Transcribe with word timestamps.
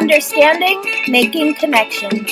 Understanding, 0.00 0.80
making 1.08 1.56
connections. 1.56 2.30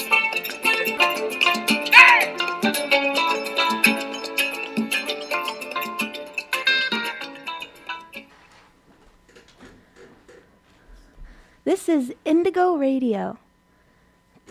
This 11.65 11.89
is 11.89 12.15
Indigo 12.25 12.77
Radio. 12.77 13.39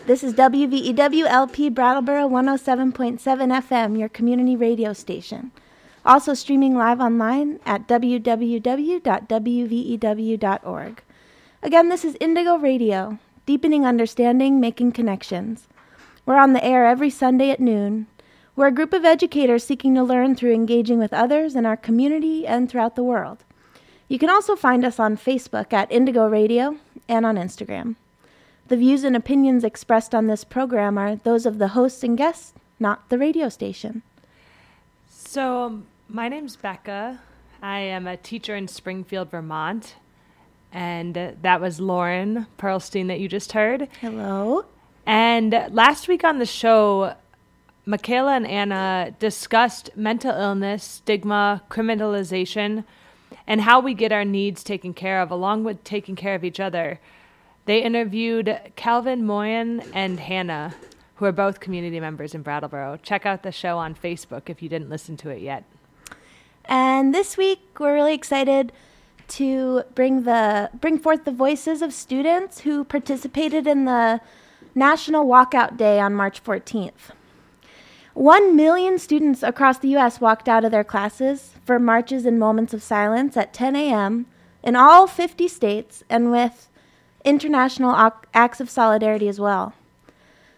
This 0.04 0.22
is 0.22 0.34
WVEWLP 0.34 1.74
Brattleboro 1.74 2.28
107.7 2.28 3.18
FM, 3.18 3.98
your 3.98 4.10
community 4.10 4.56
radio 4.56 4.92
station. 4.92 5.52
Also 6.04 6.34
streaming 6.34 6.76
live 6.76 7.00
online 7.00 7.60
at 7.64 7.88
www.wvew.org. 7.88 9.02
Again, 11.66 11.88
this 11.88 12.04
is 12.04 12.16
Indigo 12.20 12.56
Radio, 12.56 13.18
deepening 13.44 13.84
understanding, 13.84 14.60
making 14.60 14.92
connections. 14.92 15.66
We're 16.24 16.38
on 16.38 16.52
the 16.52 16.64
air 16.64 16.86
every 16.86 17.10
Sunday 17.10 17.50
at 17.50 17.58
noon. 17.58 18.06
We're 18.54 18.68
a 18.68 18.72
group 18.72 18.92
of 18.92 19.04
educators 19.04 19.64
seeking 19.64 19.92
to 19.96 20.04
learn 20.04 20.36
through 20.36 20.54
engaging 20.54 21.00
with 21.00 21.12
others 21.12 21.56
in 21.56 21.66
our 21.66 21.76
community 21.76 22.46
and 22.46 22.70
throughout 22.70 22.94
the 22.94 23.02
world. 23.02 23.42
You 24.06 24.16
can 24.16 24.30
also 24.30 24.54
find 24.54 24.84
us 24.84 25.00
on 25.00 25.16
Facebook 25.16 25.72
at 25.72 25.90
Indigo 25.90 26.28
Radio 26.28 26.76
and 27.08 27.26
on 27.26 27.34
Instagram. 27.34 27.96
The 28.68 28.76
views 28.76 29.02
and 29.02 29.16
opinions 29.16 29.64
expressed 29.64 30.14
on 30.14 30.28
this 30.28 30.44
program 30.44 30.96
are 30.96 31.16
those 31.16 31.46
of 31.46 31.58
the 31.58 31.68
hosts 31.74 32.04
and 32.04 32.16
guests, 32.16 32.54
not 32.78 33.08
the 33.08 33.18
radio 33.18 33.48
station. 33.48 34.02
So, 35.10 35.64
um, 35.64 35.86
my 36.08 36.28
name's 36.28 36.54
Becca. 36.54 37.18
I 37.60 37.80
am 37.80 38.06
a 38.06 38.16
teacher 38.16 38.54
in 38.54 38.68
Springfield, 38.68 39.32
Vermont. 39.32 39.96
And 40.76 41.38
that 41.40 41.62
was 41.62 41.80
Lauren 41.80 42.46
Perlstein 42.58 43.08
that 43.08 43.18
you 43.18 43.28
just 43.28 43.52
heard. 43.52 43.88
Hello. 44.02 44.66
And 45.06 45.50
last 45.70 46.06
week 46.06 46.22
on 46.22 46.38
the 46.38 46.44
show, 46.44 47.14
Michaela 47.86 48.34
and 48.34 48.46
Anna 48.46 49.16
discussed 49.18 49.88
mental 49.96 50.32
illness, 50.32 50.84
stigma, 50.84 51.62
criminalization, 51.70 52.84
and 53.46 53.62
how 53.62 53.80
we 53.80 53.94
get 53.94 54.12
our 54.12 54.26
needs 54.26 54.62
taken 54.62 54.92
care 54.92 55.22
of, 55.22 55.30
along 55.30 55.64
with 55.64 55.82
taking 55.82 56.14
care 56.14 56.34
of 56.34 56.44
each 56.44 56.60
other. 56.60 57.00
They 57.64 57.82
interviewed 57.82 58.60
Calvin 58.76 59.24
Moyen 59.24 59.82
and 59.94 60.20
Hannah, 60.20 60.74
who 61.14 61.24
are 61.24 61.32
both 61.32 61.58
community 61.58 62.00
members 62.00 62.34
in 62.34 62.42
Brattleboro. 62.42 62.98
Check 63.02 63.24
out 63.24 63.44
the 63.44 63.50
show 63.50 63.78
on 63.78 63.94
Facebook 63.94 64.50
if 64.50 64.60
you 64.60 64.68
didn't 64.68 64.90
listen 64.90 65.16
to 65.16 65.30
it 65.30 65.40
yet. 65.40 65.64
And 66.66 67.14
this 67.14 67.38
week 67.38 67.60
we're 67.78 67.94
really 67.94 68.12
excited 68.12 68.72
to 69.28 69.82
bring 69.94 70.22
the 70.22 70.70
bring 70.80 70.98
forth 70.98 71.24
the 71.24 71.30
voices 71.30 71.82
of 71.82 71.92
students 71.92 72.60
who 72.60 72.84
participated 72.84 73.66
in 73.66 73.84
the 73.84 74.20
National 74.74 75.26
Walkout 75.26 75.76
Day 75.76 75.98
on 75.98 76.14
March 76.14 76.42
14th. 76.42 77.12
1 78.14 78.56
million 78.56 78.98
students 78.98 79.42
across 79.42 79.78
the 79.78 79.88
U.S. 79.88 80.20
walked 80.20 80.48
out 80.48 80.64
of 80.64 80.70
their 80.70 80.84
classes 80.84 81.52
for 81.64 81.78
marches 81.78 82.24
and 82.24 82.38
moments 82.38 82.72
of 82.72 82.82
silence 82.82 83.36
at 83.36 83.52
10 83.52 83.76
a.m. 83.76 84.26
in 84.62 84.74
all 84.74 85.06
50 85.06 85.48
states 85.48 86.02
and 86.08 86.30
with 86.30 86.70
international 87.26 88.12
acts 88.32 88.60
of 88.60 88.70
solidarity 88.70 89.28
as 89.28 89.38
well. 89.38 89.74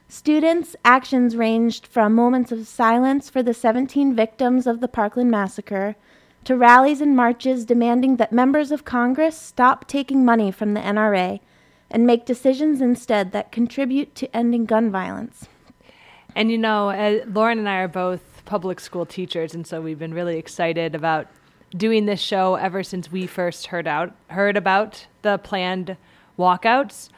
Students' 0.09 0.77
actions 0.85 1.37
ranged 1.37 1.87
from 1.87 2.15
moments 2.15 2.53
of 2.53 2.67
silence 2.67 3.29
for 3.29 3.43
the 3.43 3.53
17 3.53 4.15
victims 4.15 4.67
of 4.67 4.81
the 4.81 4.89
Parkland 4.89 5.31
massacre 5.31 5.97
to 6.45 6.57
rallies 6.57 7.01
and 7.01 7.17
marches 7.17 7.65
demanding 7.65 8.17
that 8.17 8.33
members 8.33 8.71
of 8.73 8.85
Congress 8.85 9.37
stop 9.37 9.87
taking 9.87 10.25
money 10.25 10.51
from 10.51 10.75
the 10.75 10.81
NRA 10.81 11.41
and 11.91 12.07
make 12.07 12.27
decisions 12.27 12.81
instead 12.81 13.33
that 13.33 13.53
contribute 13.53 14.15
to 14.15 14.37
ending 14.37 14.65
gun 14.65 14.91
violence. 14.91 15.47
And 16.35 16.51
you 16.51 16.59
know, 16.59 16.91
uh, 16.91 17.25
Lauren 17.27 17.59
and 17.59 17.69
I 17.69 17.79
are 17.79 17.89
both 17.89 18.43
public 18.45 18.81
school 18.81 19.07
teachers, 19.07 19.55
and 19.55 19.67
so 19.67 19.81
we've 19.81 19.99
been 19.99 20.15
really 20.15 20.39
excited 20.39 20.95
about 20.95 21.27
doing 21.77 22.07
this 22.07 22.21
show 22.21 22.55
ever 22.55 22.83
since 22.83 23.13
we 23.13 23.27
first 23.27 23.67
heard 23.67 23.87
out 23.87 24.15
heard 24.29 24.57
about 24.57 25.07
the 25.23 25.39
planned 25.39 25.97
walkouts. 26.39 27.11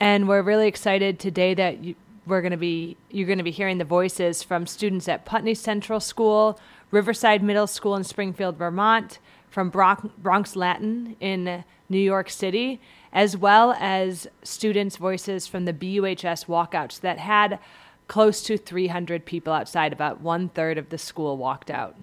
And 0.00 0.28
we're 0.28 0.42
really 0.42 0.68
excited 0.68 1.18
today 1.18 1.54
that 1.54 1.82
you, 1.82 1.94
we're 2.26 2.42
going 2.42 2.52
to 2.52 2.58
be 2.58 2.96
you're 3.10 3.26
going 3.26 3.38
to 3.38 3.44
be 3.44 3.50
hearing 3.50 3.78
the 3.78 3.84
voices 3.84 4.42
from 4.42 4.66
students 4.66 5.08
at 5.08 5.24
Putney 5.24 5.54
Central 5.54 6.00
School, 6.00 6.60
Riverside 6.90 7.42
Middle 7.42 7.66
School 7.66 7.96
in 7.96 8.04
Springfield, 8.04 8.56
Vermont, 8.56 9.18
from 9.50 9.70
Bronx 9.70 10.56
Latin 10.56 11.16
in 11.20 11.64
New 11.88 11.98
York 11.98 12.30
City, 12.30 12.80
as 13.12 13.36
well 13.36 13.74
as 13.78 14.26
students' 14.42 14.96
voices 14.96 15.46
from 15.46 15.64
the 15.64 15.72
BUHS 15.72 16.46
walkouts 16.46 17.00
that 17.00 17.18
had 17.18 17.58
close 18.06 18.42
to 18.42 18.56
300 18.56 19.24
people 19.24 19.52
outside. 19.52 19.92
About 19.92 20.20
one 20.20 20.48
third 20.48 20.78
of 20.78 20.90
the 20.90 20.98
school 20.98 21.36
walked 21.36 21.70
out. 21.70 21.96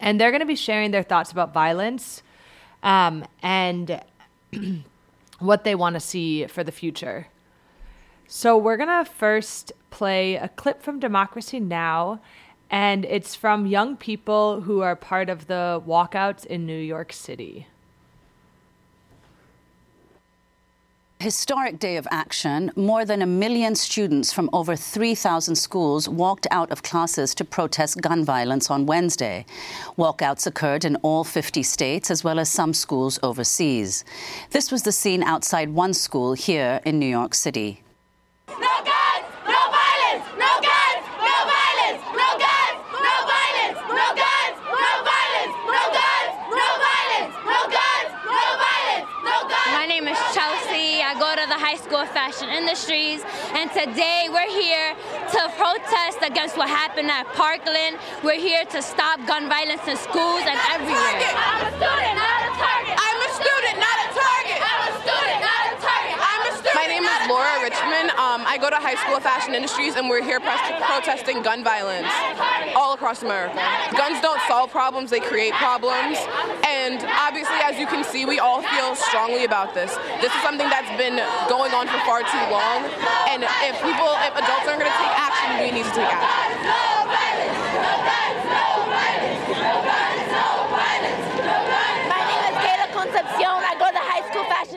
And 0.00 0.20
they're 0.20 0.30
going 0.30 0.40
to 0.40 0.46
be 0.46 0.56
sharing 0.56 0.90
their 0.90 1.02
thoughts 1.02 1.32
about 1.32 1.52
violence 1.52 2.22
um, 2.82 3.24
and 3.42 4.02
what 5.38 5.64
they 5.64 5.74
want 5.74 5.94
to 5.94 6.00
see 6.00 6.46
for 6.46 6.62
the 6.64 6.72
future. 6.72 7.28
So, 8.26 8.56
we're 8.56 8.76
going 8.76 9.04
to 9.04 9.10
first 9.10 9.72
play 9.90 10.36
a 10.36 10.48
clip 10.48 10.82
from 10.82 10.98
Democracy 10.98 11.60
Now! 11.60 12.20
And 12.70 13.04
it's 13.04 13.34
from 13.34 13.66
young 13.66 13.96
people 13.96 14.62
who 14.62 14.80
are 14.80 14.96
part 14.96 15.28
of 15.28 15.46
the 15.46 15.82
walkouts 15.86 16.44
in 16.46 16.66
New 16.66 16.78
York 16.78 17.12
City. 17.12 17.66
historic 21.24 21.78
day 21.78 21.96
of 21.96 22.06
action, 22.10 22.70
more 22.76 23.06
than 23.06 23.22
a 23.22 23.26
million 23.26 23.74
students 23.74 24.30
from 24.30 24.50
over 24.52 24.76
3,000 24.76 25.56
schools 25.56 26.06
walked 26.06 26.46
out 26.50 26.70
of 26.70 26.82
classes 26.82 27.34
to 27.34 27.46
protest 27.46 28.02
gun 28.02 28.22
violence 28.26 28.70
on 28.70 28.84
Wednesday. 28.84 29.46
Walkouts 29.96 30.46
occurred 30.46 30.84
in 30.84 30.96
all 30.96 31.24
50 31.24 31.62
states 31.62 32.10
as 32.10 32.22
well 32.22 32.38
as 32.38 32.50
some 32.50 32.74
schools 32.74 33.18
overseas. 33.22 34.04
This 34.50 34.70
was 34.70 34.82
the 34.82 34.92
scene 34.92 35.22
outside 35.22 35.70
one 35.70 35.94
school 35.94 36.34
here 36.34 36.82
in 36.84 36.98
New 36.98 37.12
York 37.18 37.32
City. 37.32 37.82
No 38.48 38.93
Of 51.44 51.50
the 51.50 51.56
high 51.56 51.76
school 51.76 52.06
Fashion 52.06 52.48
Industries. 52.48 53.22
And 53.52 53.70
today 53.70 54.28
we're 54.32 54.48
here 54.48 54.94
to 55.30 55.52
protest 55.58 56.16
against 56.22 56.56
what 56.56 56.70
happened 56.70 57.10
at 57.10 57.26
Parkland. 57.34 57.98
We're 58.22 58.40
here 58.40 58.64
to 58.64 58.80
stop 58.80 59.20
gun 59.26 59.50
violence 59.50 59.86
in 59.86 59.98
schools 59.98 60.40
and 60.48 60.58
everywhere. 60.72 62.33
I 68.54 68.56
go 68.56 68.70
to 68.70 68.78
High 68.78 68.94
School 68.94 69.18
of 69.18 69.26
Fashion 69.26 69.50
Industries, 69.50 69.98
and 69.98 70.06
we're 70.06 70.22
here 70.22 70.38
protesting 70.38 71.42
gun 71.42 71.66
violence 71.66 72.06
all 72.78 72.94
across 72.94 73.26
America. 73.26 73.58
Guns 73.98 74.22
don't 74.22 74.38
solve 74.46 74.70
problems, 74.70 75.10
they 75.10 75.18
create 75.18 75.50
problems. 75.58 76.22
And 76.62 77.02
obviously, 77.18 77.58
as 77.66 77.82
you 77.82 77.90
can 77.90 78.06
see, 78.06 78.22
we 78.22 78.38
all 78.38 78.62
feel 78.62 78.94
strongly 78.94 79.42
about 79.42 79.74
this. 79.74 79.90
This 80.22 80.30
is 80.30 80.40
something 80.46 80.70
that's 80.70 80.86
been 80.94 81.18
going 81.50 81.74
on 81.74 81.90
for 81.90 81.98
far 82.06 82.22
too 82.22 82.46
long. 82.46 82.86
And 83.26 83.42
if 83.66 83.74
people, 83.82 84.14
if 84.22 84.30
adults 84.38 84.70
aren't 84.70 84.78
going 84.78 84.94
to 84.94 84.98
take 85.02 85.14
action, 85.18 85.50
we 85.58 85.74
need 85.74 85.90
to 85.90 85.94
take 85.98 86.14
action. 86.14 87.03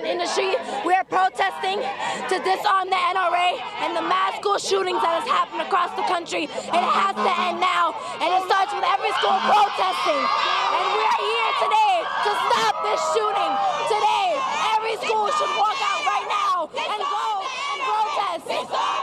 Industry. 0.06 0.56
We 0.86 0.94
are 0.94 1.04
protesting 1.06 1.82
to 1.82 2.36
disarm 2.44 2.90
the 2.90 3.00
NRA 3.00 3.58
and 3.82 3.96
the 3.96 4.02
mass 4.02 4.38
school 4.38 4.58
shootings 4.58 5.02
that 5.02 5.24
has 5.24 5.28
happened 5.30 5.64
across 5.64 5.96
the 5.96 6.06
country. 6.06 6.46
It 6.46 6.84
has 6.84 7.16
to 7.16 7.34
end 7.48 7.58
now. 7.58 7.96
And 8.22 8.30
it 8.30 8.42
starts 8.46 8.74
with 8.76 8.86
every 8.86 9.14
school 9.18 9.38
protesting. 9.48 10.22
And 10.22 10.86
we 10.94 11.02
are 11.02 11.22
here 11.24 11.52
today 11.64 11.96
to 12.28 12.32
stop 12.50 12.74
this 12.86 13.02
shooting. 13.16 13.54
Today, 13.90 14.28
every 14.76 14.96
school 15.02 15.28
should 15.34 15.54
walk 15.58 15.80
out 15.82 16.02
right 16.06 16.28
now 16.28 16.70
and 16.74 17.00
go 17.02 17.28
and 17.42 17.80
protest. 17.82 18.98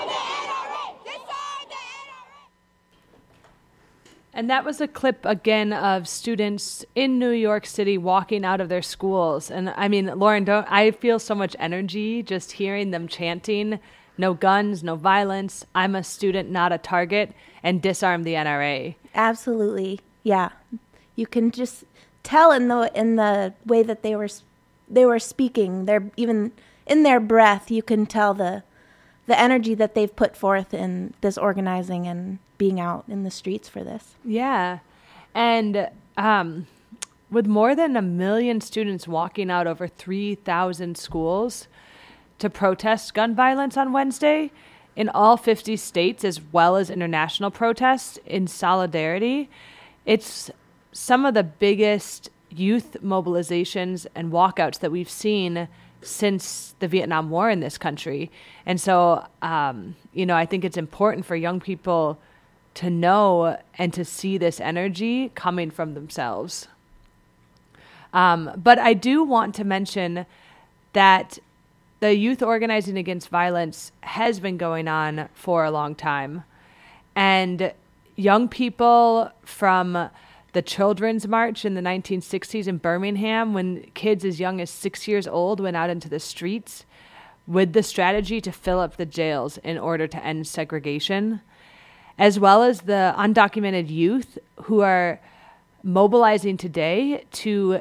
And 4.37 4.51
that 4.51 4.65
was 4.65 4.81
a 4.81 4.89
clip 4.89 5.25
again 5.25 5.73
of 5.73 6.09
students 6.09 6.85
in 6.97 7.21
New 7.21 7.31
York 7.31 7.67
City 7.67 7.97
walking 7.97 8.45
out 8.45 8.61
of 8.61 8.69
their 8.69 8.83
schools. 8.83 9.49
And 9.49 9.73
I 9.77 9.87
mean, 9.87 10.07
Lauren, 10.19 10.45
don't 10.45 10.67
I 10.69 10.91
feel 10.91 11.21
so 11.21 11.37
much 11.37 11.55
energy 11.61 12.21
just 12.21 12.53
hearing 12.53 12.91
them 12.91 13.07
chanting, 13.07 13.79
no 14.19 14.35
guns, 14.35 14.83
no 14.83 14.97
violence, 14.97 15.65
I'm 15.73 15.95
a 15.95 16.03
student, 16.03 16.51
not 16.51 16.73
a 16.73 16.79
target, 16.79 17.33
and 17.63 17.81
disarm 17.81 18.25
the 18.25 18.35
NRA. 18.35 18.97
Absolutely. 19.15 20.01
Yeah. 20.25 20.51
You 21.15 21.29
can 21.29 21.53
just 21.53 21.85
tell 22.25 22.51
in 22.51 22.67
the 22.67 22.91
in 22.93 23.15
the 23.15 23.55
way 23.65 23.85
that 23.85 24.03
they 24.03 24.17
were 24.17 24.29
they 24.89 25.07
were 25.07 25.21
speaking. 25.21 25.85
They're 25.85 26.11
even 26.17 26.51
in 26.87 27.05
their 27.05 27.21
breath. 27.21 27.71
You 27.71 27.85
can 27.85 28.05
tell 28.05 28.35
the 28.35 28.65
the 29.27 29.39
energy 29.39 29.75
that 29.75 29.95
they've 29.95 30.15
put 30.15 30.37
forth 30.37 30.75
in 30.75 31.15
this 31.21 31.39
organizing 31.39 32.07
and 32.07 32.39
being 32.59 32.79
out 32.79 33.05
in 33.09 33.23
the 33.25 33.31
streets 33.31 33.69
for 33.69 33.83
this. 33.83 34.15
Yeah. 34.25 34.81
And 35.35 35.89
um, 36.17 36.67
with 37.31 37.47
more 37.47 37.75
than 37.75 37.97
a 37.97 38.03
million 38.03 38.61
students 38.61 39.09
walking 39.09 39.51
out 39.51 39.67
over 39.67 39.89
3,000 39.89 40.97
schools 40.97 41.69
to 42.39 42.51
protest 42.51 43.15
gun 43.15 43.35
violence 43.35 43.77
on 43.77 43.93
Wednesday 43.93 44.51
in 44.97 45.09
all 45.09 45.37
50 45.37 45.77
states, 45.77 46.25
as 46.25 46.41
well 46.53 46.77
as 46.77 46.91
international 46.91 47.51
protests 47.51 48.19
in 48.27 48.47
solidarity, 48.47 49.49
it's 50.07 50.51
some 50.93 51.25
of 51.25 51.35
the 51.35 51.43
biggest 51.43 52.31
youth 52.51 52.97
mobilizations 53.03 54.07
and 54.15 54.31
walkouts 54.31 54.79
that 54.79 54.93
we've 54.93 55.11
seen 55.11 55.69
since 56.05 56.75
the 56.79 56.89
Vietnam 56.89 57.31
War 57.31 57.51
in 57.51 57.61
this 57.61 57.79
country. 57.79 58.31
And 58.67 58.81
so, 58.81 59.27
um, 59.43 59.97
you 60.13 60.27
know, 60.27 60.37
I 60.37 60.47
think 60.47 60.65
it's 60.65 60.77
important 60.77 61.27
for 61.27 61.37
young 61.37 61.61
people 61.61 62.19
to 62.75 62.91
know 62.91 63.59
and 63.79 63.93
to 63.93 64.05
see 64.05 64.39
this 64.39 64.61
energy 64.61 65.31
coming 65.35 65.71
from 65.71 65.95
themselves. 65.95 66.69
Um, 68.13 68.51
but 68.57 68.79
I 68.79 68.95
do 68.95 69.25
want 69.25 69.55
to 69.57 69.65
mention 69.65 70.27
that 70.93 71.39
the 72.01 72.15
youth 72.15 72.43
organizing 72.43 72.97
against 72.97 73.29
violence 73.29 73.91
has 74.03 74.39
been 74.41 74.57
going 74.57 74.89
on 74.89 75.29
for 75.35 75.65
a 75.65 75.71
long 75.71 75.95
time. 75.95 76.45
And 77.17 77.73
young 78.17 78.49
people 78.49 79.31
from 79.45 80.11
the 80.55 80.63
Children's 80.63 81.27
March 81.27 81.65
in 81.65 81.75
the 81.75 81.81
1960s 81.81 82.67
in 82.67 82.79
Birmingham, 82.79 83.53
when 83.55 83.83
kids 83.95 84.25
as 84.25 84.41
young 84.41 84.61
as 84.61 84.71
six 84.71 85.07
years 85.07 85.27
old 85.27 85.61
went 85.61 85.77
out 85.77 85.91
into 85.91 86.09
the 86.09 86.21
streets 86.21 86.87
with 87.47 87.73
the 87.73 87.83
strategy 87.83 88.41
to 88.41 88.53
fill 88.53 88.79
up 88.79 88.97
the 88.97 89.05
jails 89.05 89.59
in 89.59 89.77
order 89.77 90.07
to 90.07 90.25
end 90.25 90.47
segregation, 90.47 91.41
as 92.19 92.39
well 92.39 92.63
as 92.63 92.83
the 92.83 93.13
undocumented 93.19 93.91
youth 93.91 94.39
who 94.63 94.81
are 94.81 95.21
mobilizing 95.83 96.57
today 96.57 97.25
to 97.33 97.81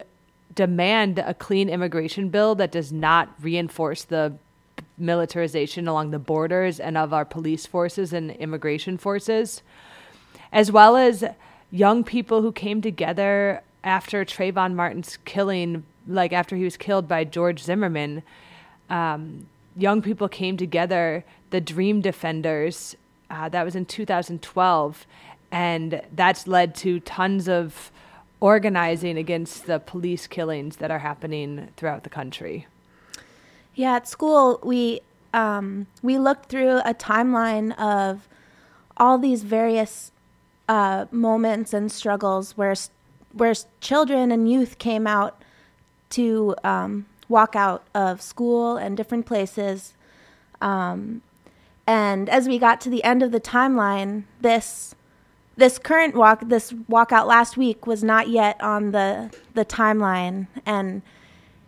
demand 0.56 1.20
a 1.20 1.36
clean 1.36 1.70
immigration 1.70 2.30
bill 2.30 2.56
that 2.56 2.72
does 2.72 2.92
not 2.92 3.30
reinforce 3.40 4.04
the 4.04 4.34
militarization 4.98 5.88
along 5.88 6.10
the 6.10 6.20
borders 6.20 6.80
and 6.80 6.98
of 6.98 7.14
our 7.14 7.24
police 7.24 7.68
forces 7.68 8.14
and 8.14 8.32
immigration 8.32 8.98
forces, 8.98 9.62
as 10.52 10.72
well 10.72 10.98
as 10.98 11.24
young 11.74 12.04
people 12.04 12.44
who 12.44 12.52
came 12.52 12.82
together 12.82 13.64
after 13.84 14.24
Trayvon 14.24 14.76
Martin's 14.76 15.18
killing, 15.26 15.84
like 16.08 16.32
after 16.32 16.56
he 16.56 16.64
was 16.64 16.78
killed 16.78 17.08
by 17.08 17.24
George 17.24 17.62
Zimmerman. 17.64 18.22
Um, 18.92 19.48
young 19.76 20.02
people 20.02 20.30
came 20.30 20.56
together, 20.56 21.26
the 21.50 21.60
Dream 21.60 22.00
Defenders. 22.00 22.96
Uh, 23.30 23.50
that 23.50 23.66
was 23.66 23.76
in 23.76 23.86
2012, 23.86 25.08
and 25.52 26.02
that's 26.16 26.46
led 26.46 26.76
to 26.76 27.00
tons 27.00 27.50
of 27.50 27.92
organizing 28.40 29.18
against 29.18 29.66
the 29.66 29.80
police 29.80 30.28
killings 30.28 30.78
that 30.78 30.92
are 30.92 31.00
happening 31.00 31.70
throughout 31.76 32.04
the 32.04 32.10
country. 32.10 32.68
Yeah, 33.74 33.96
at 33.96 34.08
school 34.08 34.60
we 34.62 35.02
um, 35.34 35.88
we 36.04 36.20
looked 36.20 36.50
through 36.50 36.82
a 36.86 36.94
timeline 36.94 37.76
of 37.80 38.28
all 38.98 39.18
these 39.18 39.42
various 39.42 40.12
uh, 40.68 41.06
moments 41.12 41.74
and 41.74 41.92
struggles 41.92 42.58
where 42.58 42.76
where 43.34 43.54
children 43.82 44.32
and 44.32 44.50
youth 44.50 44.78
came 44.78 45.08
out 45.08 45.42
to 46.10 46.56
um, 46.64 47.06
walk 47.28 47.56
out 47.56 47.84
of 47.96 48.22
school 48.22 48.78
and 48.78 48.96
different 48.96 49.26
places. 49.26 49.94
Um, 50.62 51.24
and 51.88 52.30
as 52.30 52.48
we 52.48 52.60
got 52.60 52.80
to 52.82 52.90
the 52.90 53.04
end 53.04 53.24
of 53.24 53.32
the 53.32 53.42
timeline, 53.42 54.24
this 54.42 54.96
this 55.56 55.78
current 55.78 56.16
walk, 56.16 56.42
this 56.48 56.72
walkout 56.72 57.28
last 57.28 57.58
week, 57.58 57.86
was 57.86 58.04
not 58.04 58.30
yet 58.30 58.62
on 58.62 58.92
the 58.92 59.36
the 59.54 59.66
timeline, 59.66 60.48
and 60.66 61.02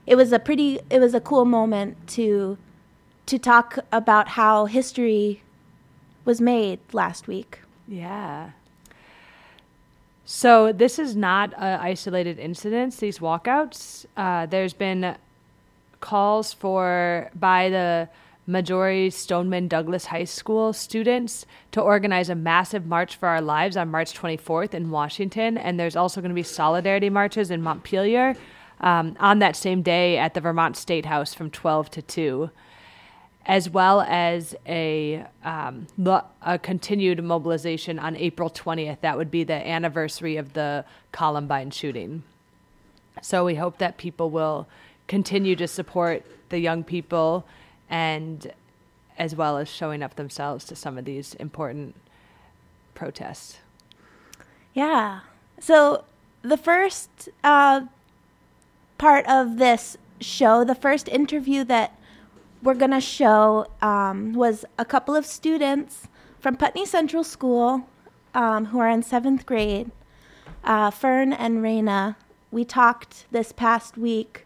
it 0.07 0.15
was 0.15 0.31
a 0.31 0.39
pretty, 0.39 0.80
it 0.89 1.00
was 1.00 1.13
a 1.13 1.19
cool 1.19 1.45
moment 1.45 2.07
to 2.09 2.57
to 3.25 3.38
talk 3.39 3.80
about 3.92 4.30
how 4.30 4.65
history 4.65 5.42
was 6.24 6.39
made 6.39 6.80
last 6.94 7.27
week. 7.27 7.59
Yeah. 7.88 8.51
So 10.25 10.72
this 10.72 10.98
is 10.98 11.16
not 11.16 11.54
an 11.56 11.80
isolated 11.80 12.39
incident. 12.39 12.98
These 12.98 13.19
walkouts, 13.19 14.07
uh, 14.18 14.47
there's 14.47 14.73
been 14.73 15.16
calls 16.02 16.52
for 16.52 17.30
by 17.35 17.69
the 17.69 18.09
Marjory 18.47 19.11
Stoneman 19.11 19.68
Douglas 19.68 20.06
High 20.06 20.23
School 20.23 20.73
students 20.73 21.45
to 21.71 21.81
organize 21.81 22.30
a 22.30 22.35
massive 22.35 22.88
March 22.88 23.16
for 23.16 23.28
Our 23.30 23.42
Lives 23.42 23.78
on 23.78 23.90
March 23.90 24.14
24th 24.14 24.73
in 24.73 24.90
Washington, 24.90 25.59
and 25.59 25.80
there's 25.80 25.95
also 25.95 26.21
going 26.21 26.30
to 26.30 26.35
be 26.35 26.44
solidarity 26.44 27.09
marches 27.11 27.52
in 27.52 27.61
Montpelier 27.61 28.35
um, 28.81 29.16
on 29.19 29.40
that 29.40 29.56
same 29.56 29.83
day 29.83 30.18
at 30.18 30.33
the 30.33 30.42
Vermont 30.42 30.76
State 30.76 31.06
House 31.06 31.35
from 31.35 31.52
12 31.52 31.92
to 31.92 32.02
2 32.02 32.49
as 33.45 33.69
well 33.69 34.02
as 34.02 34.56
a 34.66 35.23
um, 35.44 35.87
a 36.42 36.57
continued 36.57 37.23
mobilization 37.23 37.99
on 37.99 38.16
April 38.16 38.49
20th. 38.49 39.02
That 39.02 39.18
would 39.18 39.30
be 39.30 39.44
the 39.44 39.54
anniversary 39.54 40.37
of 40.37 40.54
the 40.54 40.85
Columbine 41.11 41.71
shooting. 41.71 42.23
So 43.21 43.45
we 43.45 43.56
hope 43.56 43.78
that 43.78 43.97
people 43.97 44.30
will 44.30 44.68
continue 45.07 45.56
to 45.56 45.68
support 45.68 46.25
the 46.49 46.59
young 46.59 46.83
people 46.83 47.45
and 47.90 48.52
as 49.18 49.35
well 49.35 49.57
as 49.57 49.69
showing 49.69 50.04
up 50.04 50.16
themselves 50.16 50.66
to 50.66 50.75
some 50.75 50.97
of 50.97 51.06
these 51.06 51.35
important 51.35 51.95
protests. 52.95 53.59
Yeah. 54.73 55.21
So 55.59 56.04
the 56.42 56.57
first 56.57 57.30
uh, 57.44 57.81
part 58.97 59.25
of 59.28 59.57
this 59.57 59.97
show, 60.19 60.64
the 60.64 60.75
first 60.75 61.07
interview 61.07 61.64
that 61.66 61.97
we're 62.62 62.74
going 62.74 62.92
to 62.92 63.02
show 63.02 63.68
um, 63.81 64.33
was 64.33 64.66
a 64.78 64.85
couple 64.85 65.16
of 65.16 65.26
students 65.26 66.07
from 66.40 66.56
Putney 66.56 66.85
Central 66.85 67.24
School 67.24 67.88
um, 68.33 68.66
who 68.66 68.80
are 68.80 68.90
in 68.90 69.04
seventh 69.04 69.45
grade, 69.45 69.92
uh, 70.64 70.92
Fern 70.92 71.33
and 71.33 71.59
Raina. 71.59 72.16
We 72.52 72.66
talked 72.66 73.26
this 73.31 73.52
past 73.52 73.97
week, 73.97 74.45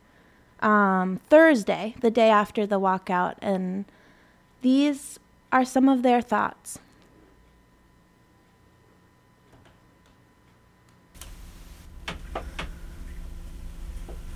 um, 0.62 1.20
Thursday, 1.30 1.96
the 2.02 2.12
day 2.12 2.30
after 2.30 2.66
the 2.66 2.80
walkout, 2.80 3.36
and 3.42 3.86
these 4.62 5.20
are 5.52 5.66
some 5.66 5.90
of 5.90 6.04
their 6.04 6.22
thoughts. 6.22 6.80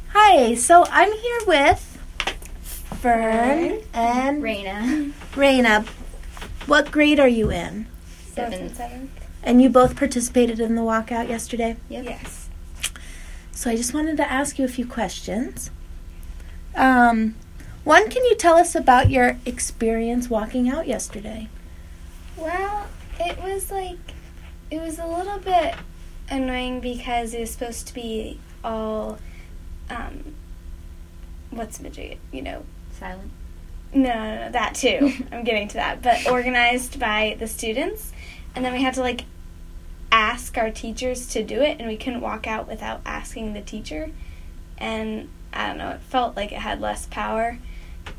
Hi, 0.10 0.56
so 0.56 0.86
I'm 0.90 1.12
here 1.12 1.40
with 1.46 1.93
Fern 3.04 3.82
and 3.94 4.42
Raina. 4.42 5.12
Raina. 5.34 5.86
What 6.68 6.90
grade 6.90 7.20
are 7.20 7.28
you 7.28 7.52
in? 7.52 7.86
Seventh. 8.28 8.78
Seventh. 8.78 9.12
And 9.44 9.62
you 9.62 9.68
both 9.68 9.98
participated 9.98 10.62
in 10.62 10.76
the 10.76 10.84
walkout 10.84 11.28
yesterday? 11.28 11.76
Yep. 11.90 12.06
Yes. 12.06 12.48
So 13.52 13.70
I 13.70 13.76
just 13.76 13.94
wanted 13.94 14.16
to 14.16 14.32
ask 14.32 14.58
you 14.58 14.64
a 14.64 14.70
few 14.70 14.88
questions. 14.88 15.70
Um, 16.76 17.36
one, 17.84 18.10
can 18.10 18.24
you 18.24 18.38
tell 18.38 18.56
us 18.56 18.74
about 18.74 19.10
your 19.10 19.38
experience 19.46 20.30
walking 20.30 20.70
out 20.70 20.88
yesterday? 20.88 21.50
Well, 22.38 22.88
it 23.20 23.38
was 23.44 23.70
like, 23.70 24.00
it 24.72 24.80
was 24.80 24.98
a 24.98 25.06
little 25.06 25.40
bit 25.40 25.76
annoying 26.30 26.80
because 26.80 27.34
it 27.34 27.42
was 27.42 27.52
supposed 27.52 27.86
to 27.88 27.94
be 27.94 28.40
all, 28.64 29.18
um, 29.90 30.36
what's 31.50 31.82
Madrid, 31.82 32.18
you 32.32 32.42
know, 32.42 32.64
silent? 32.94 33.32
No, 33.94 34.14
no, 34.14 34.36
no, 34.46 34.52
that 34.52 34.76
too. 34.76 35.14
I'm 35.32 35.44
getting 35.44 35.68
to 35.70 35.76
that. 35.76 36.02
But 36.02 36.30
organized 36.30 37.00
by 37.00 37.36
the 37.40 37.48
students. 37.48 38.12
And 38.56 38.64
then 38.64 38.74
we 38.74 38.82
had 38.82 38.94
to 38.96 39.02
like 39.02 39.26
ask 40.12 40.58
our 40.58 40.70
teachers 40.70 41.28
to 41.30 41.44
do 41.44 41.62
it, 41.62 41.80
and 41.80 41.88
we 41.88 41.98
couldn't 41.98 42.22
walk 42.22 42.48
out 42.48 42.68
without 42.68 43.02
asking 43.06 43.54
the 43.54 43.62
teacher. 43.62 44.12
And 44.78 45.30
I 45.52 45.68
don't 45.68 45.78
know, 45.78 45.92
it 45.92 46.02
felt 46.02 46.36
like 46.36 46.52
it 46.52 46.60
had 46.60 46.82
less 46.82 47.06
power. 47.08 47.58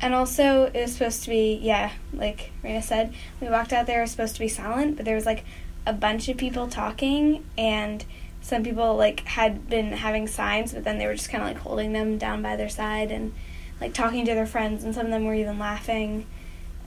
And 0.01 0.13
also, 0.13 0.71
it 0.73 0.81
was 0.81 0.93
supposed 0.93 1.23
to 1.23 1.29
be, 1.29 1.59
yeah, 1.61 1.91
like 2.11 2.51
Raina 2.63 2.83
said, 2.83 3.13
we 3.39 3.47
walked 3.47 3.71
out 3.71 3.85
there, 3.85 3.99
it 3.99 4.03
was 4.03 4.11
supposed 4.11 4.33
to 4.35 4.39
be 4.39 4.47
silent, 4.47 4.97
but 4.97 5.05
there 5.05 5.15
was 5.15 5.25
like 5.25 5.45
a 5.85 5.93
bunch 5.93 6.27
of 6.27 6.37
people 6.37 6.67
talking, 6.67 7.45
and 7.57 8.03
some 8.41 8.63
people 8.63 8.95
like 8.95 9.21
had 9.21 9.69
been 9.69 9.93
having 9.93 10.27
signs, 10.27 10.73
but 10.73 10.83
then 10.83 10.97
they 10.97 11.07
were 11.07 11.15
just 11.15 11.29
kind 11.29 11.43
of 11.43 11.49
like 11.49 11.57
holding 11.57 11.93
them 11.93 12.17
down 12.17 12.41
by 12.41 12.55
their 12.55 12.69
side 12.69 13.11
and 13.11 13.33
like 13.81 13.93
talking 13.93 14.25
to 14.25 14.33
their 14.33 14.45
friends, 14.45 14.83
and 14.83 14.93
some 14.93 15.05
of 15.05 15.11
them 15.11 15.25
were 15.25 15.35
even 15.35 15.59
laughing. 15.59 16.25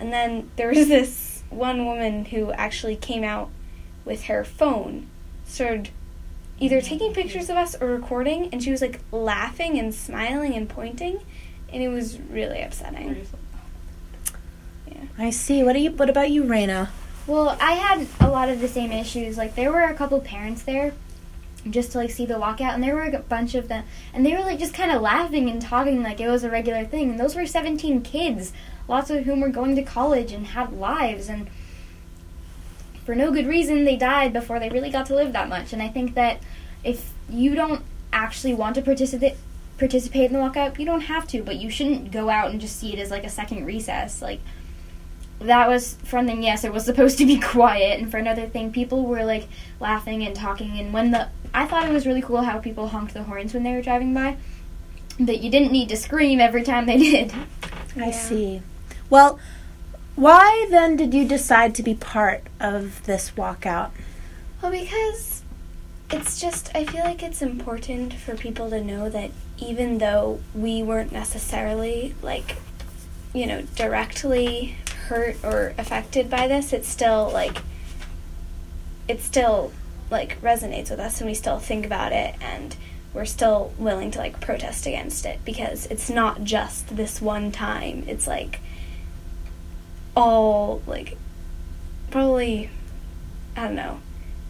And 0.01 0.13
then 0.13 0.51
there 0.57 0.69
was 0.69 0.89
this 0.89 1.43
one 1.51 1.85
woman 1.85 2.27
who 2.27 2.53
actually 2.53 2.97
came 2.97 3.25
out 3.25 3.51
with 4.05 4.25
her 4.25 4.45
phone, 4.45 5.09
started 5.47 5.91
either 6.61 6.81
taking 6.81 7.13
pictures 7.13 7.51
of 7.51 7.57
us 7.57 7.75
or 7.81 7.89
recording, 7.89 8.49
and 8.53 8.63
she 8.63 8.71
was 8.71 8.81
like 8.81 9.01
laughing 9.13 9.79
and 9.79 9.95
smiling 9.95 10.55
and 10.55 10.69
pointing, 10.69 11.21
and 11.73 11.83
it 11.83 11.89
was 11.89 12.19
really 12.19 12.63
upsetting. 12.63 13.27
I 15.19 15.31
see. 15.31 15.65
What 15.65 15.73
do 15.73 15.81
you? 15.81 15.91
What 15.91 16.09
about 16.09 16.31
you, 16.31 16.45
Raina? 16.45 16.89
Well, 17.27 17.57
I 17.61 17.73
had 17.73 18.07
a 18.21 18.29
lot 18.29 18.49
of 18.49 18.61
the 18.61 18.69
same 18.69 18.93
issues. 18.93 19.37
Like 19.37 19.57
there 19.57 19.73
were 19.73 19.83
a 19.83 19.95
couple 19.95 20.21
parents 20.21 20.63
there 20.63 20.95
just 21.71 21.93
to 21.93 21.99
like 21.99 22.11
see 22.11 22.25
the 22.25 22.35
walkout 22.35 22.75
and 22.75 22.83
there 22.83 22.95
were 22.95 23.05
like, 23.05 23.15
a 23.15 23.19
bunch 23.19 23.55
of 23.55 23.69
them 23.69 23.85
and 24.13 24.25
they 24.25 24.33
were 24.33 24.41
like 24.41 24.59
just 24.59 24.75
kind 24.75 24.91
of 24.91 25.03
laughing 25.03 25.51
and 25.51 25.61
talking 25.61 26.03
like 26.03 26.21
it 26.21 26.29
was 26.29 26.45
a 26.45 26.51
regular 26.51 26.85
thing. 26.85 27.11
And 27.11 27.21
those 27.21 27.35
were 27.35 27.47
17 27.47 28.03
kids, 28.03 28.53
lots 28.87 29.11
of 29.11 29.25
whom 29.25 29.41
were 29.41 29.49
going 29.49 29.77
to 29.77 29.83
college 29.83 30.33
and 30.33 30.49
had 30.49 30.73
lives 30.73 31.29
and 31.29 31.49
for 33.05 33.15
no 33.15 33.33
good 33.33 33.47
reason 33.47 33.85
they 33.85 33.97
died 33.97 34.33
before 34.33 34.61
they 34.61 34.69
really 34.69 34.91
got 34.91 35.07
to 35.07 35.15
live 35.15 35.33
that 35.33 35.49
much. 35.49 35.73
And 35.73 35.83
I 35.83 35.89
think 35.89 36.15
that 36.15 36.41
if 36.85 37.13
you 37.29 37.55
don't 37.55 37.83
actually 38.13 38.55
want 38.55 38.75
to 38.77 38.83
participate 38.83 39.37
participate 39.79 40.31
in 40.31 40.33
the 40.33 40.39
walkout, 40.41 40.79
you 40.79 40.85
don't 40.85 41.03
have 41.03 41.27
to, 41.29 41.43
but 41.43 41.57
you 41.57 41.71
shouldn't 41.71 42.11
go 42.11 42.29
out 42.29 42.51
and 42.51 42.61
just 42.61 42.77
see 42.77 42.93
it 42.93 42.99
as 42.99 43.11
like 43.11 43.25
a 43.25 43.29
second 43.29 43.65
recess. 43.65 44.21
Like 44.21 44.41
that 45.41 45.69
was 45.69 45.95
for 46.05 46.17
one 46.17 46.27
thing, 46.27 46.43
yes, 46.43 46.65
it 46.65 46.73
was 46.73 46.85
supposed 46.85 47.19
to 47.19 47.27
be 47.27 47.39
quiet, 47.41 48.01
and 48.01 48.11
for 48.11 48.19
another 48.19 48.47
thing, 48.47 48.73
people 48.73 49.07
were 49.07 49.25
like 49.25 49.49
laughing 49.81 50.25
and 50.25 50.35
talking. 50.35 50.79
And 50.79 50.93
when 50.93 51.11
the 51.11 51.29
I 51.55 51.67
thought 51.67 51.89
it 51.89 51.93
was 51.93 52.07
really 52.07 52.23
cool 52.23 52.43
how 52.43 52.59
people 52.59 52.89
honked 52.89 53.15
the 53.15 53.23
horns 53.23 53.55
when 53.55 53.63
they 53.63 53.73
were 53.73 53.83
driving 53.83 54.13
by, 54.13 54.37
that 55.19 55.41
you 55.41 55.51
didn't 55.51 55.73
need 55.73 55.89
to 55.89 55.97
scream 55.97 56.41
every 56.41 56.63
time 56.63 56.87
they 56.87 56.99
did. 57.11 57.33
I 57.97 58.11
see. 58.11 58.63
Well, 59.11 59.39
why 60.15 60.67
then 60.71 60.97
did 60.97 61.15
you 61.15 61.27
decide 61.27 61.75
to 61.77 61.83
be 61.83 61.95
part 61.95 62.43
of 62.61 63.05
this 63.05 63.33
walkout? 63.37 63.91
Well, 64.61 64.73
because 64.73 65.43
it's 66.11 66.41
just, 66.41 66.71
I 66.75 66.85
feel 66.85 67.05
like 67.05 67.23
it's 67.23 67.43
important 67.43 68.15
for 68.15 68.35
people 68.35 68.71
to 68.71 68.83
know 68.83 69.09
that 69.11 69.31
even 69.59 69.99
though 69.99 70.41
we 70.55 70.83
weren't 70.83 71.13
necessarily 71.13 72.15
like, 72.23 72.57
you 73.35 73.47
know, 73.47 73.63
directly 73.75 74.77
hurt 75.07 75.37
or 75.43 75.75
affected 75.79 76.29
by 76.31 76.49
this, 76.49 76.73
it's 76.73 76.89
still 76.89 77.31
like, 77.33 77.59
it 79.07 79.21
still 79.23 79.73
like 80.11 80.41
resonates 80.41 80.91
with 80.91 81.01
us 81.01 81.21
and 81.21 81.29
we 81.29 81.35
still 81.35 81.59
think 81.59 81.85
about 81.85 82.13
it 82.13 82.35
and 82.41 82.77
we're 83.13 83.25
still 83.25 83.73
willing 83.79 84.11
to 84.11 84.19
like 84.19 84.41
protest 84.41 84.87
against 84.87 85.27
it 85.27 85.39
because 85.45 85.87
it's 85.87 86.11
not 86.11 86.45
just 86.45 86.97
this 86.97 87.21
one 87.21 87.51
time. 87.51 88.05
It's 88.07 88.27
like 88.27 88.61
all 90.17 90.83
like 90.87 91.17
probably 92.11 92.71
I 93.57 93.65
don't 93.65 93.77
know 93.77 94.01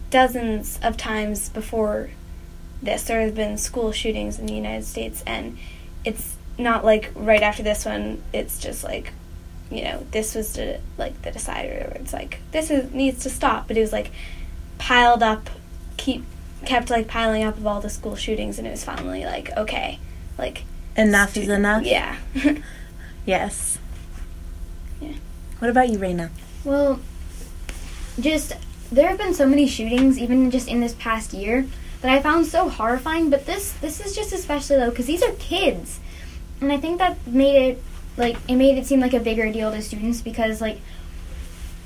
dozens 0.09 0.79
of 0.81 0.97
times 0.97 1.49
before 1.49 2.09
this 2.81 3.03
there 3.03 3.21
have 3.21 3.35
been 3.35 3.57
school 3.57 3.91
shootings 3.91 4.39
in 4.39 4.45
the 4.47 4.53
United 4.53 4.85
States 4.85 5.23
and 5.27 5.57
it's 6.03 6.37
not 6.59 6.83
like 6.85 7.11
right 7.15 7.41
after 7.41 7.63
this 7.63 7.85
one 7.85 8.21
it's 8.33 8.59
just 8.59 8.83
like 8.83 9.13
you 9.71 9.83
know 9.83 10.05
this 10.11 10.35
was 10.35 10.53
the 10.53 10.79
like 10.97 11.19
the 11.21 11.31
decider 11.31 11.93
it's 11.95 12.13
like 12.13 12.39
this 12.51 12.69
is 12.69 12.91
needs 12.91 13.23
to 13.23 13.29
stop 13.29 13.67
but 13.67 13.77
it 13.77 13.81
was 13.81 13.91
like 13.93 14.11
piled 14.77 15.23
up 15.23 15.49
keep 15.97 16.23
kept 16.65 16.89
like 16.89 17.07
piling 17.07 17.43
up 17.43 17.57
of 17.57 17.65
all 17.65 17.79
the 17.79 17.89
school 17.89 18.15
shootings 18.15 18.57
and 18.57 18.67
it 18.67 18.71
was 18.71 18.83
finally 18.83 19.25
like 19.25 19.55
okay 19.57 19.99
like 20.37 20.63
Enough 20.97 21.37
is 21.37 21.47
enough. 21.47 21.83
yeah 21.85 22.17
Yes. 23.25 23.77
Yeah. 24.99 25.13
What 25.59 25.69
about 25.69 25.89
you, 25.89 25.99
Raina? 25.99 26.31
Well, 26.63 26.99
just 28.19 28.53
there 28.91 29.07
have 29.07 29.19
been 29.19 29.35
so 29.35 29.45
many 29.45 29.67
shootings, 29.67 30.17
even 30.17 30.49
just 30.49 30.67
in 30.67 30.79
this 30.81 30.95
past 30.95 31.31
year, 31.31 31.67
that 32.01 32.11
I 32.11 32.21
found 32.23 32.47
so 32.47 32.69
horrifying. 32.69 33.29
But 33.29 33.45
this 33.45 33.73
this 33.73 34.03
is 34.03 34.15
just 34.15 34.33
especially 34.33 34.77
low 34.77 34.89
because 34.89 35.05
these 35.05 35.21
are 35.21 35.33
kids, 35.33 35.99
and 36.61 36.71
I 36.71 36.77
think 36.77 36.97
that 36.97 37.25
made 37.27 37.55
it 37.55 37.83
like 38.17 38.37
it 38.47 38.55
made 38.55 38.77
it 38.77 38.85
seem 38.85 38.99
like 38.99 39.13
a 39.13 39.19
bigger 39.19 39.51
deal 39.51 39.71
to 39.71 39.81
students 39.81 40.21
because 40.21 40.61
like 40.61 40.79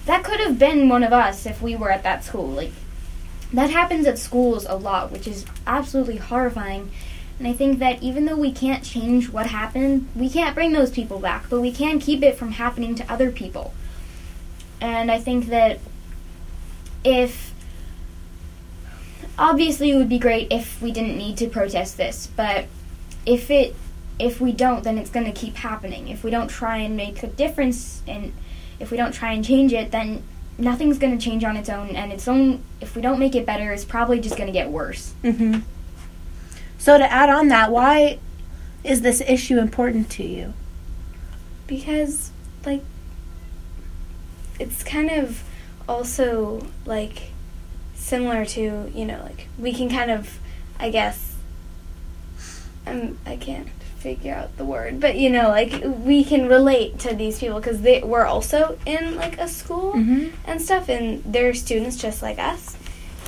that 0.06 0.24
could 0.24 0.40
have 0.40 0.60
been 0.60 0.90
one 0.90 1.04
of 1.04 1.14
us 1.14 1.46
if 1.46 1.62
we 1.62 1.76
were 1.76 1.92
at 1.92 2.04
that 2.04 2.24
school. 2.24 2.48
Like 2.48 2.72
that 3.54 3.70
happens 3.70 4.08
at 4.08 4.18
schools 4.18 4.66
a 4.68 4.76
lot, 4.76 5.12
which 5.12 5.28
is 5.28 5.46
absolutely 5.66 6.18
horrifying. 6.18 6.92
And 7.40 7.48
I 7.48 7.54
think 7.54 7.80
that 7.80 8.02
even 8.02 8.26
though 8.26 8.36
we 8.36 8.52
can't 8.52 8.84
change 8.84 9.30
what 9.30 9.48
happened, 9.48 10.08
we 10.16 10.30
can't 10.30 10.56
bring 10.56 10.74
those 10.74 10.92
people 10.92 11.20
back, 11.20 11.50
but 11.50 11.62
we 11.62 11.72
can 11.72 12.00
keep 12.00 12.24
it 12.24 12.36
from 12.36 12.54
happening 12.54 12.96
to 12.96 13.12
other 13.12 13.32
people. 13.32 13.74
And 14.82 15.12
I 15.12 15.20
think 15.20 15.48
that 15.48 15.80
if 17.04 17.54
obviously 19.38 19.92
it 19.92 19.96
would 19.96 20.10
be 20.10 20.20
great 20.20 20.52
if 20.52 20.82
we 20.82 20.92
didn't 20.92 21.18
need 21.18 21.38
to 21.38 21.48
protest 21.48 21.98
this, 21.98 22.28
but 22.36 22.66
if 23.26 23.50
it 23.50 23.76
if 24.24 24.40
we 24.42 24.52
don't 24.52 24.84
then 24.84 24.98
it's 24.98 25.10
going 25.10 25.26
to 25.26 25.32
keep 25.32 25.56
happening. 25.56 26.08
If 26.08 26.24
we 26.24 26.32
don't 26.32 26.48
try 26.48 26.78
and 26.78 26.96
make 26.96 27.22
a 27.24 27.28
difference 27.28 28.02
and 28.08 28.34
if 28.80 28.92
we 28.92 28.98
don't 28.98 29.14
try 29.14 29.34
and 29.34 29.44
change 29.44 29.74
it, 29.74 29.92
then 29.92 30.24
nothing's 30.58 30.98
going 30.98 31.18
to 31.18 31.24
change 31.24 31.44
on 31.44 31.58
its 31.58 31.70
own 31.70 31.96
and 31.96 32.12
its 32.12 32.28
own 32.28 32.64
if 32.82 32.96
we 32.96 33.02
don't 33.02 33.20
make 33.20 33.36
it 33.36 33.46
better, 33.46 33.72
it's 33.72 33.86
probably 33.86 34.20
just 34.20 34.38
going 34.38 34.48
to 34.48 34.54
get 34.54 34.70
worse. 34.70 35.14
Mm-hmm. 35.24 35.60
So 36.78 36.98
to 36.98 37.12
add 37.12 37.30
on 37.30 37.48
that, 37.48 37.72
why 37.72 38.20
is 38.84 39.02
this 39.02 39.22
issue 39.22 39.58
important 39.58 40.10
to 40.12 40.24
you? 40.24 40.54
because 41.68 42.32
like 42.66 42.84
it's 44.60 44.84
kind 44.84 45.10
of 45.10 45.44
also 45.88 46.66
like 46.86 47.32
similar 47.96 48.46
to 48.46 48.92
you 48.94 49.06
know 49.06 49.22
like 49.24 49.48
we 49.58 49.74
can 49.74 49.90
kind 49.90 50.12
of 50.12 50.40
i 50.80 50.90
guess 50.90 51.36
um, 52.86 53.18
i 53.26 53.36
can't 53.36 53.68
figure 54.04 54.36
out 54.36 54.56
the 54.58 54.66
word. 54.66 55.00
But 55.00 55.16
you 55.16 55.30
know 55.30 55.48
like 55.50 55.82
we 56.10 56.24
can 56.24 56.48
relate 56.48 57.00
to 57.00 57.16
these 57.16 57.40
people 57.40 57.60
because 57.60 57.82
they 57.82 58.02
we're 58.04 58.26
also 58.26 58.78
in 58.86 59.16
like 59.16 59.38
a 59.40 59.48
school 59.48 59.94
Mhm. 59.94 60.32
and 60.46 60.62
stuff 60.62 60.90
and 60.90 61.24
they're 61.26 61.54
students 61.54 61.96
just 61.98 62.22
like 62.22 62.38
us. 62.38 62.76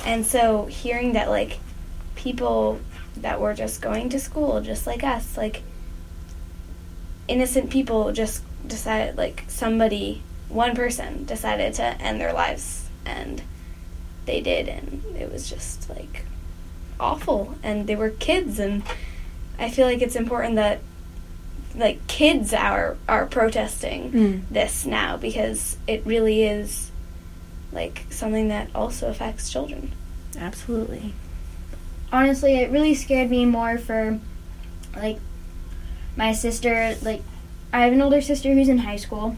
And 0.04 0.24
so 0.26 0.66
hearing 0.66 1.14
that 1.14 1.28
like 1.30 1.58
people 2.14 2.78
that 3.16 3.40
were 3.40 3.54
just 3.54 3.80
going 3.80 4.10
to 4.10 4.18
school 4.20 4.60
just 4.60 4.86
like 4.86 5.02
us 5.02 5.36
like 5.38 5.62
innocent 7.28 7.70
people 7.70 8.12
just 8.12 8.42
decided 8.66 9.16
like 9.16 9.44
somebody 9.48 10.22
one 10.48 10.74
person 10.76 11.24
decided 11.24 11.74
to 11.74 11.82
end 12.00 12.20
their 12.20 12.32
lives 12.32 12.88
and 13.04 13.42
they 14.26 14.40
did 14.40 14.68
and 14.68 15.02
it 15.18 15.32
was 15.32 15.48
just 15.48 15.88
like 15.90 16.24
awful. 17.00 17.54
And 17.62 17.86
they 17.86 17.96
were 17.96 18.10
kids 18.10 18.58
and 18.58 18.82
i 19.58 19.68
feel 19.70 19.86
like 19.86 20.02
it's 20.02 20.16
important 20.16 20.56
that 20.56 20.80
like 21.76 22.04
kids 22.06 22.52
are 22.54 22.96
are 23.08 23.26
protesting 23.26 24.10
Mm. 24.12 24.42
this 24.50 24.86
now 24.86 25.16
because 25.16 25.76
it 25.86 26.02
really 26.06 26.42
is 26.44 26.90
like 27.72 28.04
something 28.10 28.48
that 28.48 28.68
also 28.74 29.08
affects 29.08 29.50
children 29.50 29.92
Absolutely. 30.38 31.14
honestly, 32.12 32.56
it 32.56 32.70
really 32.70 32.94
scared 32.94 33.30
me 33.30 33.44
more 33.46 33.78
for 33.78 34.18
like 34.94 35.18
my 36.16 36.32
sister. 36.32 36.94
Like, 37.02 37.22
I 37.72 37.84
have 37.84 37.92
an 37.92 38.00
older 38.02 38.20
sister 38.20 38.52
who's 38.52 38.68
in 38.68 38.78
high 38.78 38.96
school, 38.96 39.36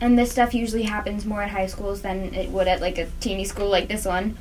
and 0.00 0.18
this 0.18 0.30
stuff 0.32 0.52
usually 0.54 0.82
happens 0.84 1.24
more 1.26 1.42
at 1.42 1.50
high 1.50 1.66
schools 1.66 2.02
than 2.02 2.34
it 2.34 2.50
would 2.50 2.68
at 2.68 2.80
like 2.80 2.98
a 2.98 3.08
teeny 3.20 3.44
school 3.44 3.68
like 3.68 3.88
this 3.88 4.04
one. 4.04 4.36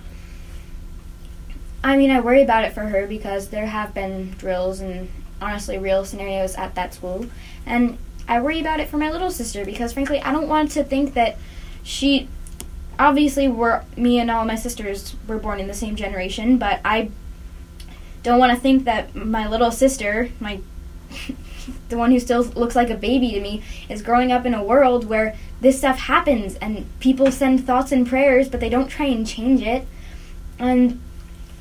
I 1.85 1.97
mean, 1.97 2.09
I 2.09 2.19
worry 2.19 2.41
about 2.41 2.63
it 2.63 2.73
for 2.73 2.81
her 2.81 3.05
because 3.05 3.49
there 3.49 3.67
have 3.67 3.93
been 3.93 4.31
drills 4.31 4.79
and 4.79 5.07
honestly 5.39 5.77
real 5.77 6.03
scenarios 6.03 6.55
at 6.55 6.73
that 6.73 6.95
school, 6.95 7.27
and 7.63 7.99
I 8.27 8.41
worry 8.41 8.59
about 8.59 8.79
it 8.79 8.89
for 8.89 8.97
my 8.97 9.11
little 9.11 9.29
sister 9.29 9.63
because 9.63 9.93
frankly, 9.93 10.19
I 10.19 10.31
don't 10.31 10.47
want 10.47 10.71
to 10.71 10.83
think 10.83 11.13
that 11.13 11.37
she 11.83 12.27
obviously 12.97 13.47
we're 13.47 13.83
me 13.95 14.17
and 14.17 14.31
all 14.31 14.45
my 14.45 14.55
sisters 14.55 15.15
were 15.27 15.37
born 15.37 15.59
in 15.59 15.67
the 15.67 15.75
same 15.75 15.95
generation, 15.95 16.57
but 16.57 16.81
I 16.83 17.11
don't 18.23 18.39
want 18.39 18.51
to 18.51 18.59
think 18.59 18.85
that 18.85 19.13
my 19.13 19.47
little 19.47 19.69
sister, 19.69 20.31
my 20.39 20.61
the 21.89 21.97
one 21.97 22.09
who 22.09 22.19
still 22.19 22.41
looks 22.41 22.75
like 22.75 22.89
a 22.89 22.95
baby 22.95 23.29
to 23.33 23.39
me, 23.39 23.61
is 23.89 24.01
growing 24.01 24.31
up 24.31 24.43
in 24.47 24.55
a 24.55 24.63
world 24.63 25.05
where 25.05 25.35
this 25.61 25.77
stuff 25.77 25.99
happens 25.99 26.55
and 26.55 26.87
people 26.99 27.31
send 27.31 27.63
thoughts 27.63 27.91
and 27.91 28.07
prayers, 28.07 28.49
but 28.49 28.59
they 28.59 28.69
don't 28.69 28.87
try 28.87 29.05
and 29.05 29.27
change 29.27 29.61
it, 29.61 29.85
and 30.57 30.99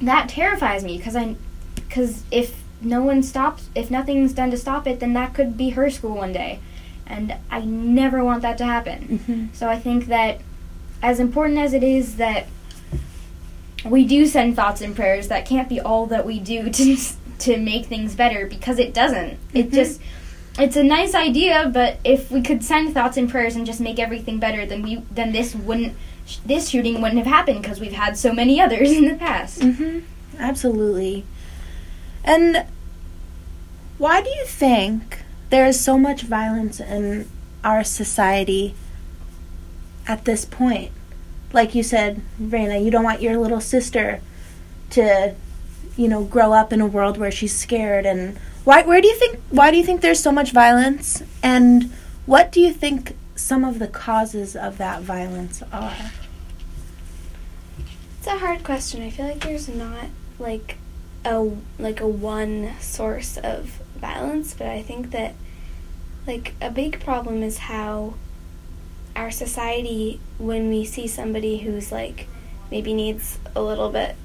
that 0.09 0.29
terrifies 0.29 0.85
me 0.85 0.97
because 0.97 1.17
I, 1.17 1.37
because 1.75 2.23
if 2.31 2.63
no 2.81 3.03
one 3.03 3.23
stops, 3.23 3.69
if 3.75 3.91
nothing's 3.91 4.33
done 4.33 4.51
to 4.51 4.57
stop 4.57 4.87
it, 4.87 5.01
then 5.01 5.13
that 5.15 5.35
could 5.35 5.57
be 5.57 5.71
her 5.71 5.91
school 5.91 6.17
one 6.17 6.33
day, 6.33 6.61
and 7.07 7.35
I 7.51 7.61
never 7.61 8.25
want 8.25 8.43
that 8.43 8.59
to 8.59 8.65
happen. 8.65 9.19
Mm-hmm. 9.19 9.47
So 9.53 9.69
I 9.69 9.79
think 9.79 10.07
that 10.07 10.41
as 11.03 11.21
important 11.21 11.59
as 11.59 11.73
it 11.73 11.83
is 11.83 12.17
that 12.17 12.47
we 13.85 14.07
do 14.07 14.27
send 14.27 14.57
thoughts 14.57 14.81
and 14.81 14.97
prayers, 14.97 15.29
that 15.29 15.47
can't 15.47 15.69
be 15.69 15.81
all 15.81 16.07
that 16.07 16.25
we 16.27 16.41
do 16.41 16.71
to 16.79 16.97
to 17.41 17.59
make 17.59 17.87
things 17.87 18.15
better 18.15 18.47
because 18.47 18.79
it 18.79 18.95
doesn't. 18.95 19.39
It 19.53 19.71
just 19.73 20.01
it's 20.59 20.77
a 20.77 20.85
nice 20.85 21.15
idea, 21.15 21.71
but 21.73 21.99
if 22.05 22.31
we 22.31 22.41
could 22.41 22.63
send 22.63 22.95
thoughts 22.95 23.17
and 23.17 23.29
prayers 23.29 23.57
and 23.57 23.67
just 23.67 23.81
make 23.81 23.99
everything 23.99 24.39
better, 24.39 24.65
then 24.65 24.83
we 24.83 24.97
then 25.11 25.33
this 25.33 25.55
wouldn't 25.55 25.97
sh- 26.27 26.39
this 26.45 26.69
shooting 26.69 27.01
wouldn't 27.01 27.19
have 27.19 27.27
happened 27.27 27.63
because 27.63 27.81
we've 27.81 27.93
had 27.93 28.17
so 28.17 28.33
many 28.33 28.61
others 28.61 28.91
in 28.93 29.09
the 29.09 29.15
past. 29.17 29.61
Mm-hmm. 29.61 30.01
absolutely. 30.39 31.25
And 32.25 32.67
why 33.99 34.23
do 34.23 34.31
you 34.31 34.45
think 34.47 35.21
there 35.51 35.67
is 35.67 35.79
so 35.79 35.99
much 35.99 36.23
violence 36.23 36.81
in 36.81 37.29
our 37.63 37.85
society 37.85 38.75
at 40.07 40.25
this 40.25 40.45
point? 40.45 40.91
Like 41.53 41.75
you 41.75 41.83
said, 41.83 42.23
Raina, 42.41 42.83
you 42.83 42.91
don't 42.91 43.05
want 43.05 43.23
your 43.23 43.37
little 43.39 43.61
sister 43.61 44.21
to, 44.91 45.35
you 45.97 46.09
know, 46.09 46.25
grow 46.25 46.53
up 46.53 46.73
in 46.73 46.81
a 46.81 46.87
world 46.87 47.19
where 47.19 47.31
she's 47.31 47.55
scared 47.55 48.07
and 48.07 48.37
why 48.65 48.83
where 48.83 49.01
do 49.01 49.07
you 49.07 49.15
think 49.15 49.39
why 49.51 49.71
do 49.71 49.77
you 49.77 49.85
think 49.85 50.01
there's 50.01 50.21
so 50.23 50.33
much 50.33 50.51
violence 50.51 51.23
and 51.43 51.93
what 52.27 52.51
do 52.51 52.61
you 52.61 52.73
think 52.73 53.15
some 53.45 53.63
of 53.63 53.79
the 53.79 53.87
causes 53.87 54.57
of 54.57 54.79
that 54.79 55.03
violence 55.03 55.63
are? 55.71 56.13
It's 58.17 58.27
a 58.27 58.39
hard 58.39 58.65
question. 58.65 59.03
I 59.03 59.11
feel 59.11 59.27
like 59.27 59.43
there's 59.43 59.69
not 59.69 60.07
like 60.39 60.79
a 61.27 61.51
like 61.79 62.01
a 62.01 62.09
one 62.09 62.73
source 62.81 63.37
of 63.37 63.83
violence, 63.97 64.55
but 64.55 64.69
I 64.69 64.81
think 64.81 65.11
that 65.11 65.35
like 66.27 66.55
a 66.63 66.71
big 66.71 67.01
problem 67.01 67.43
is 67.43 67.59
how 67.59 68.15
our 69.15 69.31
society 69.31 70.21
when 70.39 70.71
we 70.71 70.87
see 70.87 71.07
somebody 71.07 71.59
who's 71.59 71.93
like 71.93 72.27
maybe 72.71 72.95
needs 72.95 73.39
a 73.55 73.61
little 73.61 73.91
bit 73.91 74.17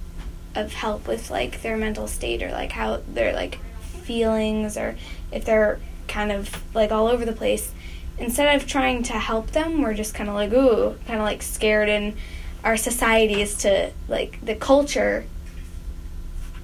of 0.55 0.71
help 0.71 1.09
with 1.09 1.29
like 1.29 1.61
their 1.61 1.75
mental 1.75 2.07
state 2.07 2.41
or 2.41 2.51
like 2.51 2.71
how 2.71 3.01
their 3.05 3.33
like 3.33 3.59
feelings 3.81 4.77
or 4.77 4.95
if 5.29 5.43
they're 5.43 5.77
kind 6.07 6.31
of 6.31 6.63
like 6.73 6.89
all 6.93 7.09
over 7.09 7.25
the 7.25 7.33
place 7.33 7.73
instead 8.19 8.55
of 8.55 8.67
trying 8.67 9.01
to 9.01 9.13
help 9.13 9.51
them 9.51 9.81
we're 9.81 9.93
just 9.93 10.13
kind 10.13 10.29
of 10.29 10.35
like 10.35 10.51
ooh 10.51 10.95
kind 11.07 11.19
of 11.19 11.25
like 11.25 11.41
scared 11.41 11.89
and 11.89 12.15
our 12.63 12.75
society 12.77 13.41
is 13.41 13.55
to 13.55 13.91
like 14.07 14.43
the 14.43 14.55
culture 14.55 15.25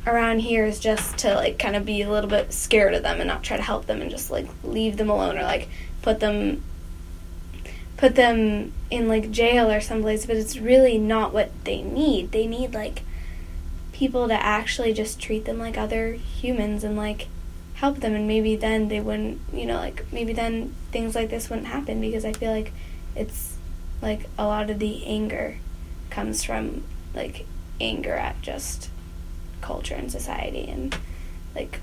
around 0.08 0.40
here 0.40 0.66
is 0.66 0.80
just 0.80 1.18
to 1.18 1.34
like 1.34 1.58
kind 1.58 1.76
of 1.76 1.86
be 1.86 2.02
a 2.02 2.10
little 2.10 2.30
bit 2.30 2.54
scared 2.54 2.94
of 2.94 3.04
them 3.04 3.20
and 3.20 3.28
not 3.28 3.44
try 3.44 3.58
to 3.58 3.64
help 3.64 3.88
them 3.88 4.02
and 4.02 4.12
just 4.12 4.30
like 4.30 4.48
leave 4.64 4.98
them 4.98 5.10
alone 5.10 5.38
or 5.38 5.44
like 5.44 5.68
put 6.02 6.20
them 6.20 6.62
put 7.98 8.16
them 8.16 8.72
in 8.92 9.08
like 9.08 9.32
jail 9.32 9.72
or 9.72 9.82
someplace 9.82 10.26
but 10.26 10.36
it's 10.36 10.58
really 10.58 10.98
not 10.98 11.34
what 11.34 11.52
they 11.64 11.82
need. 11.82 12.32
They 12.32 12.46
need 12.46 12.74
like 12.74 13.02
people 13.94 14.28
to 14.28 14.34
actually 14.34 14.94
just 14.94 15.20
treat 15.20 15.46
them 15.46 15.58
like 15.58 15.78
other 15.78 16.14
humans 16.14 16.84
and 16.84 16.98
like 16.98 17.28
help 17.76 18.00
them 18.00 18.14
and 18.16 18.28
maybe 18.28 18.56
then 18.56 18.88
they 18.88 19.00
wouldn't 19.00 19.40
you 19.54 19.66
know 19.66 19.76
like 19.76 20.06
maybe 20.12 20.34
then 20.34 20.74
things 20.92 21.14
like 21.14 21.30
this 21.30 21.50
wouldn't 21.50 21.68
happen 21.68 22.00
because 22.00 22.24
i 22.24 22.32
feel 22.32 22.52
like 22.52 22.72
it's 23.16 23.58
like 24.02 24.30
a 24.38 24.46
lot 24.46 24.70
of 24.70 24.80
the 24.80 25.06
anger 25.06 25.58
comes 26.10 26.44
from 26.44 26.84
like 27.14 27.46
anger 27.82 28.14
at 28.14 28.42
just 28.42 28.90
culture 29.62 29.96
and 29.96 30.12
society 30.12 30.68
and 30.68 30.98
like 31.54 31.80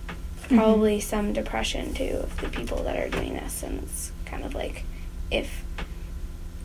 probably 0.49 0.99
mm-hmm. 0.99 1.09
some 1.09 1.33
depression 1.33 1.93
too 1.95 2.21
of 2.23 2.41
the 2.41 2.49
people 2.49 2.83
that 2.83 2.97
are 2.97 3.09
doing 3.09 3.35
this 3.35 3.63
and 3.63 3.83
it's 3.83 4.13
kind 4.25 4.45
of 4.45 4.55
like 4.55 4.85
if 5.31 5.63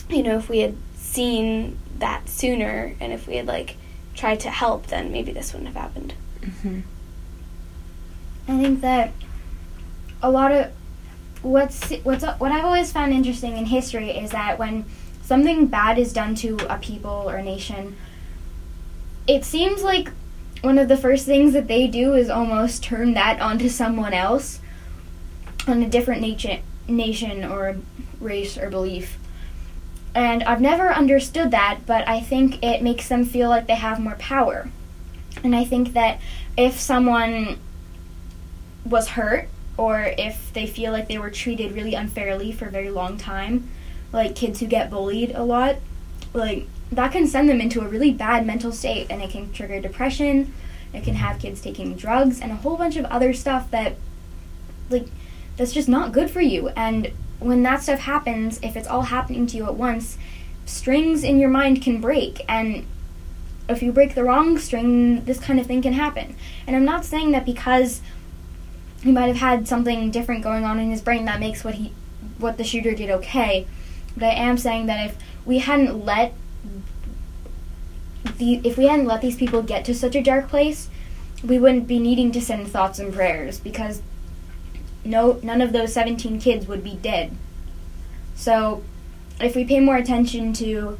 you 0.10 0.24
know 0.24 0.38
if 0.38 0.48
we 0.48 0.60
had 0.60 0.76
seen 0.96 1.78
that 1.98 2.30
sooner 2.30 2.96
and 3.00 3.12
if 3.12 3.28
we 3.28 3.36
had 3.36 3.46
like 3.46 3.76
tried 4.16 4.40
to 4.40 4.50
help 4.50 4.88
then 4.88 5.12
maybe 5.12 5.32
this 5.32 5.54
wouldn't 5.54 5.74
have 5.74 5.82
happened 5.82 6.13
mm-hmm. 6.42 6.82
I 8.48 8.58
think 8.58 8.82
that 8.82 9.12
a 10.22 10.30
lot 10.30 10.52
of 10.52 10.72
what's 11.42 11.92
what's 12.04 12.24
what 12.24 12.52
i've 12.52 12.66
always 12.66 12.92
found 12.92 13.14
interesting 13.14 13.58
in 13.58 13.66
history 13.66 14.10
is 14.10 14.32
that 14.32 14.58
when 14.58 14.86
something 15.28 15.68
bad 15.68 16.00
is 16.00 16.14
done 16.14 16.34
to 16.34 16.56
a 16.74 16.78
people 16.78 17.30
or 17.30 17.42
nation, 17.42 17.98
it 19.28 19.44
seems 19.44 19.84
like 19.84 20.10
one 20.62 20.80
of 20.80 20.88
the 20.88 20.96
first 20.96 21.26
things 21.26 21.52
that 21.52 21.68
they 21.68 21.86
do 21.86 22.14
is 22.14 22.30
almost 22.30 22.82
turn 22.82 23.14
that 23.14 23.42
onto 23.42 23.68
someone 23.68 24.14
else 24.14 24.62
on 25.68 25.84
a 25.84 25.90
different 25.90 26.22
nation, 26.22 26.62
nation 26.88 27.44
or 27.44 27.76
race 28.22 28.58
or 28.58 28.70
belief. 28.70 29.18
And 30.16 30.44
I've 30.44 30.62
never 30.62 30.94
understood 30.94 31.52
that, 31.52 31.80
but 31.86 32.08
I 32.08 32.22
think 32.22 32.64
it 32.64 32.82
makes 32.82 33.10
them 33.10 33.26
feel 33.26 33.50
like 33.50 33.68
they 33.68 33.76
have 33.76 34.00
more 34.00 34.16
power. 34.16 34.70
And 35.44 35.54
I 35.54 35.66
think 35.66 35.92
that 35.92 36.22
if 36.56 36.80
someone 36.80 37.60
was 38.89 39.10
hurt 39.10 39.50
or 39.78 40.13
if 40.17 40.52
they 40.54 40.65
feel 40.65 40.91
like 40.91 41.08
they 41.08 41.17
were 41.17 41.30
treated 41.30 41.71
really 41.71 41.93
unfairly 41.93 42.52
for 42.52 42.65
a 42.65 42.71
very 42.71 42.89
long 42.89 43.17
time, 43.17 43.69
like 44.12 44.36
kids 44.36 44.60
who 44.60 44.65
get 44.65 44.89
bullied 44.89 45.32
a 45.32 45.43
lot, 45.43 45.76
like 46.34 46.67
that 46.91 47.12
can 47.12 47.28
send 47.28 47.50
them 47.50 47.62
into 47.62 47.82
a 47.82 47.88
really 47.88 48.12
bad 48.12 48.45
mental 48.45 48.71
state 48.71 49.08
and 49.10 49.21
it 49.21 49.30
can 49.30 49.52
trigger 49.52 49.80
depression. 49.80 50.54
It 50.93 51.04
can 51.04 51.15
have 51.15 51.39
kids 51.39 51.62
taking 51.62 51.95
drugs 51.95 52.39
and 52.39 52.52
a 52.52 52.56
whole 52.56 52.78
bunch 52.78 52.95
of 52.95 53.06
other 53.06 53.34
stuff 53.34 53.69
that 53.71 53.95
like 54.89 55.08
that's 55.58 55.73
just 55.73 55.89
not 55.89 56.12
good 56.12 56.30
for 56.30 56.41
you. 56.41 56.69
And 56.69 57.12
when 57.39 57.62
that 57.63 57.84
stuff 57.84 58.00
happens, 58.00 58.60
if 58.63 58.76
it's 58.76 58.88
all 58.88 59.04
happening 59.04 59.45
to 59.47 59.58
you 59.58 59.65
at 59.65 59.76
once, 59.76 60.17
strings 60.65 61.23
in 61.23 61.39
your 61.39 61.50
mind 61.50 61.82
can 61.82 62.02
break 62.02 62.41
and 62.50 62.86
if 63.69 63.84
you 63.84 63.91
break 63.91 64.15
the 64.15 64.23
wrong 64.23 64.58
string, 64.58 65.26
this 65.26 65.39
kind 65.39 65.60
of 65.60 65.67
thing 65.67 65.82
can 65.82 65.93
happen. 65.93 66.36
And 66.65 66.76
I'm 66.76 66.86
not 66.86 67.04
saying 67.04 67.32
that 67.32 67.45
because 67.45 68.02
he 69.08 69.13
might 69.13 69.28
have 69.28 69.38
had 69.38 69.67
something 69.67 70.12
different 70.12 70.43
going 70.43 70.65
on 70.65 70.80
in 70.80 70.91
his 70.91 71.02
brain 71.02 71.24
that 71.26 71.39
makes 71.39 71.63
what 71.63 71.76
he 71.76 71.93
what 72.38 72.58
the 72.58 72.63
shooter 72.63 72.93
did 72.93 73.10
okay. 73.10 73.65
But 74.15 74.26
I 74.26 74.34
am 74.34 74.58
saying 74.58 74.88
that 74.88 75.10
if 75.10 75.17
we 75.46 75.60
hadn't 75.60 76.04
let 76.04 76.34
the 78.38 78.56
if 78.67 78.78
we 78.78 78.88
hadn't 78.88 79.06
let 79.06 79.22
these 79.22 79.38
people 79.38 79.62
get 79.63 79.86
to 79.86 79.96
such 79.96 80.13
a 80.15 80.22
dark 80.22 80.50
place, 80.50 80.89
we 81.41 81.58
wouldn't 81.58 81.88
be 81.88 82.00
needing 82.00 82.34
to 82.34 82.41
send 82.41 82.67
thoughts 82.67 83.00
and 83.00 83.13
prayers 83.13 83.60
because 83.60 84.02
no 85.06 85.39
none 85.41 85.62
of 85.62 85.72
those 85.72 85.93
17 85.93 86.39
kids 86.41 86.67
would 86.67 86.84
be 86.84 86.96
dead. 86.96 87.32
So, 88.36 88.84
if 89.39 89.56
we 89.56 89.63
pay 89.63 89.80
more 89.80 89.96
attention 89.96 90.52
to 90.54 91.00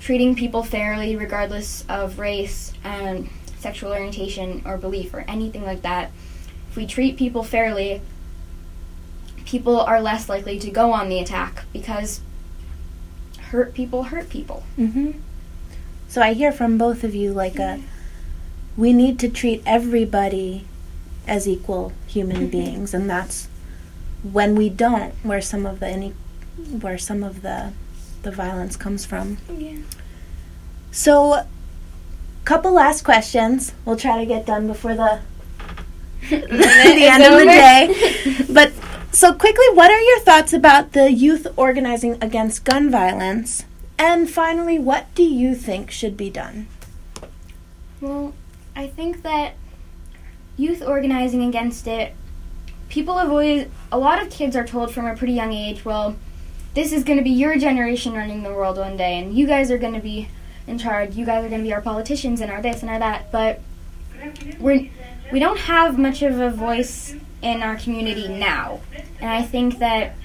treating 0.00 0.34
people 0.34 0.64
fairly 0.64 1.14
regardless 1.14 1.84
of 1.88 2.18
race 2.18 2.72
and 2.82 3.30
sexual 3.64 3.92
orientation 3.92 4.62
or 4.66 4.76
belief 4.76 5.14
or 5.14 5.24
anything 5.26 5.64
like 5.64 5.80
that, 5.80 6.10
if 6.68 6.76
we 6.76 6.86
treat 6.86 7.16
people 7.16 7.42
fairly, 7.42 8.02
people 9.46 9.80
are 9.80 10.02
less 10.02 10.28
likely 10.28 10.58
to 10.58 10.70
go 10.70 10.92
on 10.92 11.08
the 11.08 11.18
attack 11.18 11.64
because 11.72 12.20
hurt 13.50 13.72
people 13.72 14.04
hurt 14.04 14.28
people. 14.28 14.64
Mm-hmm. 14.78 15.12
So 16.08 16.20
I 16.20 16.34
hear 16.34 16.52
from 16.52 16.76
both 16.76 17.04
of 17.04 17.14
you 17.14 17.32
like 17.32 17.58
a 17.58 17.80
we 18.76 18.92
need 18.92 19.18
to 19.20 19.28
treat 19.30 19.62
everybody 19.64 20.66
as 21.26 21.48
equal 21.48 21.92
human 22.06 22.36
mm-hmm. 22.36 22.46
beings, 22.58 22.92
and 22.92 23.08
that's 23.08 23.48
when 24.22 24.54
we 24.56 24.68
don't 24.68 25.14
where 25.22 25.40
some 25.40 25.64
of 25.64 25.80
the 25.80 25.88
any 25.88 26.12
where 26.80 26.98
some 26.98 27.22
of 27.22 27.40
the 27.40 27.72
the 28.22 28.30
violence 28.30 28.76
comes 28.76 29.06
from. 29.06 29.38
Yeah. 29.56 29.78
So, 30.90 31.46
couple 32.44 32.72
last 32.72 33.02
questions. 33.02 33.72
We'll 33.84 33.96
try 33.96 34.18
to 34.18 34.26
get 34.26 34.46
done 34.46 34.66
before 34.66 34.94
the 34.94 35.20
the 36.30 37.06
end 37.06 37.22
of 37.22 37.38
the 37.38 37.44
day. 37.44 38.44
But 38.52 38.72
so, 39.12 39.32
quickly, 39.32 39.66
what 39.74 39.90
are 39.90 40.00
your 40.00 40.20
thoughts 40.20 40.52
about 40.52 40.92
the 40.92 41.12
youth 41.12 41.46
organizing 41.56 42.18
against 42.20 42.64
gun 42.64 42.90
violence? 42.90 43.64
And 43.98 44.28
finally, 44.28 44.78
what 44.78 45.06
do 45.14 45.22
you 45.22 45.54
think 45.54 45.90
should 45.90 46.16
be 46.16 46.30
done? 46.30 46.66
Well, 48.00 48.34
I 48.74 48.88
think 48.88 49.22
that 49.22 49.54
youth 50.56 50.82
organizing 50.82 51.42
against 51.42 51.86
it, 51.86 52.14
people 52.88 53.18
have 53.18 53.30
always, 53.30 53.68
a 53.92 53.98
lot 53.98 54.20
of 54.20 54.30
kids 54.30 54.56
are 54.56 54.66
told 54.66 54.92
from 54.92 55.06
a 55.06 55.16
pretty 55.16 55.32
young 55.32 55.52
age, 55.52 55.84
well, 55.84 56.16
this 56.74 56.92
is 56.92 57.04
going 57.04 57.18
to 57.18 57.24
be 57.24 57.30
your 57.30 57.56
generation 57.56 58.14
running 58.14 58.42
the 58.42 58.52
world 58.52 58.78
one 58.78 58.96
day, 58.96 59.18
and 59.18 59.36
you 59.36 59.46
guys 59.46 59.70
are 59.70 59.78
going 59.78 59.94
to 59.94 60.00
be 60.00 60.28
in 60.66 60.78
charge. 60.78 61.14
You 61.14 61.26
guys 61.26 61.44
are 61.44 61.48
going 61.48 61.60
to 61.60 61.66
be 61.66 61.72
our 61.72 61.80
politicians 61.80 62.40
and 62.40 62.50
our 62.50 62.62
this 62.62 62.82
and 62.82 62.90
our 62.90 62.98
that. 62.98 63.30
But 63.30 63.60
we're 64.58 64.88
we 65.32 65.38
don't 65.38 65.58
have 65.58 65.98
much 65.98 66.22
of 66.22 66.38
a 66.38 66.50
voice 66.50 67.14
in 67.42 67.62
our 67.62 67.76
community 67.76 68.28
now. 68.28 68.80
And 69.20 69.30
I 69.30 69.42
think 69.42 69.78
that 69.78 70.16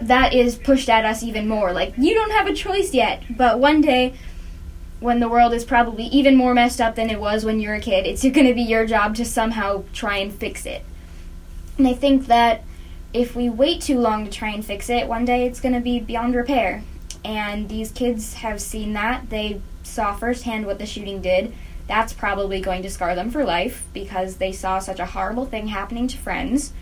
that 0.00 0.32
is 0.32 0.56
pushed 0.56 0.88
at 0.88 1.04
us 1.04 1.22
even 1.22 1.48
more. 1.48 1.72
Like, 1.72 1.94
you 1.96 2.14
don't 2.14 2.30
have 2.30 2.46
a 2.46 2.54
choice 2.54 2.94
yet, 2.94 3.22
but 3.36 3.58
one 3.58 3.80
day, 3.80 4.14
when 5.00 5.20
the 5.20 5.28
world 5.28 5.52
is 5.52 5.64
probably 5.64 6.04
even 6.04 6.36
more 6.36 6.54
messed 6.54 6.80
up 6.80 6.96
than 6.96 7.10
it 7.10 7.20
was 7.20 7.44
when 7.44 7.60
you 7.60 7.68
were 7.68 7.74
a 7.74 7.80
kid, 7.80 8.06
it's 8.06 8.22
going 8.28 8.46
to 8.46 8.54
be 8.54 8.62
your 8.62 8.86
job 8.86 9.14
to 9.16 9.24
somehow 9.24 9.84
try 9.92 10.18
and 10.18 10.32
fix 10.32 10.66
it. 10.66 10.84
And 11.76 11.86
I 11.86 11.94
think 11.94 12.26
that 12.26 12.64
if 13.12 13.34
we 13.34 13.48
wait 13.48 13.80
too 13.80 13.98
long 13.98 14.24
to 14.24 14.30
try 14.30 14.50
and 14.50 14.64
fix 14.64 14.90
it, 14.90 15.08
one 15.08 15.24
day 15.24 15.46
it's 15.46 15.60
going 15.60 15.74
to 15.74 15.80
be 15.80 16.00
beyond 16.00 16.34
repair. 16.34 16.82
And 17.28 17.68
these 17.68 17.92
kids 17.92 18.34
have 18.34 18.60
seen 18.60 18.94
that. 18.94 19.28
They 19.28 19.60
saw 19.82 20.16
firsthand 20.16 20.66
what 20.66 20.78
the 20.78 20.86
shooting 20.86 21.22
did 21.22 21.54
that's 21.88 22.12
probably 22.12 22.60
going 22.60 22.82
to 22.82 22.90
scar 22.90 23.14
them 23.14 23.30
for 23.30 23.44
life 23.44 23.86
because 23.94 24.36
they 24.36 24.52
saw 24.52 24.78
such 24.78 25.00
a 25.00 25.06
horrible 25.06 25.46
thing 25.46 25.68
happening 25.68 26.06
to 26.06 26.18
friends. 26.18 26.72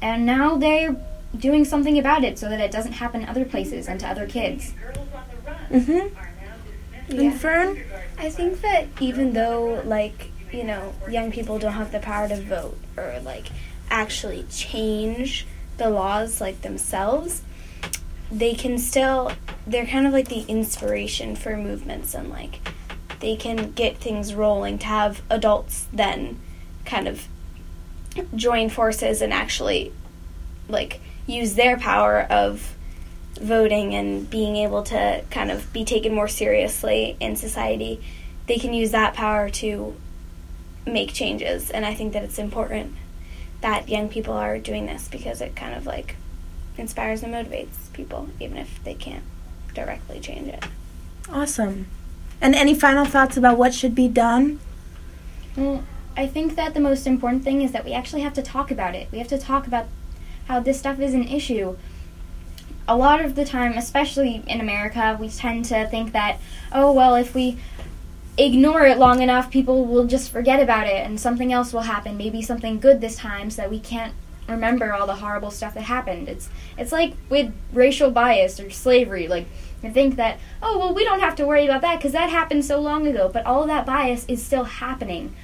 And 0.00 0.24
now 0.24 0.56
they're 0.56 0.96
doing 1.36 1.64
something 1.64 1.98
about 1.98 2.22
it 2.22 2.38
so 2.38 2.48
that 2.48 2.60
it 2.60 2.70
doesn't 2.70 2.92
happen 2.92 3.22
in 3.22 3.28
other 3.28 3.44
places 3.44 3.88
and 3.88 3.98
to 4.00 4.06
other 4.06 4.26
kids. 4.26 4.72
Mhm. 5.70 6.12
And 7.10 7.34
Fern? 7.34 7.82
I 8.18 8.30
think 8.30 8.60
that 8.60 8.86
even 9.00 9.32
though, 9.32 9.82
like, 9.84 10.30
you 10.52 10.62
know, 10.62 10.94
young 11.10 11.32
people 11.32 11.58
don't 11.58 11.72
have 11.72 11.90
the 11.90 11.98
power 11.98 12.28
to 12.28 12.36
vote 12.36 12.78
or, 12.96 13.20
like, 13.24 13.46
actually 13.90 14.44
change 14.48 15.44
the 15.78 15.90
laws, 15.90 16.40
like, 16.40 16.62
themselves, 16.62 17.42
they 18.32 18.54
can 18.54 18.78
still, 18.78 19.30
they're 19.66 19.86
kind 19.86 20.06
of 20.06 20.12
like 20.12 20.28
the 20.28 20.44
inspiration 20.48 21.36
for 21.36 21.56
movements 21.56 22.14
and, 22.14 22.30
like, 22.30 22.60
they 23.20 23.36
can 23.36 23.72
get 23.72 23.98
things 23.98 24.34
rolling 24.34 24.78
to 24.78 24.86
have 24.86 25.22
adults 25.30 25.86
then 25.92 26.40
kind 26.84 27.06
of 27.06 27.28
join 28.34 28.70
forces 28.70 29.20
and 29.20 29.32
actually, 29.32 29.92
like, 30.68 31.00
use 31.26 31.54
their 31.54 31.78
power 31.78 32.22
of 32.22 32.74
voting 33.40 33.94
and 33.94 34.28
being 34.30 34.56
able 34.56 34.82
to 34.82 35.22
kind 35.30 35.50
of 35.50 35.70
be 35.72 35.84
taken 35.84 36.14
more 36.14 36.28
seriously 36.28 37.16
in 37.20 37.36
society, 37.36 38.02
they 38.46 38.58
can 38.58 38.72
use 38.72 38.90
that 38.92 39.14
power 39.14 39.50
to 39.50 39.94
make 40.86 41.12
changes. 41.12 41.70
And 41.70 41.84
I 41.84 41.94
think 41.94 42.12
that 42.14 42.22
it's 42.24 42.38
important 42.38 42.94
that 43.60 43.88
young 43.88 44.08
people 44.08 44.34
are 44.34 44.58
doing 44.58 44.86
this 44.86 45.06
because 45.08 45.40
it 45.40 45.54
kind 45.54 45.74
of 45.74 45.86
like 45.86 46.16
inspires 46.76 47.22
and 47.22 47.32
motivates 47.32 47.92
people, 47.92 48.28
even 48.40 48.56
if 48.56 48.82
they 48.84 48.94
can't 48.94 49.24
directly 49.74 50.20
change 50.20 50.48
it. 50.48 50.64
Awesome. 51.30 51.86
And 52.40 52.54
any 52.54 52.74
final 52.74 53.04
thoughts 53.04 53.36
about 53.36 53.58
what 53.58 53.74
should 53.74 53.94
be 53.94 54.08
done? 54.08 54.60
Well, 55.56 55.84
I 56.16 56.26
think 56.26 56.56
that 56.56 56.74
the 56.74 56.80
most 56.80 57.06
important 57.06 57.44
thing 57.44 57.62
is 57.62 57.72
that 57.72 57.84
we 57.84 57.92
actually 57.92 58.22
have 58.22 58.34
to 58.34 58.42
talk 58.42 58.70
about 58.70 58.94
it. 58.94 59.08
We 59.12 59.18
have 59.18 59.28
to 59.28 59.38
talk 59.38 59.66
about 59.66 59.86
how 60.48 60.60
this 60.60 60.78
stuff 60.78 60.98
is 60.98 61.14
an 61.14 61.26
issue. 61.28 61.76
A 62.88 62.96
lot 62.96 63.24
of 63.24 63.36
the 63.36 63.44
time, 63.44 63.74
especially 63.74 64.42
in 64.46 64.60
America, 64.60 65.16
we 65.18 65.28
tend 65.28 65.64
to 65.66 65.86
think 65.86 66.12
that, 66.12 66.38
oh, 66.72 66.92
well, 66.92 67.14
if 67.14 67.34
we 67.34 67.58
ignore 68.36 68.84
it 68.86 68.98
long 68.98 69.22
enough, 69.22 69.50
people 69.50 69.84
will 69.84 70.06
just 70.06 70.30
forget 70.30 70.60
about 70.60 70.86
it 70.86 71.06
and 71.06 71.20
something 71.20 71.52
else 71.52 71.72
will 71.72 71.82
happen. 71.82 72.16
Maybe 72.16 72.42
something 72.42 72.80
good 72.80 73.00
this 73.00 73.16
time 73.16 73.50
so 73.50 73.62
that 73.62 73.70
we 73.70 73.78
can't 73.78 74.14
remember 74.48 74.92
all 74.92 75.06
the 75.06 75.14
horrible 75.16 75.50
stuff 75.50 75.74
that 75.74 75.82
happened. 75.82 76.28
It's 76.28 76.48
it's 76.78 76.92
like 76.92 77.14
with 77.28 77.52
racial 77.72 78.10
bias 78.10 78.58
or 78.60 78.70
slavery. 78.70 79.28
Like 79.28 79.46
I 79.84 79.88
think 79.90 80.16
that 80.16 80.38
oh 80.62 80.78
well 80.78 80.94
we 80.94 81.04
don't 81.04 81.20
have 81.20 81.36
to 81.36 81.46
worry 81.46 81.64
about 81.64 81.80
that 81.82 81.96
because 81.98 82.12
that 82.12 82.30
happened 82.30 82.64
so 82.64 82.80
long 82.80 83.06
ago. 83.06 83.30
But 83.32 83.46
all 83.46 83.66
that 83.66 83.86
bias 83.86 84.24
is 84.28 84.42
still 84.44 84.64
happening. 84.64 85.34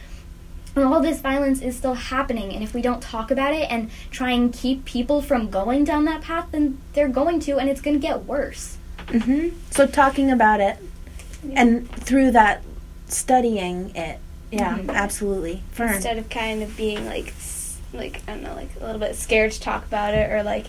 And 0.77 0.85
all 0.85 1.01
this 1.01 1.21
violence 1.21 1.61
is 1.61 1.77
still 1.77 1.95
happening, 1.95 2.53
and 2.53 2.63
if 2.63 2.73
we 2.73 2.83
don't 2.83 3.01
talk 3.03 3.33
about 3.33 3.53
it 3.53 3.69
and 3.69 3.91
try 4.13 4.31
and 4.31 4.53
keep 4.53 4.85
people 4.85 5.21
from 5.21 5.51
going 5.51 5.83
down 5.83 6.05
that 6.05 6.21
path, 6.21 6.49
then 6.53 6.79
they're 6.93 7.09
going 7.09 7.41
to, 7.41 7.59
and 7.59 7.69
it's 7.69 7.81
going 7.81 7.97
to 7.97 8.01
get 8.01 8.27
worse. 8.27 8.77
Mm-hmm. 9.09 9.57
So 9.73 9.89
talking 9.89 10.31
about 10.31 10.61
it, 10.61 10.77
and 11.53 11.91
through 11.91 12.31
that, 12.33 12.63
studying 13.09 13.91
it. 13.97 14.21
Yeah, 14.53 14.79
Mhm. 14.79 14.95
absolutely. 14.95 15.63
Fern. 15.73 15.95
Instead 15.95 16.19
of 16.19 16.29
kind 16.31 16.63
of 16.63 16.77
being 16.77 17.05
like, 17.07 17.29
s- 17.29 17.58
like 17.93 18.23
I 18.29 18.33
don't 18.33 18.43
know, 18.43 18.55
like 18.55 18.71
a 18.81 18.85
little 18.85 19.01
bit 19.01 19.15
scared 19.17 19.53
to 19.53 19.61
talk 19.61 19.85
about 19.87 20.15
it, 20.15 20.31
or 20.31 20.43
like, 20.43 20.67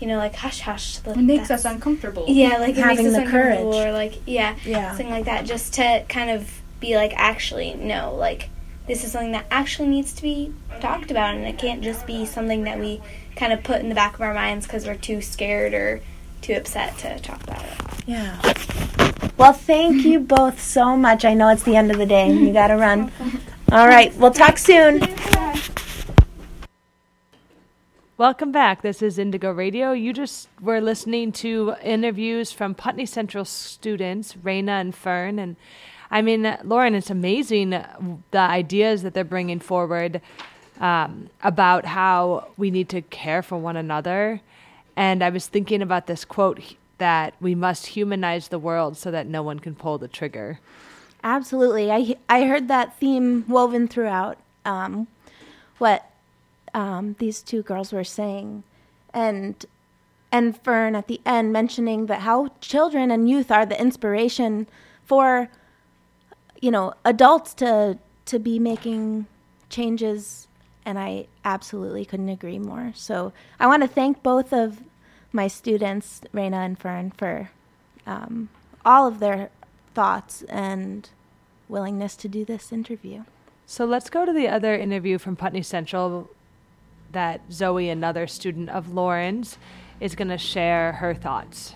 you 0.00 0.06
know, 0.06 0.16
like 0.18 0.34
hush 0.34 0.60
hush. 0.60 0.98
It 1.06 1.16
makes 1.16 1.50
us 1.50 1.64
uncomfortable. 1.64 2.24
Yeah, 2.28 2.58
like 2.58 2.70
it 2.70 2.76
Having 2.76 2.96
makes 2.96 3.08
us 3.08 3.12
the 3.14 3.22
uncomfortable, 3.22 3.72
courage. 3.72 3.86
or 3.88 3.92
like 3.92 4.14
yeah, 4.26 4.56
Yeah. 4.64 4.88
something 4.90 5.10
like 5.10 5.24
that. 5.26 5.46
Just 5.46 5.74
to 5.74 6.04
kind 6.08 6.30
of 6.30 6.50
be 6.80 6.96
like, 6.96 7.12
actually, 7.16 7.74
no, 7.74 8.14
like 8.14 8.50
this 8.86 9.04
is 9.04 9.12
something 9.12 9.32
that 9.32 9.46
actually 9.50 9.88
needs 9.88 10.12
to 10.14 10.22
be 10.22 10.52
talked 10.80 11.10
about, 11.10 11.34
and 11.34 11.44
it 11.46 11.58
can't 11.58 11.82
just 11.82 12.06
be 12.06 12.24
something 12.24 12.64
that 12.64 12.78
we 12.78 13.00
kind 13.36 13.52
of 13.52 13.62
put 13.62 13.80
in 13.80 13.88
the 13.88 13.94
back 13.94 14.14
of 14.14 14.20
our 14.20 14.34
minds 14.34 14.66
because 14.66 14.86
we're 14.86 14.94
too 14.96 15.20
scared 15.20 15.74
or 15.74 16.00
too 16.40 16.54
upset 16.54 16.96
to 16.98 17.18
talk 17.20 17.42
about 17.44 17.62
it. 17.64 17.72
Yeah. 18.06 18.40
Well, 19.36 19.52
thank 19.52 20.04
you 20.04 20.20
both 20.36 20.60
so 20.60 20.96
much. 20.96 21.24
I 21.24 21.34
know 21.34 21.48
it's 21.50 21.62
the 21.64 21.76
end 21.76 21.90
of 21.90 21.98
the 21.98 22.06
day. 22.06 22.32
You 22.32 22.52
got 22.52 22.68
to 22.68 22.76
run. 22.76 23.12
All 23.72 23.86
right. 23.86 24.14
We'll 24.16 24.30
talk 24.32 24.56
soon. 24.58 25.00
Welcome 28.18 28.50
back. 28.50 28.82
This 28.82 29.00
is 29.00 29.16
Indigo 29.16 29.52
Radio. 29.52 29.92
You 29.92 30.12
just 30.12 30.48
were 30.60 30.80
listening 30.80 31.30
to 31.34 31.76
interviews 31.84 32.50
from 32.50 32.74
Putney 32.74 33.06
Central 33.06 33.44
students, 33.44 34.34
Raina 34.34 34.80
and 34.80 34.92
Fern. 34.92 35.38
And 35.38 35.54
I 36.10 36.20
mean, 36.22 36.58
Lauren, 36.64 36.96
it's 36.96 37.10
amazing 37.10 37.74
uh, 37.74 37.96
the 38.32 38.40
ideas 38.40 39.04
that 39.04 39.14
they're 39.14 39.22
bringing 39.22 39.60
forward 39.60 40.20
um, 40.80 41.30
about 41.44 41.84
how 41.84 42.48
we 42.56 42.72
need 42.72 42.88
to 42.88 43.02
care 43.02 43.40
for 43.40 43.56
one 43.56 43.76
another. 43.76 44.40
And 44.96 45.22
I 45.22 45.30
was 45.30 45.46
thinking 45.46 45.80
about 45.80 46.08
this 46.08 46.24
quote 46.24 46.74
that 46.98 47.34
we 47.40 47.54
must 47.54 47.86
humanize 47.86 48.48
the 48.48 48.58
world 48.58 48.96
so 48.96 49.12
that 49.12 49.28
no 49.28 49.44
one 49.44 49.60
can 49.60 49.76
pull 49.76 49.96
the 49.96 50.08
trigger. 50.08 50.58
Absolutely. 51.22 51.92
I 51.92 52.16
I 52.28 52.46
heard 52.46 52.66
that 52.66 52.98
theme 52.98 53.44
woven 53.46 53.86
throughout 53.86 54.38
um, 54.64 55.06
what 55.78 56.10
um, 56.74 57.16
these 57.18 57.42
two 57.42 57.62
girls 57.62 57.92
were 57.92 58.04
saying, 58.04 58.64
and 59.12 59.64
and 60.30 60.60
Fern 60.62 60.94
at 60.94 61.06
the 61.06 61.20
end 61.24 61.52
mentioning 61.52 62.06
that 62.06 62.20
how 62.20 62.48
children 62.60 63.10
and 63.10 63.28
youth 63.28 63.50
are 63.50 63.64
the 63.64 63.80
inspiration 63.80 64.66
for 65.04 65.48
you 66.60 66.70
know 66.70 66.94
adults 67.04 67.54
to 67.54 67.98
to 68.26 68.38
be 68.38 68.58
making 68.58 69.26
changes 69.70 70.48
and 70.88 70.98
I 70.98 71.26
absolutely 71.44 72.06
couldn't 72.06 72.30
agree 72.30 72.58
more. 72.58 72.92
So 72.94 73.34
I 73.60 73.66
want 73.66 73.82
to 73.82 73.88
thank 73.88 74.22
both 74.22 74.54
of 74.54 74.82
my 75.32 75.46
students, 75.46 76.22
Raina 76.32 76.64
and 76.64 76.78
Fern, 76.78 77.10
for 77.10 77.50
um, 78.06 78.48
all 78.86 79.06
of 79.06 79.20
their 79.20 79.50
thoughts 79.94 80.44
and 80.48 81.10
willingness 81.68 82.16
to 82.16 82.28
do 82.28 82.42
this 82.42 82.72
interview. 82.72 83.24
So 83.66 83.84
let's 83.84 84.08
go 84.08 84.24
to 84.24 84.32
the 84.32 84.48
other 84.48 84.74
interview 84.74 85.18
from 85.18 85.36
Putney 85.36 85.60
Central 85.60 86.30
that 87.12 87.40
Zoe, 87.52 87.88
another 87.88 88.26
student 88.26 88.68
of 88.70 88.92
Lauren's, 88.92 89.58
is 90.00 90.14
going 90.14 90.28
to 90.28 90.38
share 90.38 90.92
her 90.94 91.14
thoughts. 91.14 91.74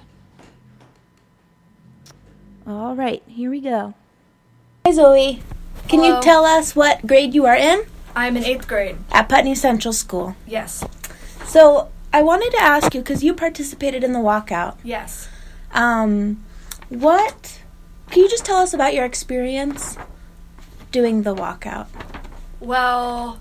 All 2.66 2.94
right, 2.94 3.22
here 3.26 3.50
we 3.50 3.60
go. 3.60 3.94
Hi, 4.86 4.92
Zoe. 4.92 5.42
Can 5.88 6.00
Hello. 6.00 6.16
you 6.16 6.22
tell 6.22 6.44
us 6.44 6.76
what 6.76 7.06
grade 7.06 7.34
you 7.34 7.44
are 7.46 7.56
in 7.56 7.84
I'm 8.14 8.36
in 8.36 8.44
eighth 8.44 8.68
grade. 8.68 8.96
at 9.10 9.28
Putney 9.28 9.54
Central 9.54 9.92
School? 9.92 10.36
Yes. 10.46 10.84
So 11.44 11.90
I 12.12 12.22
wanted 12.22 12.50
to 12.52 12.62
ask 12.62 12.94
you 12.94 13.00
because 13.00 13.24
you 13.24 13.34
participated 13.34 14.04
in 14.04 14.12
the 14.12 14.18
walkout. 14.20 14.76
Yes. 14.84 15.28
Um, 15.72 16.44
what? 16.88 17.60
Can 18.10 18.22
you 18.22 18.28
just 18.28 18.44
tell 18.44 18.58
us 18.58 18.74
about 18.74 18.94
your 18.94 19.04
experience 19.04 19.96
doing 20.92 21.22
the 21.22 21.34
walkout? 21.34 21.88
Well, 22.60 23.40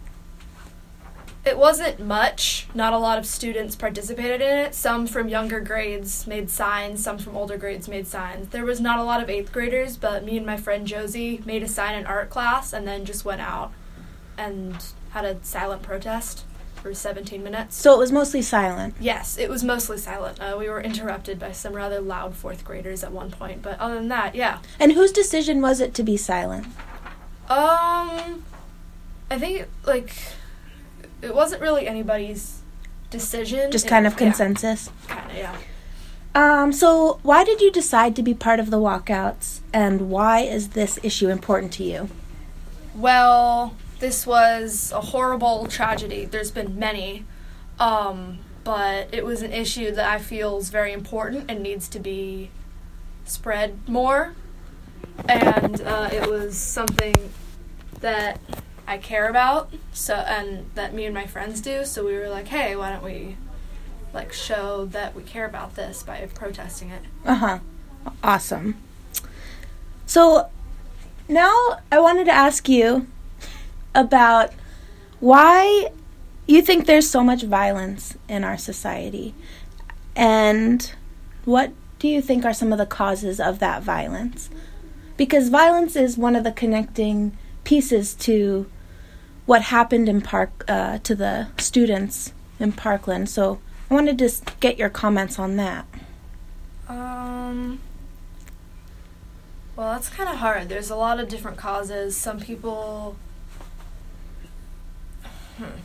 it 1.44 1.58
wasn't 1.58 2.00
much. 2.00 2.68
Not 2.74 2.94
a 2.94 2.98
lot 2.98 3.18
of 3.18 3.26
students 3.26 3.76
participated 3.76 4.42
in 4.42 4.58
it. 4.58 4.76
Some 4.76 5.08
from 5.08 5.28
younger 5.28 5.60
grades 5.60 6.28
made 6.28 6.50
signs, 6.50 7.04
some 7.04 7.18
from 7.18 7.36
older 7.36 7.58
grades 7.58 7.88
made 7.88 8.08
signs. 8.08 8.50
There 8.50 8.66
was 8.66 8.80
not 8.80 9.00
a 9.00 9.04
lot 9.04 9.24
of 9.24 9.30
eighth 9.30 9.52
graders, 9.52 9.98
but 9.98 10.24
me 10.24 10.38
and 10.38 10.46
my 10.46 10.58
friend 10.58 10.86
Josie 10.86 11.42
made 11.46 11.64
a 11.64 11.68
sign 11.68 11.96
in 11.96 12.06
art 12.06 12.30
class 12.30 12.74
and 12.74 12.88
then 12.88 13.06
just 13.06 13.26
went 13.26 13.42
out 13.42 13.72
and 14.38 14.84
had 15.12 15.26
a 15.26 15.44
silent 15.44 15.82
protest 15.82 16.46
for 16.76 16.94
17 16.94 17.44
minutes. 17.44 17.76
So 17.76 17.94
it 17.94 18.00
was 18.00 18.12
mostly 18.12 18.42
silent. 18.42 18.96
Yes, 19.00 19.38
it 19.38 19.50
was 19.50 19.64
mostly 19.64 19.98
silent. 19.98 20.40
Uh, 20.40 20.56
we 20.58 20.70
were 20.70 20.82
interrupted 20.82 21.40
by 21.40 21.52
some 21.52 21.74
rather 21.74 22.02
loud 22.02 22.36
fourth 22.36 22.64
graders 22.64 23.04
at 23.04 23.12
one 23.12 23.32
point, 23.32 23.62
but 23.62 23.80
other 23.80 23.96
than 23.96 24.08
that, 24.08 24.36
yeah. 24.36 24.60
And 24.80 24.94
whose 24.94 25.12
decision 25.12 25.62
was 25.62 25.80
it 25.80 25.94
to 25.96 26.04
be 26.04 26.18
silent? 26.18 26.66
Um, 27.50 28.44
I 29.30 29.38
think 29.38 29.68
like 29.86 30.16
it 31.22 31.34
wasn't 31.36 31.62
really 31.62 31.88
anybody's 31.88 32.60
decision. 33.10 33.72
Just 33.72 33.86
It- 33.86 33.90
kind 33.90 34.08
of 34.08 34.14
yeah, 34.14 34.18
consensus. 34.20 34.90
Kinda, 35.08 35.34
yeah. 35.36 35.56
Um, 36.34 36.72
so 36.72 37.20
why 37.24 37.44
did 37.44 37.60
you 37.60 37.72
decide 37.72 38.16
to 38.16 38.24
be 38.24 38.34
part 38.34 38.60
of 38.60 38.70
the 38.70 38.78
walkouts 38.78 39.60
and 39.74 40.10
why 40.10 40.40
is 40.40 40.70
this 40.70 40.98
issue 41.04 41.28
important 41.30 41.74
to 41.74 41.84
you? 41.84 42.10
Well, 42.96 43.76
this 44.00 44.26
was 44.26 44.92
a 44.94 45.02
horrible 45.02 45.68
tragedy. 45.68 46.26
There's 46.26 46.52
been 46.52 46.80
many, 46.80 47.26
um, 47.80 48.40
but 48.64 49.10
it 49.14 49.26
was 49.26 49.42
an 49.42 49.52
issue 49.52 49.92
that 49.92 50.10
I 50.10 50.20
feel 50.20 50.58
is 50.58 50.70
very 50.70 50.94
important 50.94 51.52
and 51.52 51.62
needs 51.62 51.88
to 51.90 52.00
be 52.00 52.50
spread 53.26 53.88
more. 53.88 54.34
And 55.28 55.82
uh, 55.82 56.10
it 56.14 56.30
was 56.30 56.58
something 56.58 57.16
that 58.00 58.40
I 58.88 58.98
care 58.98 59.30
about, 59.30 59.72
so 59.94 60.16
and 60.16 60.70
that 60.76 60.94
me 60.94 61.06
and 61.06 61.14
my 61.14 61.26
friends 61.26 61.62
do. 61.62 61.86
So 61.86 62.06
we 62.06 62.14
were 62.14 62.30
like, 62.30 62.48
hey, 62.48 62.76
why 62.76 62.92
don't 62.92 63.04
we 63.04 63.38
like 64.14 64.34
show 64.34 64.86
that 64.88 65.16
we 65.16 65.24
care 65.24 65.46
about 65.46 65.76
this 65.76 66.04
by 66.04 66.28
protesting 66.34 66.90
it? 66.90 67.02
Uh 67.26 67.36
huh. 67.36 67.60
Awesome. 68.24 68.76
So 70.06 70.50
now 71.30 71.80
I 71.92 72.00
wanted 72.00 72.26
to 72.26 72.32
ask 72.32 72.68
you 72.68 73.08
about 73.96 74.52
why 75.20 75.90
you 76.48 76.62
think 76.62 76.86
there's 76.86 77.10
so 77.10 77.24
much 77.24 77.44
violence 77.44 78.18
in 78.28 78.44
our 78.44 78.58
society 78.58 79.34
and 80.16 80.92
what 81.46 81.72
do 82.00 82.08
you 82.08 82.22
think 82.22 82.44
are 82.44 82.54
some 82.54 82.72
of 82.72 82.78
the 82.78 82.86
causes 82.86 83.40
of 83.40 83.60
that 83.60 83.84
violence? 83.84 84.50
because 85.22 85.50
violence 85.50 85.96
is 85.96 86.18
one 86.18 86.36
of 86.36 86.44
the 86.44 86.52
connecting 86.52 87.38
pieces 87.64 88.14
to 88.16 88.70
what 89.46 89.64
happened 89.64 90.08
in 90.08 90.22
Park 90.22 90.64
uh, 90.68 91.00
to 91.00 91.16
the 91.16 91.48
students 91.58 92.34
in 92.60 92.72
Parkland. 92.72 93.30
So 93.30 93.60
I 93.90 93.94
wanted 93.94 94.18
to 94.20 94.32
get 94.60 94.78
your 94.78 94.90
comments 94.90 95.38
on 95.40 95.58
that. 95.58 95.86
Um. 96.88 97.80
Well, 99.76 99.94
that's 99.94 100.10
kind 100.10 100.30
of 100.30 100.36
hard. 100.36 100.70
There's 100.70 100.90
a 100.90 100.96
lot 100.96 101.20
of 101.20 101.28
different 101.28 101.58
causes. 101.58 102.16
Some 102.16 102.40
people. 102.40 103.16
Hmm. 105.58 105.80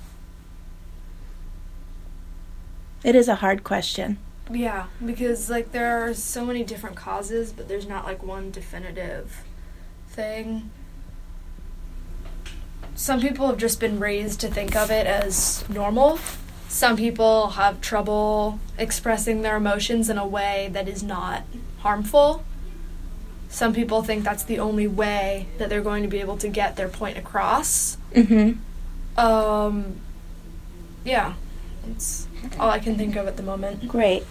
It 3.05 3.15
is 3.15 3.29
a 3.29 3.37
hard 3.37 3.63
question. 3.63 4.19
Yeah, 4.51 4.87
because 5.05 5.51
like 5.51 5.73
there 5.73 6.07
are 6.07 6.15
so 6.15 6.45
many 6.45 6.63
different 6.63 6.97
causes, 6.97 7.53
but 7.53 7.69
there's 7.69 7.87
not 7.87 8.05
like 8.05 8.23
one 8.23 8.51
definitive 8.51 9.45
thing. 10.09 10.71
Some 12.97 13.21
people 13.21 13.47
have 13.47 13.59
just 13.59 13.79
been 13.79 14.01
raised 14.01 14.41
to 14.41 14.49
think 14.49 14.75
of 14.75 14.91
it 14.91 15.07
as 15.07 15.69
normal. 15.69 16.19
Some 16.69 16.97
people 16.97 17.51
have 17.51 17.81
trouble 17.83 18.59
expressing 18.79 19.43
their 19.43 19.57
emotions 19.57 20.09
in 20.09 20.17
a 20.17 20.27
way 20.27 20.71
that 20.73 20.89
is 20.89 21.03
not 21.03 21.43
harmful. 21.81 22.43
Some 23.51 23.75
people 23.75 24.03
think 24.03 24.25
that's 24.25 24.43
the 24.43 24.59
only 24.59 24.89
way 24.89 25.47
that 25.59 25.69
they're 25.69 25.83
going 25.83 26.03
to 26.03 26.09
be 26.09 26.21
able 26.21 26.39
to 26.39 26.49
get 26.49 26.77
their 26.77 26.89
point 26.89 27.19
across. 27.19 27.99
Mm-hmm. 28.15 28.59
Um, 29.19 29.97
yeah, 31.05 31.35
that's 31.87 32.27
all 32.59 32.71
I 32.71 32.79
can 32.79 32.97
think 32.97 33.15
of 33.15 33.27
at 33.27 33.37
the 33.37 33.43
moment. 33.43 33.89
Great. 33.89 34.25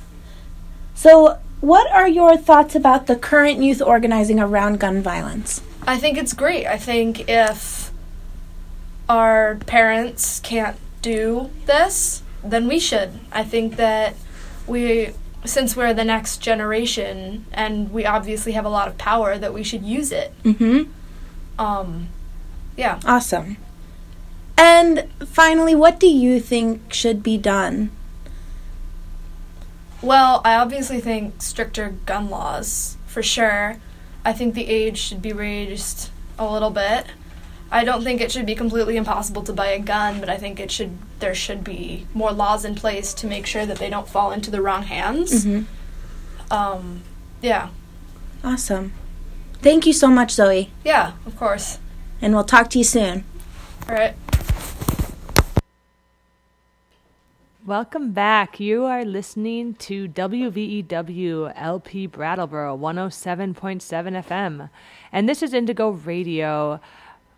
So, 0.95 1.39
what 1.61 1.89
are 1.91 2.07
your 2.07 2.35
thoughts 2.35 2.75
about 2.75 3.07
the 3.07 3.15
current 3.15 3.61
youth 3.61 3.81
organizing 3.81 4.39
around 4.39 4.79
gun 4.79 5.01
violence? 5.01 5.61
I 5.87 5.97
think 5.97 6.17
it's 6.17 6.33
great. 6.33 6.65
I 6.65 6.77
think 6.77 7.29
if 7.29 7.84
our 9.07 9.55
parents 9.65 10.39
can't 10.39 10.77
do 11.01 11.49
this, 11.65 12.23
then 12.43 12.67
we 12.67 12.79
should. 12.79 13.19
I 13.31 13.43
think 13.43 13.75
that 13.75 14.15
we, 14.67 15.11
since 15.45 15.75
we're 15.75 15.93
the 15.93 16.03
next 16.03 16.37
generation 16.37 17.45
and 17.51 17.91
we 17.91 18.05
obviously 18.05 18.53
have 18.53 18.65
a 18.65 18.69
lot 18.69 18.87
of 18.87 18.97
power, 18.97 19.37
that 19.37 19.53
we 19.53 19.63
should 19.63 19.83
use 19.83 20.11
it. 20.11 20.33
Mm-hmm. 20.43 20.91
Um, 21.59 22.09
yeah. 22.75 22.99
Awesome. 23.05 23.57
And 24.57 25.09
finally, 25.25 25.75
what 25.75 25.99
do 25.99 26.07
you 26.07 26.39
think 26.39 26.93
should 26.93 27.21
be 27.21 27.37
done? 27.37 27.91
Well, 30.01 30.41
I 30.45 30.55
obviously 30.55 30.99
think 31.01 31.41
stricter 31.41 31.95
gun 32.05 32.29
laws, 32.29 32.97
for 33.05 33.23
sure. 33.23 33.77
I 34.23 34.33
think 34.33 34.55
the 34.55 34.67
age 34.67 34.97
should 34.97 35.21
be 35.21 35.33
raised 35.33 36.09
a 36.37 36.51
little 36.51 36.69
bit. 36.69 37.07
I 37.75 37.83
don't 37.83 38.05
think 38.05 38.21
it 38.21 38.31
should 38.31 38.45
be 38.45 38.55
completely 38.55 38.95
impossible 38.95 39.43
to 39.43 39.51
buy 39.51 39.67
a 39.67 39.79
gun, 39.79 40.21
but 40.21 40.29
I 40.29 40.37
think 40.37 40.61
it 40.61 40.71
should 40.71 40.97
there 41.19 41.35
should 41.35 41.61
be 41.61 42.07
more 42.13 42.31
laws 42.31 42.63
in 42.63 42.73
place 42.73 43.13
to 43.15 43.27
make 43.27 43.45
sure 43.45 43.65
that 43.65 43.79
they 43.79 43.89
don't 43.89 44.07
fall 44.07 44.31
into 44.31 44.49
the 44.49 44.61
wrong 44.61 44.83
hands. 44.83 45.43
Mm-hmm. 45.45 46.53
Um, 46.53 47.03
yeah. 47.41 47.67
Awesome. 48.45 48.93
Thank 49.55 49.85
you 49.85 49.91
so 49.91 50.07
much, 50.07 50.31
Zoe. 50.31 50.71
Yeah, 50.85 51.13
of 51.25 51.35
course. 51.35 51.79
And 52.21 52.33
we'll 52.33 52.45
talk 52.45 52.69
to 52.69 52.77
you 52.77 52.85
soon. 52.85 53.25
All 53.89 53.95
right. 53.95 54.15
Welcome 57.65 58.13
back. 58.13 58.57
You 58.57 58.85
are 58.85 59.03
listening 59.03 59.73
to 59.73 60.05
E 60.05 60.07
WVEW 60.07 61.51
LP 61.57 62.07
Brattleboro 62.07 62.77
107.7 62.77 64.23
FM. 64.23 64.69
And 65.11 65.27
this 65.27 65.43
is 65.43 65.53
Indigo 65.53 65.89
Radio. 65.89 66.79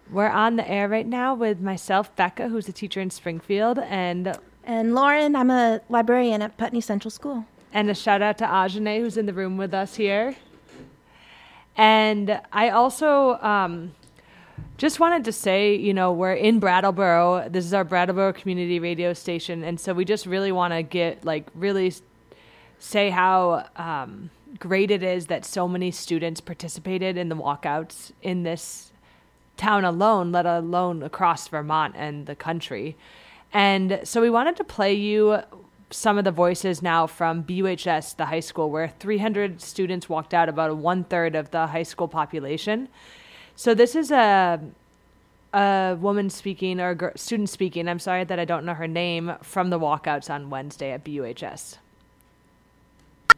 We're 0.10 0.30
on 0.30 0.56
the 0.56 0.70
air 0.70 0.88
right 0.88 1.06
now 1.06 1.36
with 1.36 1.60
myself, 1.60 2.16
Becca, 2.16 2.48
who's 2.48 2.70
a 2.70 2.72
teacher 2.72 3.02
in 3.02 3.10
Springfield, 3.10 3.80
and 3.80 4.38
And 4.64 4.96
Lauren, 4.96 5.36
I'm 5.36 5.52
a 5.52 5.82
librarian 5.90 6.42
at 6.42 6.58
Putney 6.58 6.82
Central 6.82 7.12
School. 7.12 7.46
and 7.74 7.90
a 7.90 7.94
shout 7.96 8.22
out 8.22 8.38
to 8.38 8.46
Ajane, 8.46 9.00
who's 9.00 9.18
in 9.18 9.26
the 9.26 9.34
room 9.34 9.58
with 9.58 9.74
us 9.74 9.96
here. 9.96 10.36
And 11.76 12.42
I 12.52 12.70
also 12.70 13.34
um, 13.42 13.94
just 14.78 15.00
wanted 15.00 15.26
to 15.26 15.32
say, 15.32 15.76
you 15.76 15.94
know, 15.94 16.12
we're 16.12 16.34
in 16.34 16.60
Brattleboro. 16.60 17.50
This 17.50 17.66
is 17.66 17.74
our 17.74 17.84
Brattleboro 17.84 18.34
community 18.34 18.80
radio 18.80 19.14
station, 19.14 19.64
and 19.64 19.80
so 19.80 19.94
we 19.94 20.06
just 20.06 20.26
really 20.26 20.52
want 20.52 20.74
to 20.74 20.84
get 20.84 21.24
like 21.26 21.48
really 21.54 21.94
say 22.80 23.10
how 23.10 23.68
um, 23.76 24.30
great 24.60 24.90
it 24.90 25.04
is 25.04 25.28
that 25.28 25.46
so 25.46 25.68
many 25.68 25.92
students 25.92 26.42
participated 26.42 27.18
in 27.18 27.30
the 27.30 27.36
walkouts 27.36 28.12
in 28.22 28.44
this 28.44 28.87
town 29.58 29.84
alone, 29.84 30.32
let 30.32 30.46
alone 30.46 31.04
across 31.04 31.48
Vermont 31.48 31.96
and 31.98 32.26
the 32.26 32.36
country. 32.36 32.96
And 33.54 34.00
so 34.04 34.22
we 34.22 34.30
wanted 34.30 34.56
to 34.58 34.64
play 34.64 34.94
you 34.94 35.40
some 35.90 36.18
of 36.18 36.24
the 36.24 36.32
voices 36.32 36.82
now 36.82 37.08
from 37.08 37.44
BUHS, 37.44 38.16
the 38.18 38.26
high 38.26 38.42
school, 38.42 38.70
where 38.70 38.90
300 39.00 39.62
students 39.62 40.10
walked 40.10 40.34
out, 40.34 40.50
about 40.50 40.76
one 40.78 41.04
third 41.06 41.36
of 41.36 41.52
the 41.52 41.68
high 41.68 41.84
school 41.84 42.08
population. 42.08 42.90
So 43.56 43.74
this 43.74 43.96
is 43.96 44.12
a 44.12 44.60
a 45.54 45.98
woman 46.00 46.30
speaking 46.30 46.80
or 46.80 46.90
a 46.90 46.96
gir- 46.96 47.14
student 47.16 47.50
speaking. 47.50 47.88
I'm 47.88 48.00
sorry 48.00 48.24
that 48.26 48.38
I 48.38 48.46
don't 48.46 48.66
know 48.66 48.74
her 48.74 48.88
name 48.88 49.34
from 49.42 49.70
the 49.70 49.80
walkouts 49.80 50.30
on 50.30 50.50
Wednesday 50.50 50.92
at 50.92 51.04
BUHS. 51.04 51.78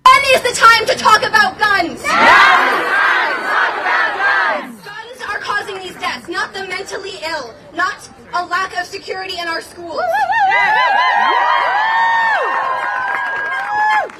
When 0.04 0.24
is 0.36 0.42
the 0.42 0.60
time 0.60 0.86
to 0.88 0.96
talk 0.96 1.22
about 1.24 1.58
guns? 1.60 2.02
Guns 4.84 5.22
are 5.22 5.40
causing 5.40 5.76
these 5.80 5.96
deaths, 5.96 6.28
not 6.40 6.54
the 6.54 6.66
mentally 6.68 7.20
ill, 7.28 7.54
not 7.74 8.10
a 8.34 8.46
lack 8.46 8.72
of 8.80 8.86
security 8.86 9.38
in 9.38 9.48
our 9.50 9.60
schools. 9.60 10.00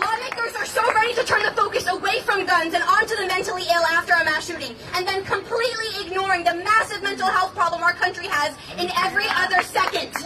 Lawmakers 0.02 0.54
are 0.58 0.66
so 0.66 0.84
ready 0.94 1.14
to 1.14 1.24
turn 1.24 1.44
the 1.44 1.52
focus 1.56 1.88
away 1.88 2.20
from 2.20 2.46
guns 2.46 2.74
and 2.74 2.84
onto 2.84 3.16
the 3.16 3.26
mentally 3.26 3.64
ill 3.72 3.86
after 3.96 4.12
a 4.16 4.26
mass 4.26 4.48
shooting, 4.48 4.76
and 4.96 5.08
then 5.08 5.24
completely 5.24 5.88
ignoring 6.06 6.44
the 6.44 6.56
massive 6.56 7.02
mental 7.02 7.28
health 7.28 7.56
problem 7.56 7.82
our 7.82 7.94
country 7.94 8.28
has 8.28 8.54
in 8.78 8.92
every 8.98 9.28
other 9.40 9.62
second. 9.64 10.12
We 10.12 10.20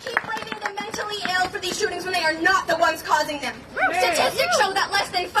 keep 0.00 0.16
blaming 0.24 0.60
the 0.64 0.72
mentally 0.80 1.20
ill 1.28 1.46
for 1.48 1.58
these 1.58 1.78
shootings 1.78 2.04
when 2.04 2.14
they 2.14 2.24
are 2.24 2.40
not 2.40 2.66
the 2.66 2.78
ones 2.78 3.02
causing 3.02 3.38
them. 3.40 3.54
Statistics 3.98 4.56
show 4.56 4.72
that 4.72 4.90
less 4.90 5.10
than 5.10 5.26
5% 5.26 5.28
of 5.28 5.31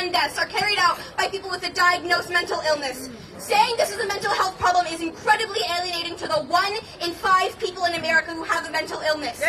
gun 0.00 0.12
deaths 0.12 0.38
are 0.38 0.46
carried 0.46 0.78
out 0.78 0.98
by 1.16 1.28
people 1.28 1.50
with 1.50 1.66
a 1.66 1.72
diagnosed 1.72 2.30
mental 2.30 2.60
illness. 2.66 3.10
Saying 3.38 3.74
this 3.76 3.90
is 3.90 4.02
a 4.02 4.06
mental 4.06 4.32
health 4.32 4.58
problem 4.58 4.86
is 4.86 5.00
incredibly 5.02 5.60
alienating 5.76 6.16
to 6.16 6.26
the 6.28 6.40
one 6.44 6.72
in 7.02 7.10
five 7.10 7.58
people 7.58 7.84
in 7.84 7.94
America 7.94 8.32
who 8.32 8.44
have 8.44 8.66
a 8.66 8.70
mental 8.70 9.00
illness. 9.00 9.40
We 9.40 9.46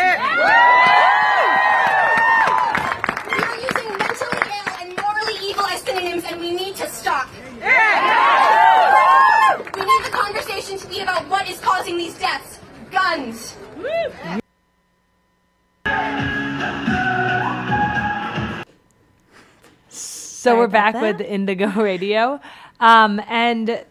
So 20.42 20.58
we're 20.58 20.66
back 20.66 20.96
with 20.96 21.22
Indigo 21.22 21.68
Radio. 21.76 22.42
Um, 22.80 23.22
and 23.28 23.86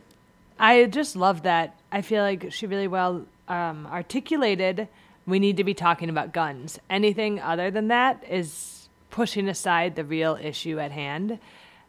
I 0.58 0.86
just 0.86 1.14
love 1.14 1.44
that. 1.44 1.78
I 1.92 2.02
feel 2.02 2.24
like 2.24 2.50
she 2.50 2.66
really 2.66 2.88
well 2.88 3.24
um, 3.46 3.86
articulated 3.86 4.88
we 5.26 5.38
need 5.38 5.58
to 5.58 5.62
be 5.62 5.74
talking 5.74 6.08
about 6.10 6.32
guns. 6.32 6.80
Anything 6.90 7.38
other 7.38 7.70
than 7.70 7.86
that 7.86 8.24
is 8.28 8.88
pushing 9.12 9.48
aside 9.48 9.94
the 9.94 10.02
real 10.02 10.36
issue 10.42 10.80
at 10.80 10.90
hand. 10.90 11.38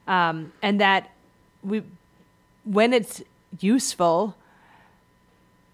Um, 0.06 0.54
and 0.62 0.80
that 0.80 1.10
we, 1.63 1.82
when 2.63 2.93
it's 2.93 3.24
useful, 3.60 4.36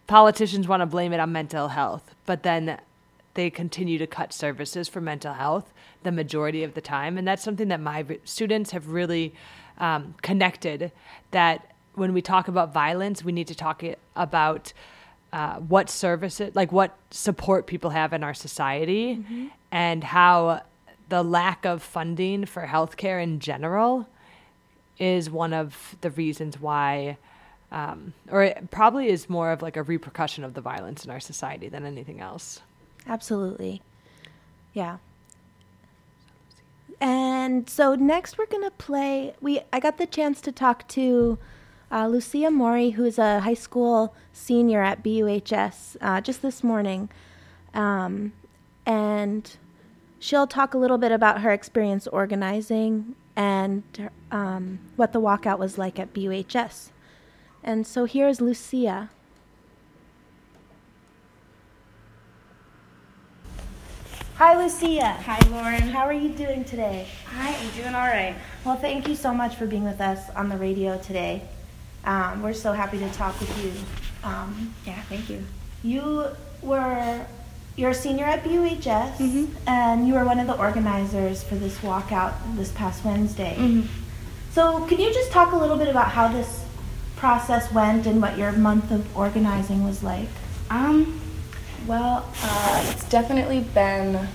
politicians 0.08 0.65
want 0.65 0.80
to 0.80 0.86
blame 0.86 1.12
it 1.12 1.19
on 1.19 1.34
mental 1.34 1.67
health, 1.67 2.15
but 2.26 2.43
then 2.43 2.80
they 3.38 3.50
continue 3.52 3.97
to 4.00 4.08
cut 4.08 4.34
services 4.34 4.89
for 4.89 5.00
mental 5.00 5.34
health 5.34 5.71
the 6.04 6.12
majority 6.12 6.63
of 6.63 6.73
the 6.73 6.82
time. 6.82 7.17
And 7.17 7.28
that's 7.28 7.43
something 7.43 7.67
that 7.67 7.80
my 7.80 8.04
students 8.26 8.71
have 8.71 8.89
really 8.89 9.34
um, 9.78 10.15
connected 10.23 10.91
that 11.32 11.76
when 11.93 12.13
we 12.13 12.21
talk 12.21 12.47
about 12.47 12.73
violence, 12.73 13.23
we 13.23 13.32
need 13.32 13.47
to 13.47 13.56
talk 13.56 13.84
about 14.15 14.73
uh, 15.32 15.58
what 15.58 15.89
services, 15.89 16.56
like 16.56 16.71
what 16.71 16.97
support 17.12 17.67
people 17.67 17.91
have 17.91 18.12
in 18.12 18.23
our 18.23 18.34
society, 18.34 19.23
and 19.71 20.04
how 20.04 20.62
the 21.10 21.21
lack 21.21 21.65
of 21.65 21.84
funding 21.84 22.45
for 22.45 22.65
healthcare 22.65 23.21
in 23.21 23.39
general 23.39 24.08
is 24.97 25.30
one 25.30 25.54
of 25.54 25.95
the 26.02 26.10
reasons 26.10 26.60
why, 26.60 27.17
um, 27.71 28.13
or 28.32 28.43
it 28.43 28.71
probably 28.71 29.10
is 29.10 29.30
more 29.30 29.52
of 29.52 29.62
like 29.62 29.78
a 29.78 29.84
repercussion 29.84 30.43
of 30.43 30.56
the 30.56 30.62
violence 30.62 31.06
in 31.06 31.12
our 31.12 31.19
society 31.19 31.69
than 31.69 31.86
anything 31.86 32.19
else. 32.19 32.62
Absolutely. 33.07 33.81
Yeah. 34.73 34.97
And 36.99 37.69
so 37.69 37.95
next 37.95 38.37
we're 38.37 38.47
gonna 38.47 38.71
play. 38.71 39.33
We 39.39 39.61
I 39.71 39.79
got 39.79 39.97
the 39.97 40.05
chance 40.05 40.41
to 40.41 40.51
talk 40.51 40.87
to 40.89 41.37
uh, 41.91 42.07
Lucia 42.07 42.51
Mori, 42.51 42.91
who's 42.91 43.17
a 43.17 43.41
high 43.41 43.53
school 43.53 44.13
senior 44.33 44.81
at 44.81 45.03
BUHS, 45.03 45.95
uh, 46.01 46.21
just 46.21 46.41
this 46.41 46.63
morning, 46.63 47.09
um, 47.73 48.33
and 48.85 49.55
she'll 50.19 50.47
talk 50.47 50.73
a 50.73 50.77
little 50.77 50.97
bit 50.97 51.11
about 51.11 51.41
her 51.41 51.51
experience 51.51 52.07
organizing 52.07 53.15
and 53.35 54.09
um, 54.31 54.79
what 54.95 55.13
the 55.13 55.21
walkout 55.21 55.59
was 55.59 55.77
like 55.77 55.99
at 55.99 56.13
BUHS. 56.13 56.89
And 57.63 57.85
so 57.85 58.05
here's 58.05 58.41
Lucia. 58.41 59.09
Hi, 64.38 64.56
Lucia. 64.56 65.13
Hi, 65.13 65.39
Lauren. 65.50 65.89
How 65.89 66.06
are 66.06 66.13
you 66.13 66.30
doing 66.30 66.63
today? 66.63 67.08
Hi, 67.26 67.56
I'm 67.56 67.71
doing 67.71 67.95
all 67.95 68.06
right. 68.06 68.36
Well, 68.63 68.76
thank 68.76 69.08
you 69.08 69.15
so 69.15 69.34
much 69.34 69.56
for 69.56 69.65
being 69.65 69.84
with 69.84 70.00
us 70.00 70.30
on 70.36 70.47
the 70.47 70.58
radio 70.58 71.00
today. 71.00 71.41
Um, 72.06 72.43
we're 72.43 72.54
so 72.54 72.71
happy 72.71 73.00
to 73.00 73.10
talk 73.13 73.39
with 73.39 73.65
you. 73.65 73.73
Um, 74.23 74.76
yeah, 74.86 75.02
thank 75.10 75.28
you. 75.28 75.43
You 75.82 76.28
were 76.62 77.26
you're 77.78 77.89
a 77.89 77.95
senior 77.95 78.26
at 78.26 78.43
BUHS, 78.43 79.17
mm-hmm. 79.17 79.45
and 79.67 80.08
you 80.08 80.13
were 80.13 80.23
one 80.23 80.39
of 80.39 80.45
the 80.45 80.56
organizers 80.56 81.41
for 81.41 81.56
this 81.56 81.80
walkout 81.80 82.36
this 82.58 82.71
past 82.73 83.04
Wednesday. 83.04 83.56
Mm-hmm. 83.58 83.88
So, 84.52 84.86
can 84.86 85.00
you 85.00 85.12
just 85.12 85.32
talk 85.32 85.54
a 85.54 85.58
little 85.58 85.78
bit 85.78 85.88
about 85.88 86.12
how 86.12 86.28
this 86.28 86.63
process 87.15 87.73
went 87.73 88.06
and 88.06 88.21
what 88.21 88.38
your 88.38 88.52
month 88.52 88.91
of 88.91 89.17
organizing 89.17 89.84
was 89.84 90.04
like? 90.04 90.30
Um, 90.69 91.21
well, 91.88 92.30
uh, 92.43 92.86
it's 92.89 93.08
definitely 93.10 93.62
been 93.62 94.28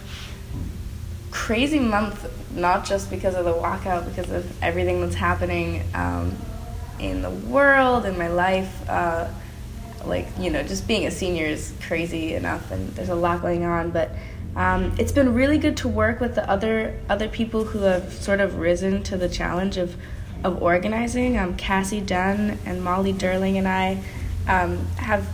crazy 1.30 1.78
month, 1.78 2.28
not 2.56 2.84
just 2.84 3.10
because 3.10 3.34
of 3.34 3.44
the 3.44 3.52
walkout, 3.52 4.06
because 4.06 4.30
of 4.30 4.62
everything 4.62 5.00
that's 5.00 5.14
happening 5.14 5.82
um, 5.94 6.36
in 6.98 7.22
the 7.22 7.30
world, 7.30 8.06
in 8.06 8.16
my 8.16 8.28
life. 8.28 8.88
Uh, 8.88 9.28
like 10.04 10.26
you 10.38 10.50
know, 10.50 10.62
just 10.62 10.88
being 10.88 11.06
a 11.06 11.10
senior 11.10 11.46
is 11.46 11.72
crazy 11.82 12.34
enough, 12.34 12.70
and 12.70 12.88
there's 12.94 13.10
a 13.10 13.14
lot 13.14 13.42
going 13.42 13.64
on. 13.64 13.90
But 13.90 14.10
um, 14.56 14.94
it's 14.98 15.12
been 15.12 15.34
really 15.34 15.58
good 15.58 15.76
to 15.78 15.88
work 15.88 16.20
with 16.20 16.34
the 16.34 16.48
other 16.50 16.98
other 17.08 17.28
people 17.28 17.64
who 17.64 17.80
have 17.80 18.12
sort 18.12 18.40
of 18.40 18.58
risen 18.58 19.02
to 19.04 19.16
the 19.16 19.28
challenge 19.28 19.76
of 19.76 19.96
of 20.42 20.62
organizing. 20.62 21.38
Um, 21.38 21.56
Cassie 21.56 22.00
Dunn 22.00 22.58
and 22.64 22.82
Molly 22.82 23.12
Derling 23.12 23.56
and 23.56 23.68
I 23.68 24.02
um, 24.48 24.86
have 24.96 25.28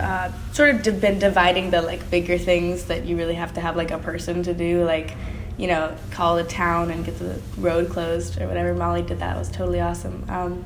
uh, 0.00 0.32
sort 0.52 0.86
of 0.86 1.00
been 1.00 1.18
dividing 1.18 1.70
the 1.70 1.82
like 1.82 2.10
bigger 2.10 2.38
things 2.38 2.86
that 2.86 3.04
you 3.04 3.16
really 3.16 3.34
have 3.34 3.54
to 3.54 3.60
have 3.60 3.76
like 3.76 3.90
a 3.90 3.98
person 3.98 4.42
to 4.44 4.54
do, 4.54 4.84
like 4.84 5.16
you 5.56 5.66
know, 5.66 5.94
call 6.10 6.38
a 6.38 6.44
town 6.44 6.90
and 6.90 7.04
get 7.04 7.18
the 7.18 7.38
road 7.58 7.90
closed 7.90 8.40
or 8.40 8.48
whatever. 8.48 8.74
Molly 8.74 9.02
did 9.02 9.20
that; 9.20 9.36
it 9.36 9.38
was 9.38 9.50
totally 9.50 9.80
awesome. 9.80 10.24
Um, 10.28 10.64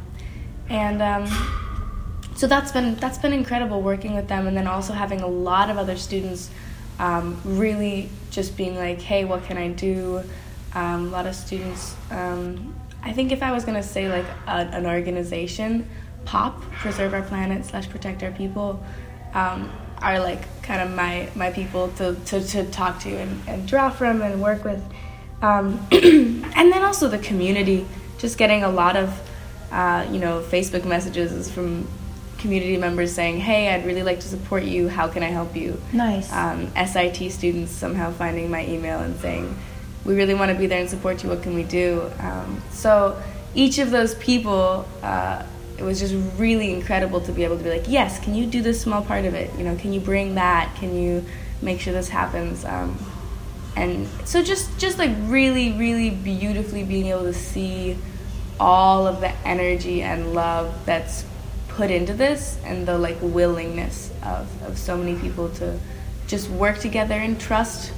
and 0.69 1.03
um, 1.03 1.27
so 2.37 2.47
that's 2.47 2.73
been 2.73 2.95
that's 2.97 3.19
been 3.19 3.33
incredible 3.33 3.83
working 3.83 4.15
with 4.15 4.29
them, 4.29 4.47
and 4.47 4.57
then 4.57 4.67
also 4.67 4.93
having 4.93 5.21
a 5.21 5.27
lot 5.27 5.71
of 5.71 5.79
other 5.79 5.97
students 5.97 6.51
um, 6.99 7.41
really 7.45 8.09
just 8.31 8.57
being 8.57 8.77
like, 8.77 9.01
"Hey, 9.01 9.25
what 9.25 9.45
can 9.45 9.59
I 9.59 9.69
do?" 9.69 10.23
Um, 10.75 11.07
a 11.07 11.11
lot 11.11 11.27
of 11.27 11.35
students. 11.35 11.95
Um, 12.11 12.75
I 13.03 13.13
think 13.13 13.33
if 13.33 13.43
I 13.43 13.53
was 13.53 13.65
gonna 13.65 13.83
say 13.83 14.09
like 14.09 14.27
a, 14.47 14.77
an 14.77 14.87
organization, 14.87 15.89
POP, 16.25 16.63
Preserve 16.73 17.15
Our 17.15 17.23
Planet 17.23 17.65
slash 17.65 17.89
Protect 17.89 18.23
Our 18.23 18.31
People, 18.31 18.83
um, 19.35 19.71
are 20.01 20.21
like 20.21 20.63
kind 20.63 20.81
of 20.81 20.91
my 20.97 21.29
my 21.35 21.51
people 21.51 21.89
to, 21.97 22.15
to, 22.27 22.41
to 22.47 22.65
talk 22.71 23.01
to 23.01 23.11
and, 23.11 23.49
and 23.49 23.69
draw 23.69 23.91
from 23.91 24.23
and 24.23 24.41
work 24.41 24.65
with. 24.65 24.83
Um, 25.43 25.87
and 25.93 26.73
then 26.73 26.83
also 26.83 27.09
the 27.09 27.19
community, 27.19 27.87
just 28.19 28.39
getting 28.39 28.63
a 28.63 28.71
lot 28.71 28.97
of 28.97 29.31
uh, 29.71 30.07
you 30.11 30.19
know 30.19 30.41
Facebook 30.41 30.85
messages 30.85 31.51
from 31.51 31.87
community 32.39 32.77
members 32.77 33.13
saying, 33.13 33.41
"Hey, 33.41 33.75
I'd 33.75 33.85
really 33.85 34.03
like 34.03 34.21
to 34.21 34.29
support 34.29 34.63
you. 34.63 34.89
How 34.89 35.09
can 35.09 35.23
I 35.23 35.31
help 35.31 35.57
you?" 35.57 35.81
Nice. 35.93 36.33
Um, 36.33 36.71
SIT 36.77 37.31
students 37.33 37.73
somehow 37.73 38.13
finding 38.13 38.51
my 38.51 38.67
email 38.67 39.01
and 39.01 39.19
saying, 39.21 39.55
"We 40.05 40.15
really 40.15 40.35
want 40.35 40.53
to 40.53 40.59
be 40.59 40.67
there 40.67 40.81
and 40.81 40.89
support 40.89 41.23
you. 41.23 41.29
What 41.29 41.43
can 41.43 41.55
we 41.55 41.65
do?" 41.65 42.11
Um, 42.21 42.63
so 42.71 43.21
each 43.55 43.79
of 43.79 43.91
those 43.91 44.15
people, 44.17 44.87
uh, 45.03 45.43
it 45.79 45.83
was 45.83 46.01
just 46.01 46.15
really 46.39 46.73
incredible 46.73 47.21
to 47.23 47.33
be 47.33 47.45
able 47.45 47.59
to 47.59 47.65
be 47.65 47.71
like, 47.71 47.89
"Yes, 47.89 48.19
can 48.21 48.35
you 48.35 48.47
do 48.47 48.63
this 48.63 48.81
small 48.81 49.03
part 49.03 49.25
of 49.25 49.35
it? 49.35 49.51
You 49.59 49.65
know, 49.65 49.77
can 49.77 49.93
you 49.93 50.01
bring 50.01 50.35
that? 50.37 50.75
Can 50.77 50.97
you 50.97 51.25
make 51.63 51.81
sure 51.81 51.93
this 51.93 52.09
happens?" 52.09 52.65
Um, 52.65 52.99
and 53.77 54.09
so 54.25 54.43
just 54.43 54.79
just 54.79 54.99
like 54.99 55.11
really 55.23 55.73
really 55.73 56.11
beautifully 56.11 56.85
being 56.85 57.07
able 57.07 57.25
to 57.25 57.35
see 57.35 57.97
all 58.61 59.07
of 59.07 59.21
the 59.21 59.31
energy 59.47 60.03
and 60.03 60.33
love 60.33 60.73
that's 60.87 61.25
put 61.69 61.91
into 61.91 62.15
this 62.15 62.59
and 62.65 62.87
the 62.87 62.97
like 62.97 63.17
willingness 63.21 64.13
of, 64.23 64.63
of 64.63 64.79
so 64.79 64.97
many 64.97 65.19
people 65.19 65.49
to 65.49 65.79
just 66.27 66.49
work 66.51 66.79
together 66.79 67.15
and 67.15 67.41
trust 67.41 67.93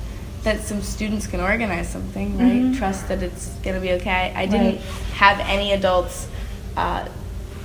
that 0.44 0.60
some 0.60 0.80
students 0.80 1.26
can 1.26 1.40
organize 1.40 1.88
something, 1.88 2.38
right? 2.38 2.52
Mm-hmm. 2.52 2.74
Trust 2.74 3.08
that 3.08 3.22
it's 3.22 3.48
gonna 3.64 3.80
be 3.80 3.92
okay. 3.92 4.32
I 4.34 4.46
didn't 4.46 4.76
right. 4.76 4.80
have 5.14 5.40
any 5.40 5.72
adults. 5.72 6.28
Uh, 6.76 7.08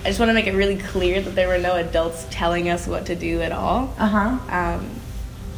I 0.04 0.06
just 0.06 0.20
want 0.20 0.30
to 0.30 0.34
make 0.34 0.48
it 0.48 0.56
really 0.56 0.78
clear 0.78 1.22
that 1.22 1.36
there 1.36 1.48
were 1.48 1.60
no 1.60 1.76
adults 1.76 2.26
telling 2.32 2.70
us 2.70 2.88
what 2.88 3.06
to 3.06 3.16
do 3.16 3.42
at 3.42 3.52
all. 3.52 3.94
Uh 4.00 4.08
huh. 4.08 4.28
Um, 4.50 4.90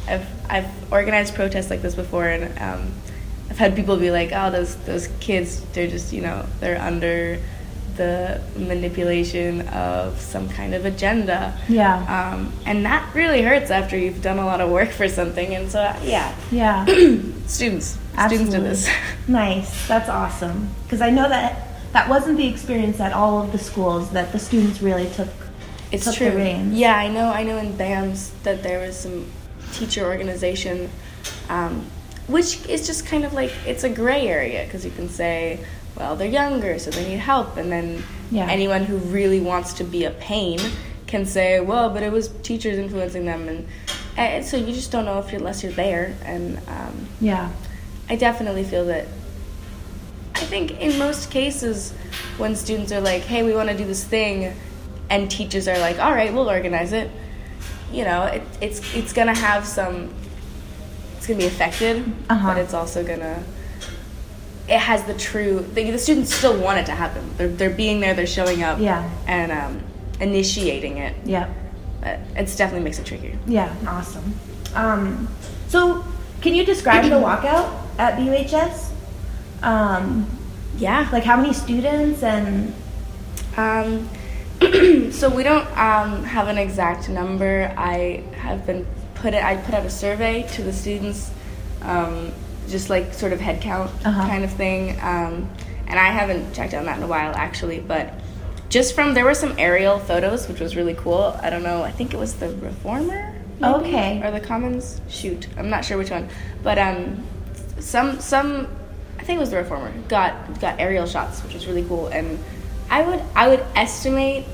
I've 0.06 0.26
I've 0.50 0.92
organized 0.92 1.34
protests 1.34 1.70
like 1.70 1.80
this 1.80 1.94
before, 1.94 2.26
and 2.26 2.58
um, 2.58 2.92
I've 3.48 3.58
had 3.58 3.74
people 3.74 3.96
be 3.96 4.10
like, 4.10 4.30
"Oh, 4.34 4.50
those 4.50 4.76
those 4.84 5.08
kids, 5.20 5.60
they're 5.72 5.88
just 5.88 6.12
you 6.12 6.22
know 6.22 6.46
they're 6.60 6.80
under." 6.80 7.40
the 7.96 8.42
manipulation 8.56 9.68
of 9.68 10.20
some 10.20 10.48
kind 10.48 10.74
of 10.74 10.84
agenda. 10.84 11.56
Yeah. 11.68 12.32
Um, 12.32 12.52
and 12.66 12.84
that 12.84 13.14
really 13.14 13.42
hurts 13.42 13.70
after 13.70 13.96
you've 13.96 14.20
done 14.20 14.38
a 14.38 14.44
lot 14.44 14.60
of 14.60 14.70
work 14.70 14.90
for 14.90 15.08
something. 15.08 15.54
And 15.54 15.70
so, 15.70 15.80
yeah. 16.02 16.34
Yeah. 16.50 16.84
students. 17.46 17.96
Absolutely. 18.16 18.16
Students 18.16 18.50
do 18.50 18.60
this. 18.62 18.88
nice. 19.28 19.88
That's 19.88 20.08
awesome. 20.08 20.70
Because 20.82 21.00
I 21.00 21.10
know 21.10 21.28
that 21.28 21.73
that 21.94 22.08
wasn't 22.08 22.36
the 22.36 22.48
experience 22.48 22.98
at 22.98 23.12
all 23.12 23.40
of 23.40 23.52
the 23.52 23.58
schools 23.58 24.10
that 24.10 24.32
the 24.32 24.38
students 24.38 24.82
really 24.82 25.08
took. 25.10 25.28
It's 25.92 26.04
took 26.04 26.16
true. 26.16 26.36
Yeah, 26.72 26.96
I 26.96 27.08
know. 27.08 27.30
I 27.30 27.44
know 27.44 27.56
in 27.56 27.72
BAMS 27.76 28.32
that 28.42 28.64
there 28.64 28.84
was 28.84 28.96
some 28.96 29.30
teacher 29.72 30.04
organization, 30.04 30.90
um, 31.48 31.86
which 32.26 32.66
is 32.66 32.84
just 32.84 33.06
kind 33.06 33.24
of 33.24 33.32
like 33.32 33.52
it's 33.64 33.84
a 33.84 33.88
gray 33.88 34.26
area 34.26 34.64
because 34.64 34.84
you 34.84 34.90
can 34.90 35.08
say, 35.08 35.64
well, 35.96 36.16
they're 36.16 36.28
younger, 36.28 36.80
so 36.80 36.90
they 36.90 37.08
need 37.08 37.20
help. 37.20 37.56
And 37.56 37.70
then 37.70 38.02
yeah. 38.32 38.48
anyone 38.50 38.82
who 38.82 38.96
really 38.96 39.40
wants 39.40 39.72
to 39.74 39.84
be 39.84 40.04
a 40.04 40.10
pain 40.10 40.58
can 41.06 41.24
say, 41.24 41.60
well, 41.60 41.90
but 41.90 42.02
it 42.02 42.10
was 42.10 42.26
teachers 42.42 42.76
influencing 42.76 43.24
them. 43.24 43.48
And, 43.48 43.68
and 44.16 44.44
so 44.44 44.56
you 44.56 44.74
just 44.74 44.90
don't 44.90 45.04
know 45.04 45.20
if 45.20 45.30
you're, 45.30 45.38
unless 45.38 45.62
you're 45.62 45.70
there. 45.70 46.16
And 46.24 46.58
um, 46.66 47.06
yeah, 47.20 47.52
I 48.08 48.16
definitely 48.16 48.64
feel 48.64 48.84
that. 48.86 49.06
I 50.44 50.46
think 50.46 50.78
in 50.78 50.98
most 50.98 51.30
cases, 51.30 51.92
when 52.36 52.54
students 52.54 52.92
are 52.92 53.00
like, 53.00 53.22
hey, 53.22 53.42
we 53.42 53.54
want 53.54 53.70
to 53.70 53.76
do 53.76 53.86
this 53.86 54.04
thing, 54.04 54.54
and 55.08 55.30
teachers 55.30 55.66
are 55.66 55.78
like, 55.78 55.98
all 55.98 56.12
right, 56.12 56.34
we'll 56.34 56.50
organize 56.50 56.92
it, 56.92 57.10
you 57.90 58.04
know, 58.04 58.24
it, 58.24 58.42
it's, 58.60 58.94
it's 58.94 59.14
going 59.14 59.28
to 59.28 59.34
have 59.34 59.66
some, 59.66 60.12
it's 61.16 61.26
going 61.26 61.40
to 61.40 61.46
be 61.46 61.48
affected, 61.48 62.04
uh-huh. 62.28 62.46
but 62.46 62.58
it's 62.58 62.74
also 62.74 63.02
going 63.02 63.20
to 63.20 63.42
it 64.66 64.78
has 64.78 65.04
the 65.04 65.12
true 65.12 65.60
the, 65.74 65.90
the, 65.90 65.98
students 65.98 66.34
still 66.34 66.58
want 66.58 66.78
it 66.78 66.86
to 66.86 66.92
happen. 66.92 67.22
They're, 67.36 67.48
they're 67.48 67.68
being 67.68 68.00
there 68.00 68.14
they're 68.14 68.26
showing 68.26 68.62
up 68.62 68.80
yeah. 68.80 69.10
and 69.26 69.52
um, 69.52 69.82
initiating 70.20 70.96
it. 70.96 71.14
Yeah 71.26 71.52
but 72.00 72.18
it 72.34 72.46
definitely 72.56 72.80
makes 72.80 72.98
it 72.98 73.04
trickier. 73.04 73.38
Yeah 73.46 73.76
awesome. 73.86 74.34
Um, 74.74 75.28
so 75.68 76.02
can 76.40 76.54
you 76.54 76.64
describe 76.64 77.04
the 77.04 77.10
walkout 77.10 77.78
at 77.98 78.18
BUHS 78.18 78.93
um, 79.64 80.26
yeah 80.76 81.08
like 81.12 81.24
how 81.24 81.36
many 81.36 81.52
students 81.52 82.22
and 82.22 82.74
um, 83.56 84.08
so 85.12 85.28
we 85.28 85.42
don't 85.42 85.66
um, 85.76 86.24
have 86.24 86.48
an 86.48 86.58
exact 86.58 87.08
number 87.08 87.72
i 87.76 88.22
have 88.36 88.66
been 88.66 88.86
put 89.14 89.34
it 89.34 89.42
i 89.42 89.56
put 89.56 89.74
out 89.74 89.84
a 89.84 89.90
survey 89.90 90.42
to 90.54 90.62
the 90.62 90.72
students 90.72 91.30
um, 91.82 92.32
just 92.68 92.90
like 92.90 93.12
sort 93.12 93.32
of 93.32 93.40
head 93.40 93.60
count 93.60 93.90
uh-huh. 94.04 94.26
kind 94.26 94.44
of 94.44 94.52
thing. 94.52 94.98
Um, 95.00 95.48
and 95.86 95.98
I 95.98 96.06
haven't 96.06 96.54
checked 96.54 96.74
on 96.74 96.86
that 96.86 96.96
in 96.96 97.02
a 97.02 97.06
while 97.06 97.34
actually, 97.34 97.80
but 97.80 98.14
just 98.68 98.94
from 98.94 99.14
there 99.14 99.24
were 99.24 99.34
some 99.34 99.54
aerial 99.58 99.98
photos, 99.98 100.48
which 100.48 100.60
was 100.60 100.76
really 100.76 100.94
cool. 100.94 101.38
I 101.42 101.50
don't 101.50 101.62
know, 101.62 101.82
I 101.82 101.90
think 101.90 102.14
it 102.14 102.16
was 102.16 102.34
the 102.34 102.48
Reformer, 102.56 103.34
maybe? 103.60 103.74
okay, 103.74 104.22
or 104.22 104.30
the 104.30 104.40
Commons. 104.40 105.00
Shoot, 105.08 105.46
I'm 105.56 105.70
not 105.70 105.84
sure 105.84 105.98
which 105.98 106.10
one, 106.10 106.28
but 106.62 106.78
um, 106.78 107.24
some 107.78 108.18
some 108.20 108.66
I 109.18 109.22
think 109.24 109.38
it 109.38 109.40
was 109.40 109.50
the 109.50 109.56
Reformer 109.56 109.92
got 110.08 110.60
got 110.60 110.78
aerial 110.80 111.06
shots, 111.06 111.42
which 111.42 111.54
was 111.54 111.66
really 111.66 111.84
cool. 111.84 112.08
And 112.08 112.38
I 112.90 113.02
would 113.02 113.22
I 113.34 113.48
would 113.48 113.64
estimate 113.74 114.44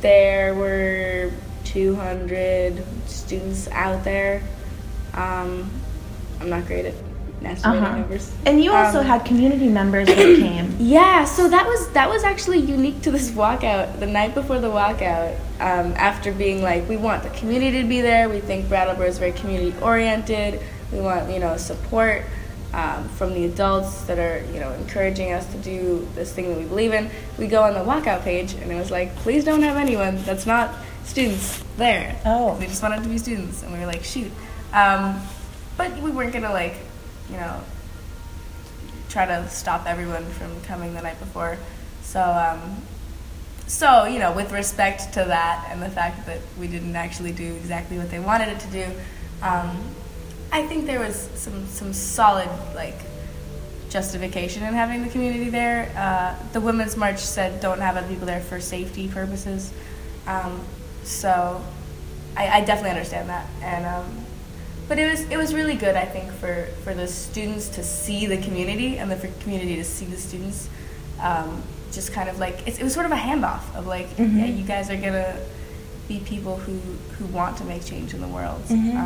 there 0.00 0.54
were 0.54 1.30
200 1.64 2.82
students 3.06 3.68
out 3.68 4.04
there. 4.04 4.42
Um, 5.14 5.70
I'm 6.40 6.48
not 6.50 6.66
great 6.66 6.84
at 6.86 6.94
national 7.40 7.76
Uh-huh. 7.76 7.96
numbers. 7.96 8.30
And 8.44 8.62
you 8.62 8.72
also 8.72 9.00
Um, 9.00 9.06
had 9.06 9.24
community 9.24 9.68
members 9.68 10.06
that 10.08 10.16
came. 10.40 10.74
Yeah, 10.78 11.24
so 11.24 11.48
that 11.48 11.66
was 11.66 11.88
that 11.90 12.08
was 12.08 12.22
actually 12.24 12.58
unique 12.60 13.02
to 13.02 13.10
this 13.10 13.30
walkout. 13.30 13.98
The 13.98 14.06
night 14.06 14.34
before 14.34 14.58
the 14.60 14.68
walkout, 14.70 15.34
um, 15.60 15.92
after 15.96 16.32
being 16.32 16.62
like, 16.62 16.88
we 16.88 16.96
want 16.96 17.22
the 17.22 17.30
community 17.30 17.82
to 17.82 17.88
be 17.88 18.00
there. 18.00 18.28
We 18.28 18.40
think 18.40 18.68
Brattleboro 18.68 19.06
is 19.08 19.18
very 19.18 19.32
community 19.32 19.74
oriented. 19.82 20.60
We 20.92 21.00
want 21.00 21.30
you 21.30 21.40
know 21.40 21.56
support 21.56 22.22
um, 22.72 23.08
from 23.10 23.32
the 23.34 23.44
adults 23.44 24.02
that 24.02 24.18
are 24.18 24.44
you 24.52 24.60
know 24.60 24.72
encouraging 24.72 25.32
us 25.32 25.50
to 25.52 25.58
do 25.58 26.06
this 26.14 26.32
thing 26.32 26.48
that 26.48 26.58
we 26.58 26.64
believe 26.64 26.92
in. 26.92 27.10
We 27.38 27.46
go 27.46 27.62
on 27.62 27.74
the 27.74 27.80
walkout 27.80 28.22
page, 28.22 28.54
and 28.54 28.70
it 28.70 28.74
was 28.74 28.90
like, 28.90 29.14
please 29.16 29.44
don't 29.44 29.62
have 29.62 29.76
anyone 29.76 30.22
that's 30.24 30.46
not 30.46 30.74
students 31.04 31.62
there. 31.76 32.20
Oh, 32.24 32.56
they 32.58 32.66
just 32.66 32.82
wanted 32.82 33.02
to 33.02 33.08
be 33.08 33.18
students, 33.18 33.62
and 33.62 33.72
we 33.72 33.78
were 33.78 33.86
like, 33.86 34.04
shoot. 34.04 34.30
Um, 34.72 35.22
but 35.76 35.96
we 36.02 36.10
weren't 36.10 36.32
gonna 36.32 36.52
like, 36.52 36.76
you 37.30 37.36
know, 37.36 37.60
try 39.08 39.26
to 39.26 39.48
stop 39.48 39.86
everyone 39.86 40.24
from 40.26 40.60
coming 40.62 40.94
the 40.94 41.02
night 41.02 41.18
before. 41.18 41.58
So, 42.02 42.20
um, 42.20 42.82
so 43.66 44.04
you 44.04 44.18
know, 44.18 44.32
with 44.32 44.52
respect 44.52 45.14
to 45.14 45.24
that 45.24 45.68
and 45.70 45.82
the 45.82 45.88
fact 45.88 46.26
that 46.26 46.40
we 46.58 46.66
didn't 46.66 46.96
actually 46.96 47.32
do 47.32 47.54
exactly 47.54 47.98
what 47.98 48.10
they 48.10 48.20
wanted 48.20 48.48
it 48.48 48.60
to 48.60 48.68
do, 48.68 48.86
um, 49.42 49.82
I 50.56 50.62
think 50.66 50.86
there 50.86 51.00
was 51.00 51.16
some 51.34 51.66
some 51.66 51.92
solid 51.92 52.48
like 52.74 52.98
justification 53.90 54.62
in 54.62 54.72
having 54.74 55.02
the 55.02 55.08
community 55.10 55.50
there. 55.50 55.92
Uh, 55.96 56.34
the 56.52 56.60
women's 56.60 56.96
march 56.96 57.18
said 57.18 57.60
don't 57.60 57.80
have 57.80 57.96
other 57.96 58.08
people 58.08 58.26
there 58.26 58.40
for 58.40 58.58
safety 58.60 59.06
purposes. 59.08 59.70
Um, 60.26 60.60
so, 61.04 61.62
I, 62.36 62.48
I 62.48 62.60
definitely 62.64 62.90
understand 62.90 63.28
that, 63.28 63.46
and 63.62 63.84
um, 63.86 64.24
but 64.88 64.98
it 64.98 65.10
was 65.10 65.20
it 65.30 65.36
was 65.36 65.52
really 65.54 65.74
good 65.76 65.94
I 65.94 66.06
think 66.06 66.32
for 66.32 66.68
for 66.84 66.94
the 66.94 67.06
students 67.06 67.68
to 67.76 67.82
see 67.84 68.26
the 68.26 68.38
community 68.38 68.96
and 68.98 69.10
the 69.10 69.16
for 69.16 69.26
the 69.26 69.42
community 69.42 69.76
to 69.76 69.84
see 69.84 70.06
the 70.06 70.16
students 70.16 70.68
um, 71.20 71.62
just 71.92 72.12
kind 72.12 72.28
of 72.30 72.38
like 72.38 72.66
it, 72.66 72.80
it 72.80 72.82
was 72.82 72.94
sort 72.94 73.06
of 73.06 73.12
a 73.12 73.16
handoff 73.16 73.62
of 73.76 73.86
like 73.86 74.08
Mhm. 74.16 74.38
yeah 74.38 74.46
you 74.46 74.64
guys 74.64 74.88
are 74.90 74.96
gonna 74.96 75.36
be 76.08 76.18
people 76.20 76.56
who 76.56 76.78
who 77.18 77.26
want 77.26 77.58
to 77.58 77.64
make 77.64 77.84
change 77.84 78.14
in 78.14 78.20
the 78.22 78.28
world 78.28 78.62
Mhm. 78.68 78.96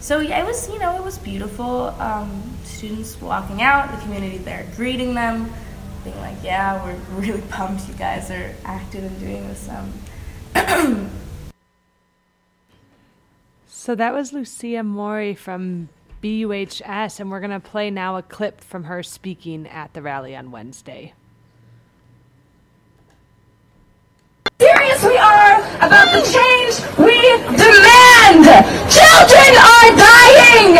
So 0.00 0.20
yeah 0.20 0.42
it 0.42 0.46
was 0.46 0.68
you 0.68 0.78
know 0.78 0.96
it 0.96 1.04
was 1.04 1.18
beautiful 1.18 1.88
um, 2.00 2.42
students 2.64 3.20
walking 3.20 3.62
out 3.62 3.90
the 3.90 3.98
community 4.02 4.38
there 4.38 4.66
greeting 4.76 5.14
them 5.14 5.52
being 6.04 6.16
like 6.18 6.36
yeah 6.42 6.82
we're 6.84 6.94
really 7.20 7.42
pumped 7.42 7.86
you 7.88 7.94
guys 7.94 8.30
are 8.30 8.54
active 8.64 9.04
in 9.04 9.18
doing 9.18 9.48
this 9.48 9.68
um, 9.68 11.10
So 13.82 13.94
that 13.94 14.12
was 14.12 14.34
Lucia 14.34 14.82
Mori 14.82 15.34
from 15.34 15.88
BUHS, 16.22 17.18
and 17.18 17.30
we're 17.30 17.40
going 17.40 17.50
to 17.50 17.60
play 17.60 17.90
now 17.90 18.18
a 18.18 18.22
clip 18.22 18.60
from 18.60 18.84
her 18.84 19.02
speaking 19.02 19.66
at 19.66 19.94
the 19.94 20.02
rally 20.02 20.36
on 20.36 20.50
Wednesday. 20.50 21.14
Serious 25.00 25.12
we 25.12 25.16
are 25.18 25.60
about 25.80 26.08
the 26.12 26.22
change 26.22 26.74
we 26.98 27.16
demand. 27.56 28.44
Children 28.90 29.52
are 29.56 29.88
dying. 29.96 30.76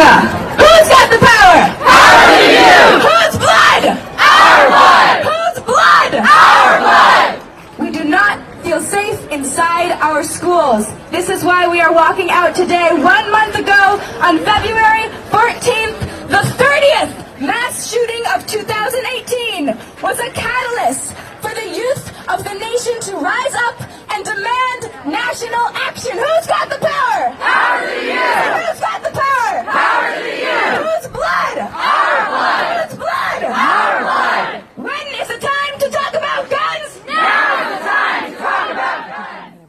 Who's 0.61 0.89
got 0.89 1.11
the 1.11 1.19
power? 1.21 1.61
Power 1.85 2.23
to 2.29 2.45
you. 2.51 2.81
Whose 3.07 3.37
blood? 3.39 3.83
Our 4.19 4.69
blood. 4.69 5.17
Whose 5.25 5.65
blood? 5.65 6.15
Our 6.15 6.79
blood. 6.81 7.43
We 7.79 7.91
do 7.91 8.05
not 8.05 8.39
feel 8.63 8.81
safe 8.81 9.29
inside 9.31 9.93
our 10.01 10.23
schools. 10.23 10.87
This 11.11 11.29
is 11.29 11.45
why 11.45 11.69
we 11.69 11.81
are 11.81 11.93
walking 11.93 12.31
out 12.31 12.55
today. 12.55 12.89
One 12.93 13.31
month 13.31 13.57
ago, 13.57 14.01
on 14.21 14.39
February 14.39 15.09
14th, 15.31 16.00
the 16.31 16.37
30th 16.37 17.41
mass 17.41 17.91
shooting 17.91 18.23
of 18.33 18.47
2018 18.47 19.67
was 20.01 20.17
a 20.21 20.31
catalyst 20.31 21.13
for 21.43 21.53
the 21.53 21.67
youth 21.75 22.07
of 22.31 22.45
the 22.45 22.55
nation 22.55 23.01
to 23.01 23.17
rise 23.17 23.55
up 23.67 23.81
and 24.15 24.25
demand 24.25 25.11
national 25.11 25.67
action. 25.75 26.13
Who's 26.13 26.47
got 26.47 26.71
the 26.71 26.79
power? 26.79 27.35
Power 27.35 27.83
to 27.83 27.99
you. 28.07 28.31
Who's 28.63 28.79
got 28.79 29.03
the 29.03 29.11
power? 29.11 29.65
Power 29.75 30.15
to 30.15 30.31
you. 30.39 30.59
Whose 30.87 31.09
blood? 31.11 31.59
Our 31.67 32.27
blood. 32.31 32.87
Whose 32.87 32.99
blood? 32.99 33.43
Our 33.51 34.01
blood. 34.07 34.63
When 34.77 35.07
is 35.21 35.27
the 35.27 35.39
time 35.43 35.75
to 35.81 35.91
talk 35.91 36.15
about 36.15 36.49
guns? 36.49 37.01
Now 37.09 37.59
is 37.59 37.75
the 37.75 37.85
time 37.91 38.31
to 38.31 38.39
talk 38.39 38.71
about 38.71 39.09
guns. 39.09 39.69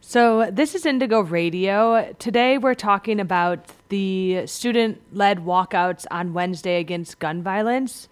So, 0.00 0.48
this 0.50 0.74
is 0.74 0.86
Indigo 0.86 1.20
Radio. 1.20 2.14
Today, 2.18 2.56
we're 2.56 2.72
talking 2.74 3.20
about 3.20 3.68
the 3.88 4.46
student 4.46 5.00
led 5.12 5.38
walkouts 5.44 6.06
on 6.10 6.32
Wednesday 6.32 6.80
against 6.80 7.18
gun 7.18 7.42
violence. 7.42 8.08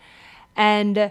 And, 0.57 1.11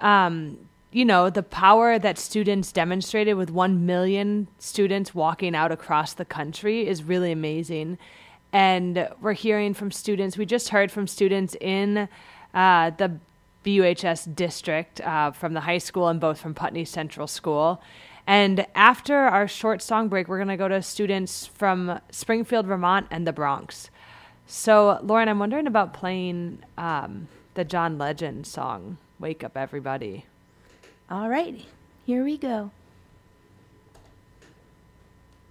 um, 0.00 0.58
you 0.92 1.04
know, 1.04 1.30
the 1.30 1.42
power 1.42 1.98
that 1.98 2.18
students 2.18 2.72
demonstrated 2.72 3.36
with 3.36 3.50
1 3.50 3.84
million 3.84 4.48
students 4.58 5.14
walking 5.14 5.54
out 5.54 5.72
across 5.72 6.14
the 6.14 6.24
country 6.24 6.86
is 6.86 7.02
really 7.02 7.32
amazing. 7.32 7.98
And 8.52 9.08
we're 9.20 9.32
hearing 9.32 9.74
from 9.74 9.90
students, 9.90 10.38
we 10.38 10.46
just 10.46 10.70
heard 10.70 10.90
from 10.90 11.06
students 11.06 11.56
in 11.60 12.08
uh, 12.54 12.90
the 12.90 13.18
BUHS 13.64 14.34
district 14.34 15.00
uh, 15.00 15.32
from 15.32 15.52
the 15.52 15.60
high 15.60 15.78
school 15.78 16.08
and 16.08 16.20
both 16.20 16.40
from 16.40 16.54
Putney 16.54 16.84
Central 16.84 17.26
School. 17.26 17.82
And 18.26 18.66
after 18.74 19.16
our 19.16 19.46
short 19.46 19.82
song 19.82 20.08
break, 20.08 20.28
we're 20.28 20.38
going 20.38 20.48
to 20.48 20.56
go 20.56 20.68
to 20.68 20.82
students 20.82 21.46
from 21.46 22.00
Springfield, 22.10 22.66
Vermont, 22.66 23.06
and 23.10 23.26
the 23.26 23.32
Bronx. 23.32 23.90
So, 24.46 25.00
Lauren, 25.02 25.28
I'm 25.28 25.40
wondering 25.40 25.66
about 25.66 25.92
playing 25.92 26.60
um, 26.78 27.26
the 27.54 27.64
John 27.64 27.98
Legend 27.98 28.46
song, 28.46 28.96
Wake 29.18 29.42
Up 29.42 29.56
Everybody. 29.56 30.24
All 31.10 31.28
right, 31.28 31.64
here 32.04 32.22
we 32.22 32.36
go. 32.36 32.70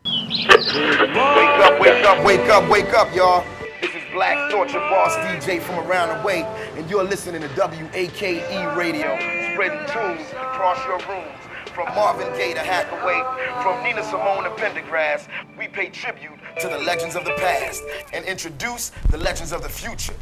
Wake 0.06 0.50
up, 0.50 1.80
wake 1.82 2.06
up, 2.06 2.26
wake 2.26 2.50
up, 2.50 2.70
wake 2.70 2.94
up, 2.94 3.14
y'all. 3.16 3.44
This 3.82 3.92
is 3.92 4.02
Black 4.14 4.50
Thought, 4.50 4.72
your 4.72 4.82
boss 4.90 5.14
DJ 5.18 5.62
from 5.62 5.86
around 5.86 6.18
the 6.18 6.26
way, 6.26 6.44
and 6.78 6.90
you're 6.90 7.04
listening 7.04 7.42
to 7.42 7.50
WAKE 7.50 8.78
Radio, 8.78 9.18
spreading 9.52 9.86
tunes 9.92 10.30
across 10.32 10.84
your 10.86 11.00
rooms. 11.00 11.55
From 11.76 11.94
Marvin 11.94 12.32
Gaye 12.38 12.54
to 12.54 12.62
Hathaway, 12.62 13.22
from 13.62 13.84
Nina 13.84 14.02
Simone 14.02 14.46
to 14.46 14.50
Pendergrass, 14.52 15.28
we 15.58 15.68
pay 15.68 15.90
tribute 15.90 16.40
to 16.62 16.70
the 16.70 16.78
legends 16.78 17.18
of 17.18 17.26
the 17.26 17.34
past 17.34 17.84
and 18.14 18.24
introduce 18.24 18.94
the 19.12 19.18
legends 19.18 19.52
of 19.52 19.62
the 19.62 19.68
future. 19.68 20.14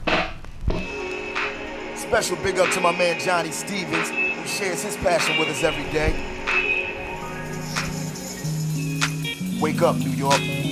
Special 1.96 2.38
big 2.38 2.58
up 2.58 2.72
to 2.72 2.82
my 2.82 2.92
man 2.98 3.20
Johnny 3.20 3.52
Stephens, 3.52 4.10
who 4.10 4.48
shares 4.48 4.82
his 4.82 4.98
passion 4.98 5.38
with 5.38 5.48
us 5.48 5.64
every 5.64 5.84
day. 5.92 6.12
Wake 9.62 9.84
up, 9.84 9.96
New 9.98 10.10
York. 10.10 10.63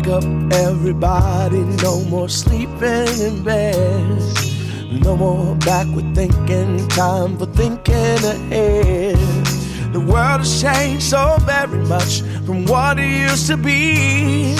Wake 0.00 0.08
up, 0.08 0.24
everybody, 0.54 1.58
no 1.82 2.02
more 2.04 2.30
sleeping 2.30 3.20
in 3.20 3.44
bed. 3.44 4.18
No 5.04 5.14
more 5.14 5.54
backward 5.56 6.14
thinking, 6.14 6.88
time 6.88 7.36
for 7.36 7.44
thinking 7.44 7.94
ahead. 7.94 9.18
The 9.92 10.00
world 10.00 10.40
has 10.40 10.62
changed 10.62 11.02
so 11.02 11.36
very 11.40 11.84
much 11.84 12.22
from 12.46 12.64
what 12.64 12.98
it 12.98 13.10
used 13.10 13.48
to 13.48 13.58
be. 13.58 14.54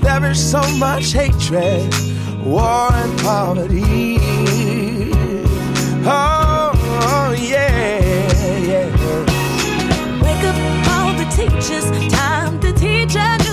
There 0.00 0.30
is 0.30 0.50
so 0.50 0.62
much 0.78 1.12
hatred, 1.12 1.94
war, 2.42 2.90
and 2.90 3.18
poverty. 3.20 4.16
Oh, 6.06 7.36
yeah, 7.38 8.00
yeah. 8.56 8.88
Wake 10.22 10.44
up 10.50 10.56
all 10.88 11.12
the 11.18 11.26
teachers, 11.36 11.84
time 12.10 12.58
to 12.60 12.72
teach 12.72 13.14
a 13.14 13.49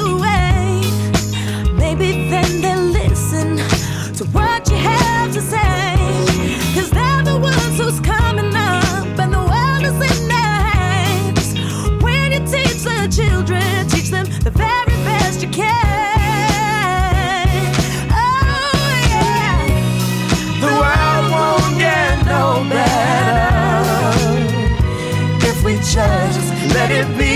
we 25.68 25.76
just 25.80 26.39
let 26.76 26.89
it 26.91 27.07
be. 27.18 27.36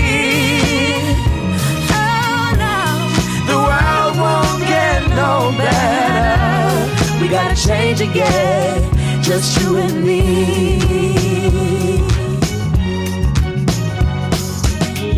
Oh, 1.91 2.55
no. 2.63 2.79
The 3.51 3.57
world 3.67 4.13
won't 4.23 4.61
get 4.73 4.99
no 5.09 5.51
better. 5.57 7.21
We 7.21 7.27
gotta 7.27 7.57
change 7.61 7.99
again, 7.99 8.79
just 9.21 9.59
you 9.59 9.79
and 9.79 10.01
me. 10.05 10.79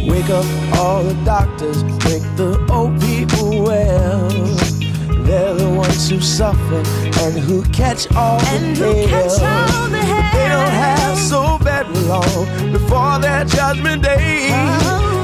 Wake 0.10 0.30
up 0.32 0.46
all 0.80 1.04
the 1.04 1.14
doctors, 1.24 1.84
make 1.84 2.26
the 2.36 2.66
old 2.72 3.00
people 3.00 3.62
well. 3.62 4.28
They're 5.24 5.54
the 5.54 5.70
ones 5.70 6.10
who 6.10 6.20
suffer 6.20 6.82
and 7.24 7.38
who 7.38 7.62
catch 7.72 8.12
all 8.14 8.42
And 8.48 8.76
the 8.76 8.86
who 8.92 9.08
hell. 9.08 9.30
catch 9.30 9.42
all 9.42 9.88
the 9.90 10.00
But 10.00 10.34
They 10.34 10.50
don't 10.50 10.72
have 10.86 11.18
so 11.18 11.63
long 12.08 12.72
before 12.72 13.20
their 13.20 13.46
judgment 13.46 14.04
day. 14.04 14.50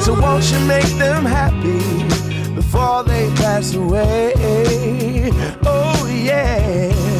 So 0.01 0.19
won't 0.19 0.49
you 0.51 0.59
make 0.61 0.91
them 0.97 1.25
happy 1.25 1.79
before 2.55 3.03
they 3.03 3.29
pass 3.35 3.73
away? 3.73 4.33
Oh 5.63 6.07
yeah. 6.07 7.18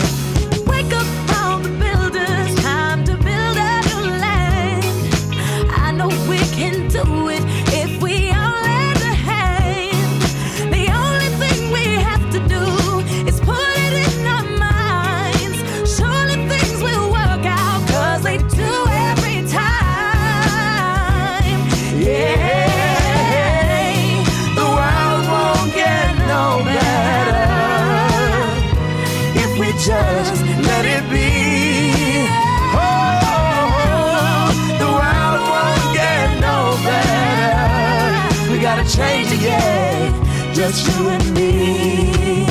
Just 40.72 41.00
you 41.00 41.10
and 41.10 41.34
me. 41.34 42.46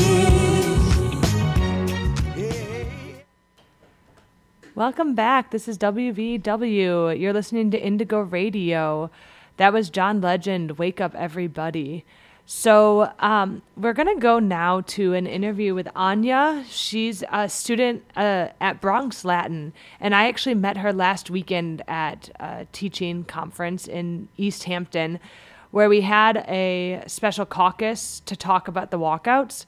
Welcome 4.75 5.15
back. 5.15 5.53
This 5.53 5.69
is 5.69 5.79
WVW. 5.79 7.17
You're 7.21 7.33
listening 7.33 7.71
to 7.71 7.81
Indigo 7.81 8.19
Radio. 8.21 9.13
That 9.57 9.73
was 9.73 9.89
John 9.89 10.21
Legend, 10.21 10.79
Wake 10.79 11.01
Up 11.01 11.15
Everybody. 11.15 12.05
So, 12.45 13.13
um, 13.21 13.63
we're 13.77 13.93
going 13.93 14.13
to 14.13 14.21
go 14.21 14.41
now 14.41 14.81
to 14.81 15.15
an 15.15 15.29
interview 15.29 15.75
with 15.75 15.87
Anya. 15.95 16.65
She's 16.69 17.23
a 17.31 17.49
student 17.49 18.03
uh, 18.17 18.49
at 18.61 18.81
Bronx 18.81 19.25
Latin, 19.25 19.75
and 20.01 20.13
I 20.13 20.27
actually 20.27 20.55
met 20.55 20.79
her 20.79 20.93
last 20.93 21.31
weekend 21.31 21.83
at 21.87 22.31
a 22.41 22.67
teaching 22.73 23.23
conference 23.25 23.87
in 23.87 24.29
East 24.37 24.65
Hampton 24.65 25.21
where 25.71 25.89
we 25.89 26.01
had 26.01 26.39
a 26.49 27.03
special 27.07 27.47
caucus 27.47 28.21
to 28.27 28.37
talk 28.37 28.69
about 28.69 28.91
the 28.91 28.99
walkouts. 28.99 29.67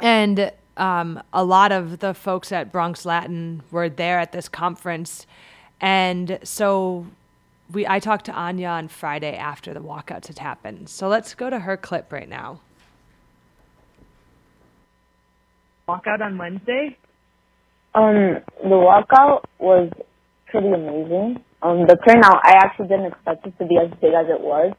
And 0.00 0.52
um, 0.76 1.22
a 1.32 1.44
lot 1.44 1.72
of 1.72 1.98
the 2.00 2.14
folks 2.14 2.52
at 2.52 2.72
Bronx 2.72 3.04
Latin 3.04 3.62
were 3.70 3.88
there 3.88 4.18
at 4.18 4.32
this 4.32 4.48
conference. 4.48 5.26
And 5.80 6.38
so 6.42 7.06
we 7.72 7.86
I 7.86 7.98
talked 7.98 8.26
to 8.26 8.32
Anya 8.32 8.68
on 8.68 8.88
Friday 8.88 9.36
after 9.36 9.74
the 9.74 9.80
walkouts 9.80 10.28
had 10.28 10.38
happened. 10.38 10.88
So 10.88 11.08
let's 11.08 11.34
go 11.34 11.50
to 11.50 11.60
her 11.60 11.76
clip 11.76 12.12
right 12.12 12.28
now. 12.28 12.60
walkout 15.88 16.20
on 16.20 16.36
Wednesday? 16.38 16.96
Um, 17.94 18.42
the 18.62 18.76
walkout 18.76 19.44
was 19.58 19.90
pretty 20.46 20.68
amazing. 20.68 21.42
Um, 21.62 21.86
the 21.86 21.96
turnout, 22.06 22.40
I 22.44 22.58
actually 22.62 22.88
didn't 22.88 23.06
expect 23.06 23.46
it 23.46 23.58
to 23.58 23.66
be 23.66 23.78
as 23.78 23.90
big 24.00 24.12
as 24.12 24.26
it 24.28 24.40
was, 24.40 24.74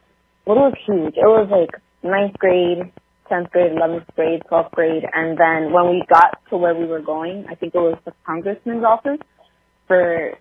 it 0.58 0.74
was 0.74 0.78
huge. 0.86 1.16
It 1.16 1.28
was 1.28 1.48
like 1.52 1.82
ninth 2.04 2.38
grade, 2.40 2.92
tenth 3.30 3.52
grade, 3.52 3.72
eleventh 3.74 4.08
grade, 4.16 4.42
twelfth 4.48 4.72
grade, 4.74 5.04
and 5.14 5.38
then 5.38 5.72
when 5.74 5.90
we 5.90 6.04
got 6.10 6.40
to 6.50 6.58
where 6.58 6.76
we 6.76 6.86
were 6.86 7.02
going, 7.02 7.46
I 7.50 7.56
think 7.56 7.76
it 7.76 7.80
was 7.80 7.98
the 8.06 8.14
congressman's 8.26 8.84
office 8.84 9.20
for 9.88 10.32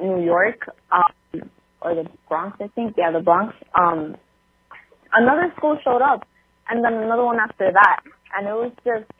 New 0.00 0.24
York, 0.24 0.68
um, 0.92 1.50
or 1.80 1.94
the 1.94 2.04
Bronx, 2.28 2.58
I 2.60 2.68
think. 2.74 2.94
Yeah, 2.98 3.12
the 3.12 3.20
Bronx. 3.22 3.54
Um, 3.78 4.16
another 5.12 5.52
school 5.56 5.78
showed 5.84 6.02
up, 6.02 6.26
and 6.68 6.84
then 6.84 6.94
another 6.94 7.24
one 7.24 7.38
after 7.40 7.70
that, 7.72 8.00
and 8.36 8.46
it 8.46 8.52
was 8.52 8.72
just 8.84 9.10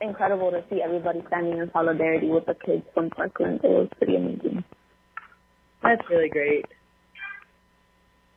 incredible 0.00 0.50
to 0.50 0.64
see 0.70 0.82
everybody 0.84 1.22
standing 1.28 1.58
in 1.58 1.70
solidarity 1.72 2.28
with 2.28 2.46
the 2.46 2.54
kids 2.54 2.84
from 2.94 3.10
Parkland. 3.10 3.60
It 3.64 3.68
was 3.68 3.88
pretty 3.98 4.16
amazing. 4.16 4.64
That's 5.82 6.02
really 6.10 6.28
great. 6.28 6.66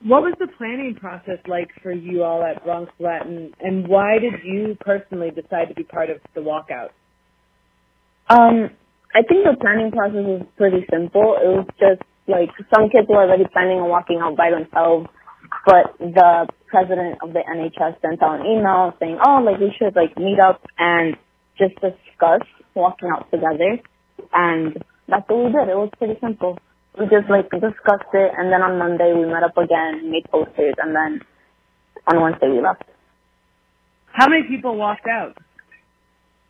What 0.06 0.22
was 0.22 0.36
the 0.38 0.46
planning 0.60 0.94
process 0.94 1.40
like 1.48 1.70
for 1.82 1.92
you 1.92 2.22
all 2.22 2.44
at 2.44 2.64
Bronx 2.64 2.92
Latin, 3.00 3.52
and 3.60 3.88
why 3.88 4.20
did 4.20 4.34
you 4.46 4.78
personally 4.80 5.32
decide 5.32 5.70
to 5.70 5.74
be 5.74 5.82
part 5.82 6.12
of 6.12 6.18
the 6.36 6.42
walkout? 6.42 6.94
Um, 8.30 8.70
I 9.16 9.26
think 9.26 9.50
the 9.50 9.58
planning 9.60 9.90
process 9.90 10.22
was 10.22 10.46
pretty 10.58 10.86
simple. 10.94 11.42
It 11.42 11.50
was 11.50 11.66
just 11.82 12.06
like 12.28 12.50
some 12.70 12.90
kids 12.94 13.10
were 13.10 13.26
already 13.26 13.46
planning 13.52 13.82
on 13.82 13.90
walking 13.90 14.22
out 14.22 14.38
by 14.38 14.52
themselves, 14.54 15.10
but 15.66 15.98
the 15.98 16.50
president 16.68 17.18
of 17.24 17.34
the 17.34 17.42
NHS 17.42 17.98
sent 18.06 18.22
out 18.22 18.42
an 18.42 18.46
email 18.46 18.94
saying, 19.00 19.18
"Oh, 19.26 19.42
like 19.42 19.58
we 19.58 19.74
should 19.74 19.96
like 19.96 20.16
meet 20.22 20.38
up 20.38 20.62
and 20.78 21.18
just 21.58 21.74
discuss 21.82 22.46
walking 22.76 23.10
out 23.10 23.32
together." 23.32 23.82
And 24.34 24.78
that's 25.10 25.28
what 25.28 25.46
we 25.46 25.52
did. 25.52 25.66
It 25.66 25.82
was 25.82 25.90
pretty 25.98 26.20
simple. 26.22 26.60
We 26.98 27.06
just 27.06 27.30
like 27.30 27.50
discussed 27.52 28.12
it, 28.14 28.32
and 28.38 28.52
then 28.52 28.62
on 28.62 28.80
Monday 28.80 29.14
we 29.14 29.26
met 29.26 29.44
up 29.44 29.58
again, 29.58 30.10
made 30.12 30.26
posters, 30.32 30.76
and 30.82 30.96
then 30.96 31.22
on 32.08 32.22
Wednesday 32.22 32.50
we 32.50 32.62
left. 32.62 32.84
How 34.14 34.30
many 34.30 34.44
people 34.48 34.78
walked 34.78 35.08
out? 35.08 35.38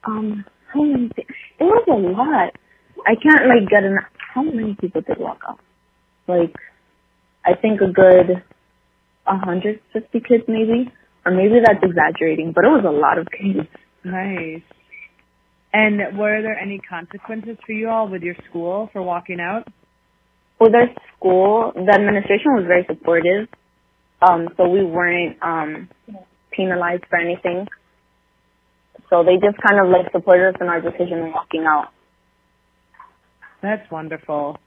Um, 0.05 0.45
how 0.71 0.83
many? 0.83 1.09
It 1.17 1.27
was 1.59 1.85
a 1.89 1.95
lot. 1.95 2.53
I 3.07 3.15
can't 3.15 3.47
like 3.47 3.69
get 3.69 3.83
an. 3.83 3.97
How 4.33 4.43
many 4.43 4.75
people 4.79 5.01
did 5.01 5.17
walk 5.17 5.41
out? 5.49 5.59
Like, 6.27 6.53
I 7.45 7.53
think 7.55 7.81
a 7.81 7.91
good 7.91 8.43
a 9.27 9.37
hundred 9.37 9.79
fifty 9.93 10.19
kids, 10.19 10.43
maybe, 10.47 10.91
or 11.25 11.31
maybe 11.31 11.55
that's 11.65 11.83
exaggerating, 11.83 12.51
but 12.53 12.65
it 12.65 12.69
was 12.69 12.85
a 12.85 12.91
lot 12.91 13.17
of 13.17 13.27
kids. 13.31 13.67
Nice. 14.03 14.61
And 15.73 16.17
were 16.17 16.41
there 16.41 16.57
any 16.57 16.79
consequences 16.79 17.57
for 17.65 17.73
you 17.73 17.89
all 17.89 18.07
with 18.07 18.21
your 18.21 18.35
school 18.49 18.89
for 18.93 19.01
walking 19.01 19.39
out? 19.41 19.67
With 20.59 20.73
our 20.73 20.87
school, 21.17 21.71
the 21.75 21.93
administration 21.93 22.53
was 22.53 22.63
very 22.67 22.85
supportive, 22.87 23.47
um, 24.21 24.47
so 24.57 24.67
we 24.69 24.83
weren't 24.83 25.37
um 25.41 25.89
penalized 26.51 27.03
for 27.09 27.19
anything. 27.19 27.67
So 29.09 29.23
they 29.23 29.35
just 29.35 29.57
kind 29.61 29.79
of 29.79 29.91
like 29.91 30.11
supported 30.11 30.55
us 30.55 30.61
in 30.61 30.67
our 30.67 30.81
decision 30.81 31.19
in 31.19 31.31
walking 31.31 31.65
out. 31.67 31.89
That's 33.61 33.89
wonderful. 33.91 34.57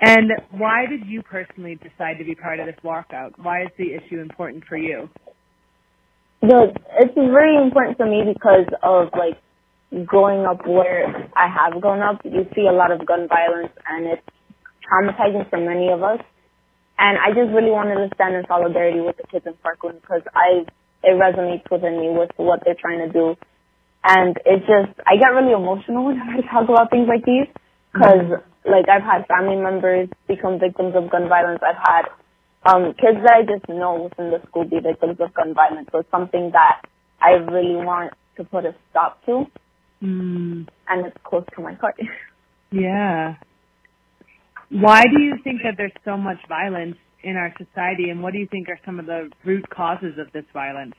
And 0.00 0.30
why 0.50 0.86
did 0.88 1.06
you 1.06 1.22
personally 1.22 1.74
decide 1.76 2.18
to 2.18 2.24
be 2.24 2.34
part 2.34 2.58
of 2.58 2.66
this 2.66 2.76
walkout? 2.82 3.32
Why 3.36 3.62
is 3.62 3.68
the 3.76 3.94
issue 3.94 4.20
important 4.20 4.64
for 4.66 4.78
you? 4.78 5.10
The 6.40 6.72
it's 6.98 7.14
very 7.14 7.56
important 7.62 7.98
for 7.98 8.06
me 8.06 8.22
because 8.32 8.66
of 8.82 9.08
like 9.18 9.36
growing 10.06 10.46
up 10.46 10.66
where 10.66 11.06
I 11.36 11.48
have 11.48 11.80
grown 11.80 12.00
up. 12.00 12.20
You 12.24 12.46
see 12.54 12.66
a 12.68 12.72
lot 12.72 12.92
of 12.92 13.06
gun 13.06 13.28
violence, 13.28 13.72
and 13.88 14.06
it's 14.06 14.22
traumatizing 14.86 15.48
for 15.50 15.58
many 15.58 15.90
of 15.90 16.02
us. 16.02 16.20
And 16.98 17.18
I 17.18 17.30
just 17.30 17.54
really 17.54 17.72
wanted 17.72 17.96
to 17.96 18.14
stand 18.14 18.34
in 18.34 18.44
solidarity 18.46 19.00
with 19.00 19.16
the 19.16 19.26
kids 19.26 19.46
in 19.46 19.54
Parkland 19.62 20.00
because 20.02 20.22
I 20.34 20.66
it 21.02 21.16
resonates 21.16 21.64
within 21.70 21.98
me 21.98 22.10
with 22.10 22.30
what 22.36 22.60
they're 22.64 22.76
trying 22.78 23.00
to 23.00 23.12
do, 23.12 23.36
and 24.04 24.36
it's 24.44 24.66
just 24.68 24.92
I 25.08 25.16
get 25.16 25.32
really 25.32 25.52
emotional 25.52 26.04
whenever 26.06 26.38
I 26.38 26.42
talk 26.46 26.68
about 26.68 26.90
things 26.90 27.08
like 27.08 27.24
these 27.24 27.48
because 27.92 28.44
like 28.68 28.88
I've 28.88 29.02
had 29.02 29.26
family 29.26 29.56
members 29.56 30.08
become 30.28 30.60
victims 30.60 30.94
of 30.94 31.10
gun 31.10 31.28
violence. 31.28 31.60
I've 31.64 31.80
had 31.80 32.04
um 32.68 32.92
kids 32.94 33.18
that 33.24 33.32
I 33.32 33.42
just 33.48 33.66
know 33.68 34.08
within 34.12 34.30
the 34.30 34.44
school 34.46 34.64
be 34.64 34.78
victims 34.78 35.16
of 35.18 35.34
gun 35.34 35.54
violence. 35.54 35.88
So 35.90 36.00
it's 36.00 36.10
something 36.10 36.50
that 36.52 36.82
I 37.20 37.40
really 37.40 37.80
want 37.80 38.12
to 38.36 38.44
put 38.44 38.64
a 38.64 38.74
stop 38.90 39.24
to, 39.26 39.46
Mm, 40.02 40.66
and 40.88 41.06
it's 41.06 41.16
close 41.24 41.44
to 41.56 41.62
my 41.62 41.74
heart. 41.74 41.96
yeah. 42.70 43.34
Why 44.70 45.02
do 45.02 45.22
you 45.22 45.34
think 45.42 45.62
that 45.64 45.74
there's 45.76 45.92
so 46.04 46.16
much 46.16 46.38
violence 46.48 46.96
in 47.22 47.36
our 47.36 47.52
society, 47.58 48.08
and 48.10 48.22
what 48.22 48.32
do 48.32 48.38
you 48.38 48.46
think 48.50 48.68
are 48.68 48.78
some 48.86 48.98
of 48.98 49.06
the 49.06 49.30
root 49.44 49.68
causes 49.68 50.14
of 50.18 50.32
this 50.32 50.44
violence? 50.54 50.94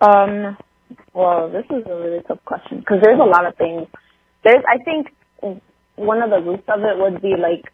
Um, 0.00 0.56
well, 1.14 1.50
this 1.50 1.64
is 1.70 1.84
a 1.86 1.96
really 1.96 2.22
tough 2.28 2.44
question 2.44 2.80
because 2.80 2.98
there's 3.02 3.18
a 3.18 3.24
lot 3.24 3.46
of 3.46 3.56
things. 3.56 3.88
There's, 4.44 4.62
I 4.68 4.82
think, 4.84 5.08
one 5.96 6.22
of 6.22 6.30
the 6.30 6.40
roots 6.40 6.68
of 6.68 6.80
it 6.80 6.98
would 6.98 7.22
be 7.22 7.34
like 7.36 7.64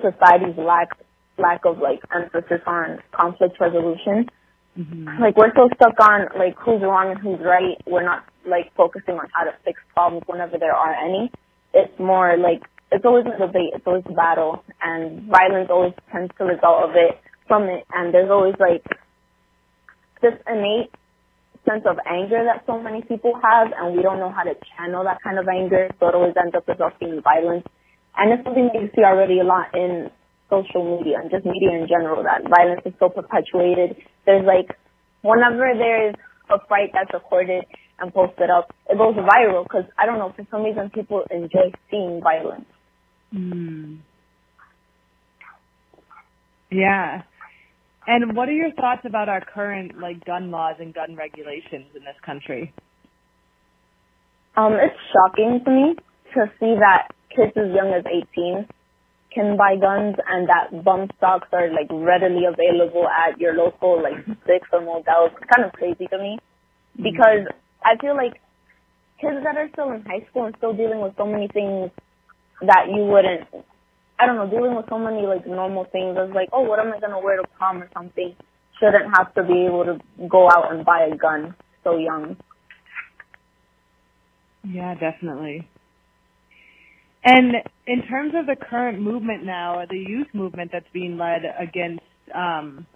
society's 0.00 0.56
lack 0.56 0.88
lack 1.38 1.64
of 1.64 1.78
like 1.78 2.00
emphasis 2.14 2.60
on 2.66 2.98
conflict 3.12 3.58
resolution. 3.60 4.28
Mm-hmm. 4.78 5.20
Like 5.20 5.36
we're 5.36 5.52
so 5.54 5.68
stuck 5.76 6.00
on 6.00 6.32
like 6.38 6.56
who's 6.56 6.80
wrong 6.80 7.12
and 7.12 7.20
who's 7.20 7.40
right. 7.44 7.76
We're 7.86 8.04
not 8.04 8.24
like 8.48 8.72
focusing 8.76 9.14
on 9.20 9.28
how 9.32 9.44
to 9.44 9.52
fix 9.64 9.80
problems 9.92 10.24
whenever 10.26 10.56
there 10.58 10.74
are 10.74 10.94
any. 10.94 11.30
It's 11.74 11.92
more 11.98 12.36
like 12.36 12.62
it's 12.90 13.04
always 13.04 13.24
a 13.24 13.38
debate, 13.38 13.72
it's 13.72 13.86
always 13.86 14.04
a 14.08 14.12
battle, 14.12 14.64
and 14.82 15.28
violence 15.28 15.68
always 15.70 15.92
tends 16.12 16.32
to 16.38 16.44
result 16.44 16.88
of 16.88 16.90
it 16.96 17.20
from 17.48 17.64
it. 17.64 17.84
And 17.92 18.12
there's 18.12 18.30
always 18.30 18.54
like 18.60 18.84
this 20.20 20.36
innate 20.48 20.92
sense 21.68 21.84
of 21.86 21.96
anger 22.04 22.44
that 22.44 22.64
so 22.66 22.80
many 22.80 23.02
people 23.02 23.32
have, 23.40 23.72
and 23.76 23.96
we 23.96 24.02
don't 24.02 24.18
know 24.18 24.32
how 24.32 24.42
to 24.42 24.54
channel 24.76 25.04
that 25.04 25.18
kind 25.22 25.38
of 25.38 25.48
anger, 25.48 25.88
so 26.00 26.08
it 26.08 26.14
always 26.14 26.34
ends 26.36 26.54
up 26.54 26.66
resulting 26.66 27.16
in 27.16 27.22
violence. 27.22 27.64
And 28.16 28.32
it's 28.32 28.44
something 28.44 28.68
that 28.72 28.80
you 28.80 28.90
see 28.94 29.04
already 29.04 29.40
a 29.40 29.44
lot 29.44 29.72
in 29.72 30.10
social 30.52 30.84
media 30.84 31.16
and 31.16 31.30
just 31.30 31.48
media 31.48 31.72
in 31.80 31.88
general, 31.88 32.22
that 32.24 32.44
violence 32.44 32.84
is 32.84 32.92
so 33.00 33.08
perpetuated. 33.08 33.96
There's 34.26 34.46
like, 34.46 34.76
whenever 35.22 35.72
there's 35.76 36.14
a 36.50 36.58
fight 36.68 36.90
that's 36.92 37.12
recorded 37.12 37.64
and 37.98 38.12
posted 38.12 38.50
up, 38.50 38.74
it 38.88 38.98
goes 38.98 39.14
viral 39.14 39.64
because, 39.64 39.84
I 39.98 40.06
don't 40.06 40.18
know, 40.18 40.32
for 40.34 40.46
some 40.50 40.62
reason 40.62 40.90
people 40.90 41.22
enjoy 41.30 41.72
seeing 41.90 42.20
violence. 42.22 42.66
Mm. 43.34 43.98
Yeah. 46.70 47.22
And 48.06 48.36
what 48.36 48.48
are 48.48 48.52
your 48.52 48.72
thoughts 48.72 49.02
about 49.04 49.28
our 49.28 49.40
current 49.40 50.00
like 50.00 50.24
gun 50.24 50.50
laws 50.50 50.76
and 50.80 50.92
gun 50.92 51.14
regulations 51.16 51.86
in 51.94 52.02
this 52.02 52.16
country? 52.24 52.72
Um, 54.56 54.74
it's 54.74 54.96
shocking 55.12 55.60
to 55.64 55.70
me 55.70 55.94
to 56.34 56.50
see 56.58 56.74
that 56.78 57.08
kids 57.34 57.52
as 57.56 57.74
young 57.74 57.94
as 57.96 58.04
18 58.06 58.66
can 59.34 59.56
buy 59.56 59.76
guns 59.76 60.16
and 60.28 60.48
that 60.48 60.84
bump 60.84 61.12
stocks 61.16 61.48
are 61.52 61.70
like 61.72 61.88
readily 61.90 62.44
available 62.44 63.08
at 63.08 63.40
your 63.40 63.54
local 63.54 64.02
like 64.02 64.24
Dick's 64.46 64.68
or 64.72 64.80
Modell's. 64.80 65.32
It's 65.36 65.50
kind 65.54 65.66
of 65.66 65.72
crazy 65.72 66.06
to 66.06 66.18
me 66.18 66.38
mm-hmm. 66.38 67.02
because 67.02 67.46
I 67.84 67.96
feel 68.00 68.16
like 68.16 68.34
kids 69.20 69.42
that 69.44 69.56
are 69.56 69.68
still 69.72 69.90
in 69.92 70.02
high 70.02 70.26
school 70.30 70.46
and 70.46 70.54
still 70.58 70.74
dealing 70.74 71.00
with 71.00 71.14
so 71.16 71.26
many 71.26 71.48
things 71.48 71.90
that 72.62 72.86
you 72.88 73.04
wouldn't, 73.04 73.48
I 74.18 74.26
don't 74.26 74.36
know, 74.36 74.50
dealing 74.50 74.76
with 74.76 74.86
so 74.88 74.98
many 74.98 75.26
like 75.26 75.46
normal 75.46 75.84
things 75.90 76.16
as 76.18 76.34
like, 76.34 76.48
oh, 76.52 76.62
what 76.62 76.78
am 76.78 76.92
I 76.92 77.00
gonna 77.00 77.20
wear 77.20 77.36
to 77.36 77.48
prom 77.56 77.82
or 77.82 77.88
something, 77.94 78.34
shouldn't 78.78 79.10
have 79.16 79.34
to 79.34 79.42
be 79.42 79.66
able 79.66 79.84
to 79.84 79.98
go 80.28 80.48
out 80.50 80.72
and 80.72 80.84
buy 80.84 81.08
a 81.12 81.16
gun 81.16 81.54
so 81.84 81.96
young. 81.96 82.36
Yeah, 84.64 84.94
definitely. 84.94 85.68
And 87.24 87.54
in 87.86 88.02
terms 88.08 88.34
of 88.36 88.46
the 88.46 88.56
current 88.56 89.00
movement 89.00 89.44
now, 89.44 89.84
the 89.88 89.98
youth 89.98 90.28
movement 90.34 90.70
that's 90.72 90.86
being 90.92 91.18
led 91.18 91.42
against 91.60 92.02
um, 92.34 92.86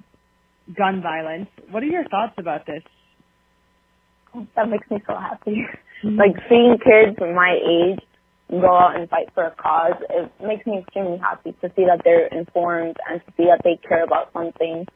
gun 0.77 1.03
violence, 1.03 1.49
what 1.70 1.83
are 1.83 1.87
your 1.87 2.05
thoughts 2.09 2.35
about 2.39 2.66
this? 2.66 2.83
That 4.57 4.68
makes 4.68 4.91
me 4.91 4.99
so 5.07 5.14
happy. 5.16 5.64
like 6.05 6.37
seeing 6.49 6.77
kids 6.83 7.18
my 7.20 7.57
age 7.57 8.01
go 8.51 8.77
out 8.77 8.97
and 8.99 9.09
fight 9.09 9.29
for 9.35 9.45
a 9.45 9.55
cause, 9.57 10.01
it 10.11 10.31
makes 10.45 10.66
me 10.66 10.79
extremely 10.79 11.18
happy 11.18 11.53
to 11.62 11.68
see 11.77 11.85
that 11.87 12.03
they're 12.05 12.27
informed 12.29 12.97
and 13.11 13.20
to 13.27 13.33
see 13.37 13.45
that 13.45 13.61
they 13.64 13.79
care 13.89 14.05
about 14.05 14.33
something 14.33 14.87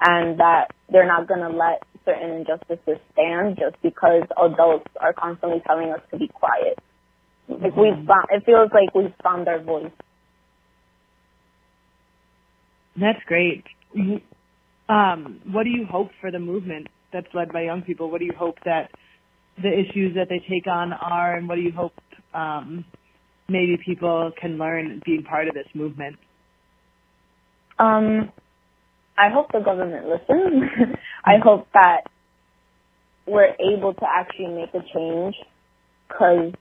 and 0.00 0.38
that 0.40 0.68
they're 0.90 1.06
not 1.06 1.28
going 1.28 1.40
to 1.40 1.56
let 1.56 1.82
certain 2.04 2.30
injustices 2.42 2.98
stand 3.12 3.58
just 3.58 3.80
because 3.82 4.22
adults 4.42 4.86
are 5.00 5.12
constantly 5.12 5.62
telling 5.66 5.90
us 5.90 6.00
to 6.10 6.18
be 6.18 6.28
quiet. 6.28 6.78
Like 7.60 7.76
we've 7.76 8.06
found, 8.06 8.26
it 8.30 8.44
feels 8.44 8.70
like 8.72 8.94
we've 8.94 9.14
found 9.22 9.48
our 9.48 9.60
voice. 9.62 9.92
That's 12.96 13.22
great. 13.26 13.64
Um, 14.88 15.40
what 15.50 15.64
do 15.64 15.70
you 15.70 15.86
hope 15.90 16.10
for 16.20 16.30
the 16.30 16.38
movement 16.38 16.88
that's 17.12 17.26
led 17.34 17.52
by 17.52 17.62
young 17.62 17.82
people? 17.82 18.10
What 18.10 18.18
do 18.18 18.26
you 18.26 18.34
hope 18.36 18.56
that 18.64 18.90
the 19.60 19.68
issues 19.68 20.14
that 20.14 20.28
they 20.28 20.38
take 20.48 20.66
on 20.66 20.92
are, 20.92 21.36
and 21.36 21.48
what 21.48 21.56
do 21.56 21.62
you 21.62 21.72
hope 21.72 21.94
um, 22.34 22.84
maybe 23.48 23.78
people 23.84 24.32
can 24.40 24.58
learn 24.58 25.00
being 25.04 25.22
part 25.22 25.48
of 25.48 25.54
this 25.54 25.66
movement? 25.74 26.16
Um, 27.78 28.32
I 29.16 29.30
hope 29.32 29.52
the 29.52 29.60
government 29.60 30.06
listens. 30.06 30.64
I 31.24 31.34
hope 31.42 31.68
that 31.74 32.02
we're 33.26 33.54
able 33.60 33.94
to 33.94 34.06
actually 34.08 34.48
make 34.48 34.74
a 34.74 34.84
change 34.94 35.34
because 36.08 36.52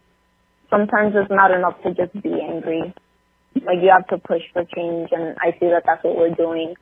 sometimes 0.72 1.14
it's 1.14 1.30
not 1.30 1.52
enough 1.52 1.78
to 1.84 1.94
just 1.94 2.16
be 2.24 2.34
angry. 2.42 2.96
Like 3.54 3.84
you 3.84 3.92
have 3.92 4.08
to 4.08 4.18
push 4.18 4.42
for 4.54 4.64
change 4.64 5.10
and 5.12 5.36
I 5.38 5.52
see 5.60 5.68
that 5.68 5.84
that's 5.86 6.04
what 6.04 6.18
we're 6.18 6.34
doing. 6.34 6.74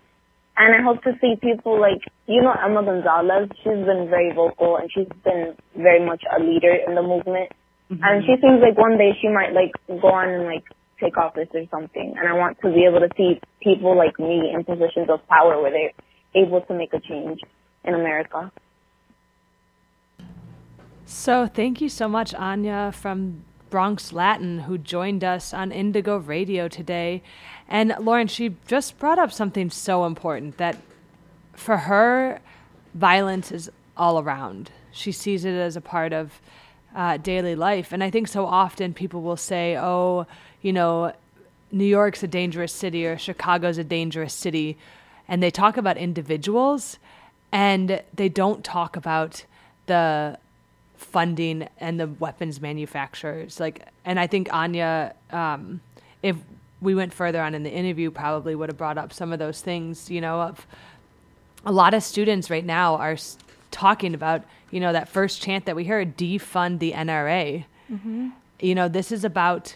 And 0.56 0.76
I 0.76 0.84
hope 0.84 1.04
to 1.04 1.12
see 1.20 1.36
people 1.42 1.82
like, 1.82 2.00
you 2.28 2.42
know, 2.42 2.54
Emma 2.54 2.84
Gonzalez, 2.86 3.50
she's 3.64 3.84
been 3.84 4.08
very 4.08 4.32
vocal 4.32 4.78
and 4.78 4.90
she's 4.94 5.10
been 5.24 5.56
very 5.76 6.06
much 6.06 6.22
a 6.30 6.40
leader 6.40 6.72
in 6.88 6.96
the 6.96 7.02
movement. 7.02 7.52
Mm-hmm. 7.92 8.04
And 8.04 8.24
she 8.24 8.36
seems 8.40 8.62
like 8.62 8.78
one 8.78 8.98
day 8.98 9.18
she 9.20 9.28
might 9.28 9.52
like 9.52 9.74
go 9.88 10.10
on 10.10 10.30
and 10.30 10.46
like 10.46 10.64
take 11.02 11.18
office 11.18 11.50
or 11.54 11.64
something. 11.72 12.14
And 12.18 12.28
I 12.28 12.34
want 12.34 12.58
to 12.62 12.72
be 12.72 12.86
able 12.86 13.00
to 13.00 13.10
see 13.18 13.42
people 13.64 13.98
like 13.98 14.20
me 14.20 14.52
in 14.54 14.64
positions 14.64 15.10
of 15.10 15.26
power 15.28 15.60
where 15.62 15.72
they're 15.72 15.98
able 16.36 16.62
to 16.62 16.74
make 16.76 16.94
a 16.94 17.00
change 17.00 17.40
in 17.84 17.96
America. 17.96 18.52
So 21.06 21.48
thank 21.48 21.82
you 21.82 21.90
so 21.90 22.08
much, 22.08 22.36
Anya 22.36 22.92
from 22.94 23.46
Bronx 23.70 24.12
Latin, 24.12 24.60
who 24.60 24.78
joined 24.78 25.24
us 25.24 25.54
on 25.54 25.72
Indigo 25.72 26.18
Radio 26.18 26.68
today. 26.68 27.22
And 27.68 27.96
Lauren, 28.00 28.28
she 28.28 28.56
just 28.68 28.98
brought 29.00 29.20
up 29.20 29.32
something 29.32 29.70
so 29.70 30.06
important 30.06 30.58
that 30.58 30.78
for 31.54 31.78
her, 31.78 32.40
violence 32.94 33.52
is 33.52 33.70
all 33.96 34.20
around. 34.20 34.72
She 34.92 35.12
sees 35.12 35.46
it 35.46 35.54
as 35.54 35.76
a 35.76 35.82
part 35.82 36.14
of 36.14 36.42
uh, 36.96 37.18
daily 37.18 37.56
life. 37.56 37.92
And 37.92 38.04
I 38.04 38.10
think 38.10 38.28
so 38.28 38.46
often 38.46 38.94
people 38.94 39.22
will 39.22 39.38
say, 39.38 39.78
oh, 39.78 40.26
you 40.62 40.74
know, 40.74 41.14
New 41.72 41.86
York's 41.86 42.24
a 42.24 42.28
dangerous 42.28 42.74
city 42.74 43.06
or 43.06 43.18
Chicago's 43.18 43.78
a 43.78 43.84
dangerous 43.84 44.34
city. 44.34 44.78
And 45.28 45.44
they 45.44 45.52
talk 45.52 45.78
about 45.78 45.98
individuals 45.98 46.98
and 47.52 48.02
they 48.14 48.30
don't 48.30 48.64
talk 48.64 48.96
about 48.96 49.46
the 49.86 50.38
funding 51.00 51.68
and 51.80 52.00
the 52.00 52.08
weapons 52.08 52.62
manufacturers. 52.62 53.60
Like, 53.60 53.88
and 54.06 54.20
I 54.20 54.28
think 54.28 54.54
Anya, 54.54 55.16
um, 55.32 55.82
if 56.22 56.36
we 56.82 56.94
went 56.94 57.14
further 57.14 57.42
on 57.42 57.56
in 57.56 57.64
the 57.64 57.72
interview, 57.72 58.12
probably 58.12 58.54
would 58.54 58.70
have 58.70 58.78
brought 58.78 58.98
up 58.98 59.14
some 59.14 59.34
of 59.34 59.40
those 59.40 59.62
things. 59.62 60.12
You 60.12 60.22
know, 60.22 60.42
of 60.42 60.68
a 61.66 61.72
lot 61.72 61.94
of 61.94 62.04
students 62.04 62.50
right 62.50 62.66
now 62.66 62.96
are 62.96 63.18
talking 63.72 64.14
about, 64.14 64.44
you 64.72 64.80
know, 64.80 64.94
that 64.94 65.10
first 65.10 65.42
chant 65.42 65.66
that 65.66 65.76
we 65.76 65.86
heard, 65.86 66.18
defund 66.18 66.80
the 66.80 66.92
NRA. 66.92 67.66
Mm-hmm. 67.92 68.30
You 68.60 68.76
know, 68.76 68.88
this 68.88 69.12
is 69.12 69.24
about 69.24 69.76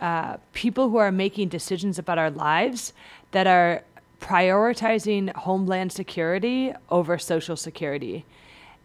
uh, 0.00 0.38
people 0.52 0.90
who 0.90 0.96
are 0.96 1.12
making 1.12 1.48
decisions 1.48 1.98
about 1.98 2.18
our 2.18 2.30
lives 2.30 2.92
that 3.30 3.46
are 3.46 3.82
prioritizing 4.20 5.34
homeland 5.34 5.92
security 5.92 6.72
over 6.90 7.18
social 7.18 7.56
security. 7.56 8.24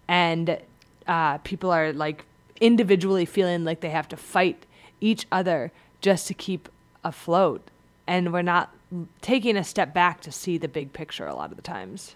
And 0.08 0.60
uh, 1.08 1.38
people 1.40 1.72
are 1.72 1.94
like 1.94 2.26
individually 2.62 3.26
feeling 3.26 3.64
like 3.64 3.82
they 3.82 3.90
have 3.90 4.08
to 4.10 4.18
fight 4.18 4.66
each 5.02 5.26
other 5.32 5.72
just 6.02 6.28
to 6.28 6.34
keep 6.34 6.70
afloat. 7.04 7.70
And 8.08 8.32
we're 8.32 8.42
not 8.42 8.74
taking 9.22 9.58
a 9.58 9.64
step 9.64 9.94
back 9.94 10.22
to 10.22 10.32
see 10.32 10.58
the 10.58 10.68
big 10.68 10.94
picture 10.94 11.26
a 11.26 11.36
lot 11.36 11.52
of 11.52 11.58
the 11.58 11.64
times. 11.64 12.16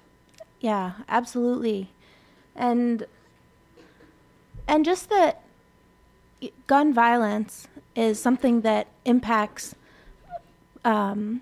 Yeah, 0.60 0.94
absolutely. 1.08 1.90
And 2.56 3.06
and 4.68 4.86
just 4.86 5.10
that 5.10 5.42
gun 6.68 6.94
violence 6.94 7.68
is 7.96 8.20
something 8.20 8.62
that 8.62 8.88
impacts 9.04 9.74
um, 10.86 11.42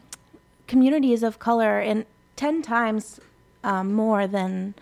communities 0.65 1.23
of 1.23 1.39
color 1.39 1.79
in 1.79 2.05
10 2.35 2.61
times 2.61 3.19
um, 3.63 3.93
more 3.93 4.27
than 4.27 4.75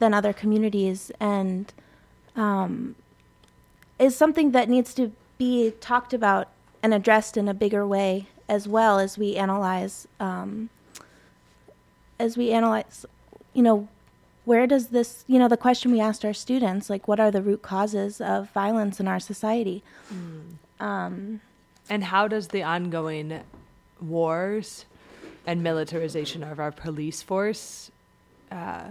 than 0.00 0.12
other 0.12 0.32
communities 0.32 1.12
and 1.20 1.72
um, 2.34 2.96
is 3.98 4.16
something 4.16 4.50
that 4.50 4.68
needs 4.68 4.92
to 4.94 5.12
be 5.38 5.72
talked 5.80 6.12
about 6.12 6.48
and 6.82 6.92
addressed 6.92 7.36
in 7.36 7.48
a 7.48 7.54
bigger 7.54 7.86
way 7.86 8.26
as 8.48 8.66
well 8.66 8.98
as 8.98 9.16
we 9.16 9.36
analyze 9.36 10.08
um, 10.18 10.68
as 12.18 12.36
we 12.36 12.50
analyze 12.50 13.06
you 13.54 13.62
know 13.62 13.88
where 14.44 14.66
does 14.66 14.88
this 14.88 15.24
you 15.28 15.38
know 15.38 15.48
the 15.48 15.56
question 15.56 15.92
we 15.92 16.00
asked 16.00 16.24
our 16.24 16.32
students 16.32 16.90
like 16.90 17.06
what 17.06 17.20
are 17.20 17.30
the 17.30 17.42
root 17.42 17.62
causes 17.62 18.20
of 18.20 18.50
violence 18.50 18.98
in 18.98 19.06
our 19.06 19.20
society 19.20 19.82
mm. 20.12 20.84
um, 20.84 21.40
and 21.88 22.04
how 22.04 22.26
does 22.26 22.48
the 22.48 22.62
ongoing 22.62 23.40
wars 24.00 24.86
and 25.46 25.62
militarization 25.62 26.42
of 26.42 26.58
our 26.58 26.72
police 26.72 27.22
force 27.22 27.90
uh, 28.50 28.88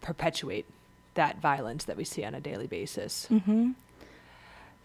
perpetuate 0.00 0.66
that 1.14 1.40
violence 1.40 1.84
that 1.84 1.96
we 1.96 2.04
see 2.04 2.24
on 2.24 2.34
a 2.34 2.40
daily 2.40 2.66
basis. 2.66 3.26
Mm-hmm. 3.30 3.72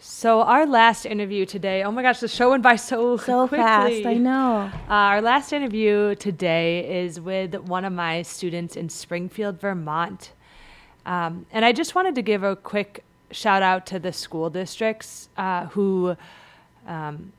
So 0.03 0.41
our 0.41 0.65
last 0.65 1.05
interview 1.05 1.45
today, 1.45 1.83
oh 1.83 1.91
my 1.91 2.01
gosh, 2.01 2.21
the 2.21 2.27
show 2.27 2.49
went 2.49 2.63
by 2.63 2.75
so 2.75 3.17
So 3.17 3.47
quickly. 3.47 3.63
fast, 3.63 4.05
I 4.07 4.15
know. 4.15 4.71
Uh, 4.89 4.93
our 4.93 5.21
last 5.21 5.53
interview 5.53 6.15
today 6.15 7.03
is 7.03 7.21
with 7.21 7.53
one 7.53 7.85
of 7.85 7.93
my 7.93 8.23
students 8.23 8.75
in 8.75 8.89
Springfield, 8.89 9.61
Vermont. 9.61 10.31
Um, 11.05 11.45
and 11.51 11.63
I 11.63 11.71
just 11.71 11.93
wanted 11.93 12.15
to 12.15 12.23
give 12.23 12.41
a 12.41 12.55
quick 12.55 13.03
shout 13.29 13.61
out 13.61 13.85
to 13.87 13.99
the 13.99 14.11
school 14.11 14.49
districts 14.49 15.29
uh, 15.37 15.67
who, 15.67 16.17
um, 16.87 17.31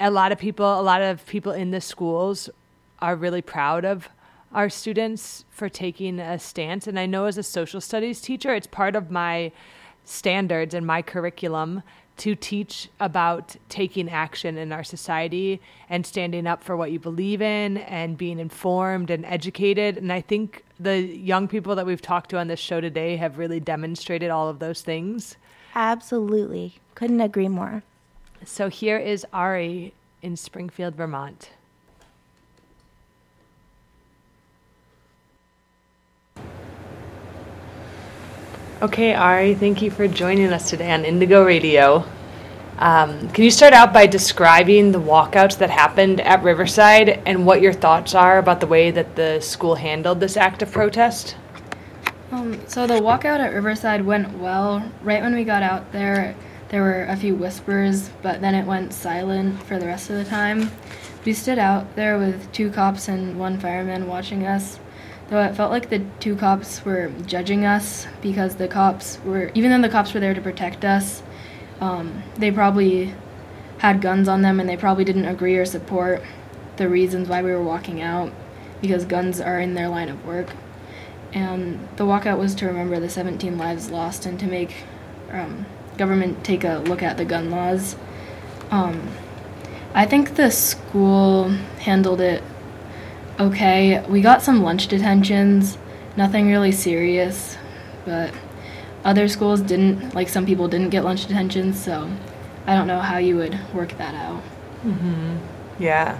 a 0.00 0.10
lot 0.10 0.32
of 0.32 0.38
people, 0.38 0.80
a 0.80 0.82
lot 0.82 1.02
of 1.02 1.26
people 1.26 1.52
in 1.52 1.72
the 1.72 1.80
schools 1.82 2.48
are 3.00 3.16
really 3.16 3.42
proud 3.42 3.84
of 3.84 4.08
our 4.54 4.68
students 4.68 5.44
for 5.50 5.68
taking 5.68 6.18
a 6.18 6.38
stance. 6.38 6.86
And 6.86 6.98
I 6.98 7.06
know 7.06 7.26
as 7.26 7.38
a 7.38 7.42
social 7.42 7.80
studies 7.80 8.20
teacher, 8.20 8.54
it's 8.54 8.66
part 8.66 8.96
of 8.96 9.10
my 9.10 9.52
standards 10.04 10.74
and 10.74 10.86
my 10.86 11.02
curriculum 11.02 11.82
to 12.18 12.34
teach 12.34 12.90
about 13.00 13.56
taking 13.68 14.10
action 14.10 14.58
in 14.58 14.70
our 14.70 14.84
society 14.84 15.60
and 15.88 16.04
standing 16.06 16.46
up 16.46 16.62
for 16.62 16.76
what 16.76 16.92
you 16.92 16.98
believe 16.98 17.40
in 17.40 17.78
and 17.78 18.18
being 18.18 18.38
informed 18.38 19.10
and 19.10 19.24
educated. 19.24 19.96
And 19.96 20.12
I 20.12 20.20
think 20.20 20.64
the 20.78 21.00
young 21.00 21.48
people 21.48 21.74
that 21.74 21.86
we've 21.86 22.02
talked 22.02 22.30
to 22.30 22.38
on 22.38 22.48
this 22.48 22.60
show 22.60 22.80
today 22.80 23.16
have 23.16 23.38
really 23.38 23.60
demonstrated 23.60 24.30
all 24.30 24.48
of 24.48 24.58
those 24.58 24.82
things. 24.82 25.36
Absolutely. 25.74 26.78
Couldn't 26.94 27.22
agree 27.22 27.48
more. 27.48 27.82
So 28.44 28.68
here 28.68 28.98
is 28.98 29.24
Ari 29.32 29.94
in 30.20 30.36
Springfield, 30.36 30.94
Vermont. 30.94 31.50
Okay, 38.82 39.14
Ari, 39.14 39.54
thank 39.54 39.80
you 39.80 39.92
for 39.92 40.08
joining 40.08 40.52
us 40.52 40.68
today 40.68 40.90
on 40.90 41.04
Indigo 41.04 41.44
Radio. 41.44 42.04
Um, 42.78 43.28
can 43.28 43.44
you 43.44 43.50
start 43.52 43.74
out 43.74 43.92
by 43.92 44.06
describing 44.06 44.90
the 44.90 44.98
walkouts 44.98 45.56
that 45.58 45.70
happened 45.70 46.20
at 46.20 46.42
Riverside 46.42 47.22
and 47.24 47.46
what 47.46 47.62
your 47.62 47.72
thoughts 47.72 48.12
are 48.12 48.38
about 48.38 48.58
the 48.58 48.66
way 48.66 48.90
that 48.90 49.14
the 49.14 49.38
school 49.38 49.76
handled 49.76 50.18
this 50.18 50.36
act 50.36 50.62
of 50.62 50.72
protest? 50.72 51.36
Um, 52.32 52.60
so 52.66 52.88
the 52.88 52.94
walkout 52.94 53.38
at 53.38 53.54
Riverside 53.54 54.04
went 54.04 54.36
well. 54.38 54.90
Right 55.04 55.22
when 55.22 55.36
we 55.36 55.44
got 55.44 55.62
out 55.62 55.92
there, 55.92 56.34
there 56.70 56.82
were 56.82 57.04
a 57.04 57.14
few 57.14 57.36
whispers, 57.36 58.10
but 58.20 58.40
then 58.40 58.56
it 58.56 58.66
went 58.66 58.92
silent 58.92 59.62
for 59.62 59.78
the 59.78 59.86
rest 59.86 60.10
of 60.10 60.16
the 60.16 60.24
time. 60.24 60.72
We 61.24 61.34
stood 61.34 61.60
out 61.60 61.94
there 61.94 62.18
with 62.18 62.50
two 62.50 62.68
cops 62.68 63.06
and 63.06 63.38
one 63.38 63.60
fireman 63.60 64.08
watching 64.08 64.44
us. 64.44 64.80
Though 65.32 65.42
it 65.42 65.56
felt 65.56 65.70
like 65.70 65.88
the 65.88 66.04
two 66.20 66.36
cops 66.36 66.84
were 66.84 67.10
judging 67.26 67.64
us 67.64 68.06
because 68.20 68.56
the 68.56 68.68
cops 68.68 69.18
were, 69.24 69.50
even 69.54 69.70
though 69.70 69.88
the 69.88 69.90
cops 69.90 70.12
were 70.12 70.20
there 70.20 70.34
to 70.34 70.42
protect 70.42 70.84
us, 70.84 71.22
um, 71.80 72.22
they 72.36 72.50
probably 72.50 73.14
had 73.78 74.02
guns 74.02 74.28
on 74.28 74.42
them 74.42 74.60
and 74.60 74.68
they 74.68 74.76
probably 74.76 75.04
didn't 75.04 75.24
agree 75.24 75.56
or 75.56 75.64
support 75.64 76.22
the 76.76 76.86
reasons 76.86 77.30
why 77.30 77.40
we 77.40 77.50
were 77.50 77.62
walking 77.62 78.02
out 78.02 78.30
because 78.82 79.06
guns 79.06 79.40
are 79.40 79.58
in 79.58 79.72
their 79.72 79.88
line 79.88 80.10
of 80.10 80.22
work. 80.26 80.50
And 81.32 81.88
the 81.96 82.04
walkout 82.04 82.36
was 82.36 82.54
to 82.56 82.66
remember 82.66 83.00
the 83.00 83.08
17 83.08 83.56
lives 83.56 83.90
lost 83.90 84.26
and 84.26 84.38
to 84.38 84.46
make 84.46 84.84
um, 85.30 85.64
government 85.96 86.44
take 86.44 86.62
a 86.62 86.84
look 86.86 87.02
at 87.02 87.16
the 87.16 87.24
gun 87.24 87.50
laws. 87.50 87.96
Um, 88.70 89.08
I 89.94 90.04
think 90.04 90.34
the 90.34 90.50
school 90.50 91.48
handled 91.78 92.20
it 92.20 92.42
okay. 93.46 94.04
We 94.08 94.20
got 94.20 94.42
some 94.42 94.62
lunch 94.62 94.88
detentions, 94.88 95.78
nothing 96.16 96.48
really 96.48 96.72
serious, 96.72 97.56
but 98.04 98.32
other 99.04 99.28
schools 99.28 99.60
didn't, 99.60 100.14
like 100.14 100.28
some 100.28 100.46
people 100.46 100.68
didn't 100.68 100.90
get 100.90 101.04
lunch 101.04 101.26
detentions, 101.26 101.82
so 101.82 102.10
I 102.66 102.74
don't 102.74 102.86
know 102.86 103.00
how 103.00 103.18
you 103.18 103.36
would 103.36 103.58
work 103.74 103.96
that 103.98 104.14
out. 104.14 104.42
Mm-hmm. 104.84 105.36
Yeah. 105.78 106.18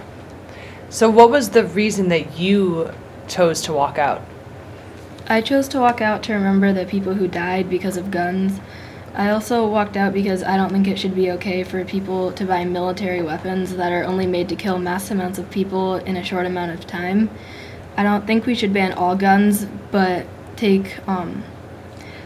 So, 0.89 1.09
what 1.09 1.29
was 1.31 1.49
the 1.49 1.65
reason 1.65 2.09
that 2.09 2.37
you 2.37 2.91
chose 3.27 3.61
to 3.63 3.73
walk 3.73 3.97
out? 3.97 4.21
I 5.27 5.41
chose 5.41 5.67
to 5.69 5.79
walk 5.79 6.01
out 6.01 6.21
to 6.23 6.33
remember 6.33 6.73
the 6.73 6.85
people 6.85 7.13
who 7.15 7.27
died 7.27 7.69
because 7.69 7.97
of 7.97 8.11
guns. 8.11 8.59
I 9.15 9.29
also 9.29 9.67
walked 9.67 9.95
out 9.95 10.11
because 10.11 10.41
I 10.41 10.57
don't 10.57 10.71
think 10.71 10.87
it 10.87 10.97
should 10.97 11.13
be 11.13 11.31
okay 11.31 11.63
for 11.63 11.85
people 11.85 12.31
to 12.31 12.45
buy 12.45 12.65
military 12.65 13.21
weapons 13.21 13.75
that 13.75 13.91
are 13.91 14.03
only 14.03 14.25
made 14.25 14.49
to 14.49 14.55
kill 14.55 14.79
mass 14.79 15.11
amounts 15.11 15.37
of 15.37 15.51
people 15.51 15.95
in 15.95 16.17
a 16.17 16.23
short 16.23 16.47
amount 16.47 16.71
of 16.71 16.87
time. 16.87 17.29
I 17.95 18.01
don't 18.01 18.25
think 18.25 18.47
we 18.47 18.55
should 18.55 18.73
ban 18.73 18.93
all 18.93 19.15
guns, 19.15 19.67
but 19.91 20.25
take 20.55 21.07
um, 21.07 21.43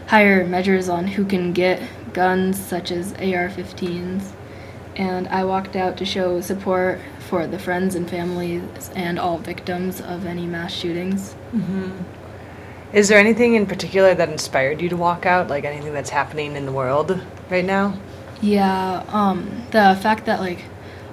higher 0.06 0.46
measures 0.46 0.88
on 0.88 1.06
who 1.06 1.26
can 1.26 1.52
get 1.52 1.82
guns, 2.14 2.58
such 2.58 2.90
as 2.90 3.12
AR 3.14 3.50
15s. 3.50 4.32
And 4.96 5.28
I 5.28 5.44
walked 5.44 5.76
out 5.76 5.98
to 5.98 6.06
show 6.06 6.40
support 6.40 7.00
for 7.20 7.46
the 7.46 7.58
friends 7.58 7.94
and 7.94 8.08
families 8.08 8.62
and 8.94 9.18
all 9.18 9.36
victims 9.36 10.00
of 10.00 10.24
any 10.24 10.46
mass 10.46 10.72
shootings. 10.72 11.34
Mm-hmm. 11.52 12.17
Is 12.92 13.08
there 13.08 13.18
anything 13.18 13.54
in 13.54 13.66
particular 13.66 14.14
that 14.14 14.28
inspired 14.30 14.80
you 14.80 14.88
to 14.88 14.96
walk 14.96 15.26
out? 15.26 15.48
Like 15.48 15.64
anything 15.64 15.92
that's 15.92 16.10
happening 16.10 16.56
in 16.56 16.64
the 16.64 16.72
world 16.72 17.20
right 17.50 17.64
now? 17.64 17.98
Yeah, 18.40 19.04
um, 19.08 19.66
the 19.72 19.98
fact 20.00 20.24
that 20.26 20.40
like 20.40 20.64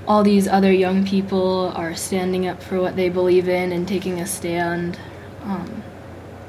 all 0.08 0.24
these 0.24 0.48
other 0.48 0.72
young 0.72 1.06
people 1.06 1.74
are 1.76 1.96
standing 1.96 2.48
up 2.48 2.62
for 2.62 2.80
what 2.80 2.96
they 2.96 3.10
believe 3.10 3.50
in 3.50 3.72
and 3.72 3.88
taking 3.88 4.22
a 4.22 4.28
stand, 4.28 5.00
um, 5.44 5.84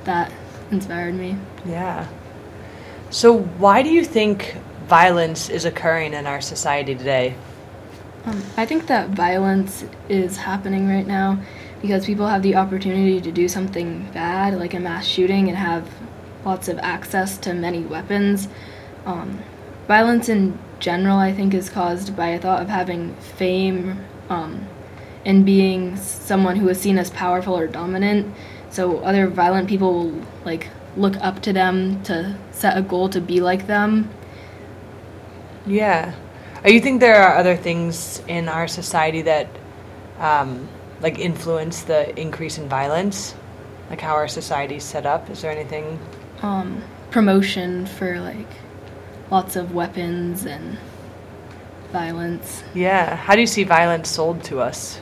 that 0.05 0.31
inspired 0.71 1.15
me. 1.15 1.37
Yeah. 1.65 2.07
So, 3.11 3.37
why 3.39 3.83
do 3.83 3.89
you 3.89 4.05
think 4.05 4.57
violence 4.87 5.49
is 5.49 5.65
occurring 5.65 6.13
in 6.13 6.27
our 6.27 6.41
society 6.41 6.95
today? 6.95 7.35
Um, 8.25 8.43
I 8.57 8.67
think 8.67 8.87
that 8.89 9.11
violence 9.11 9.85
is 10.09 10.37
happening 10.37 10.89
right 10.89 11.07
now 11.07 11.41
because 11.87 12.05
people 12.05 12.27
have 12.27 12.43
the 12.43 12.57
opportunity 12.57 13.21
to 13.21 13.31
do 13.31 13.47
something 13.49 14.11
bad, 14.13 14.59
like 14.59 14.75
a 14.75 14.81
mass 14.81 15.07
shooting, 15.07 15.49
and 15.49 15.57
have 15.57 15.89
lots 16.45 16.67
of 16.67 16.79
access 16.81 17.39
to 17.39 17.55
many 17.55 17.83
weapons. 17.85 18.49
Um, 19.05 19.41
violence 19.87 20.29
in 20.29 20.59
general, 20.81 21.19
I 21.19 21.33
think, 21.33 21.55
is 21.55 21.71
caused 21.71 22.17
by 22.17 22.29
a 22.29 22.41
thought 22.41 22.61
of 22.61 22.69
having 22.69 23.15
fame 23.15 24.05
um, 24.29 24.67
and 25.25 25.47
being 25.47 25.97
someone 25.97 26.57
who 26.57 26.69
is 26.69 26.81
seen 26.81 26.99
as 26.99 27.11
powerful 27.11 27.57
or 27.57 27.69
dominant. 27.69 28.35
So 28.71 28.99
other 28.99 29.29
violent 29.29 29.69
people 29.69 29.95
will 29.95 30.23
like 30.45 30.69
look 30.97 31.15
up 31.21 31.41
to 31.43 31.53
them 31.53 32.03
to 32.05 32.37
set 32.51 32.77
a 32.77 32.83
goal 32.83 33.09
to 33.11 33.21
be 33.21 33.41
like 33.41 33.69
them. 33.69 34.11
Yeah. 35.65 36.15
Uh, 36.65 36.71
you 36.71 36.81
think 36.81 36.99
there 36.99 37.23
are 37.23 37.37
other 37.37 37.57
things 37.57 38.23
in 38.27 38.49
our 38.49 38.67
society 38.67 39.23
that 39.23 39.47
um, 40.19 40.69
like 41.01 41.19
influence 41.19 41.83
the 41.83 42.19
increase 42.19 42.59
in 42.59 42.69
violence? 42.69 43.35
Like 43.91 44.01
how 44.01 44.15
our 44.15 44.29
society's 44.29 44.85
set 44.85 45.07
up? 45.07 45.31
Is 45.31 45.43
there 45.43 45.51
anything? 45.51 45.99
Um, 46.43 46.83
promotion 47.11 47.87
for 47.87 48.21
like 48.21 48.49
lots 49.31 49.57
of 49.57 49.75
weapons 49.75 50.45
and 50.47 50.79
violence. 51.93 52.63
Yeah. 52.75 53.17
How 53.17 53.35
do 53.35 53.41
you 53.41 53.47
see 53.47 53.65
violence 53.65 54.09
sold 54.09 54.43
to 54.45 54.61
us? 54.61 55.01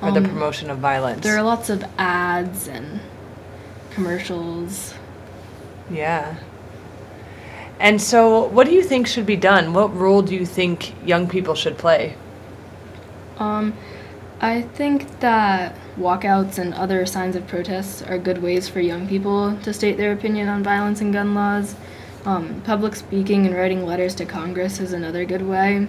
Or 0.00 0.10
the 0.10 0.18
Um, 0.18 0.24
promotion 0.24 0.68
of 0.70 0.78
violence? 0.78 1.22
There 1.22 1.36
are 1.36 1.42
lots 1.42 1.70
of 1.70 1.84
ads 1.96 2.66
and 2.66 3.00
commercials. 3.94 4.94
Yeah. 5.90 6.34
And 7.78 8.00
so, 8.00 8.44
what 8.46 8.66
do 8.66 8.72
you 8.72 8.82
think 8.82 9.06
should 9.06 9.26
be 9.26 9.36
done? 9.36 9.72
What 9.72 9.94
role 9.96 10.22
do 10.22 10.34
you 10.34 10.46
think 10.46 10.94
young 11.06 11.28
people 11.28 11.54
should 11.54 11.78
play? 11.78 12.14
Um, 13.38 13.74
I 14.42 14.62
think 14.62 15.20
that 15.20 15.76
walkouts 15.96 16.58
and 16.58 16.74
other 16.74 17.06
signs 17.06 17.36
of 17.36 17.46
protests 17.46 18.02
are 18.02 18.18
good 18.18 18.42
ways 18.42 18.68
for 18.68 18.80
young 18.80 19.06
people 19.06 19.56
to 19.58 19.72
state 19.72 19.96
their 19.96 20.12
opinion 20.12 20.48
on 20.48 20.64
violence 20.64 21.00
and 21.00 21.12
gun 21.12 21.32
laws. 21.32 21.76
Um, 22.24 22.60
public 22.62 22.96
speaking 22.96 23.46
and 23.46 23.54
writing 23.54 23.86
letters 23.86 24.16
to 24.16 24.24
Congress 24.24 24.80
is 24.80 24.92
another 24.92 25.24
good 25.24 25.42
way. 25.42 25.86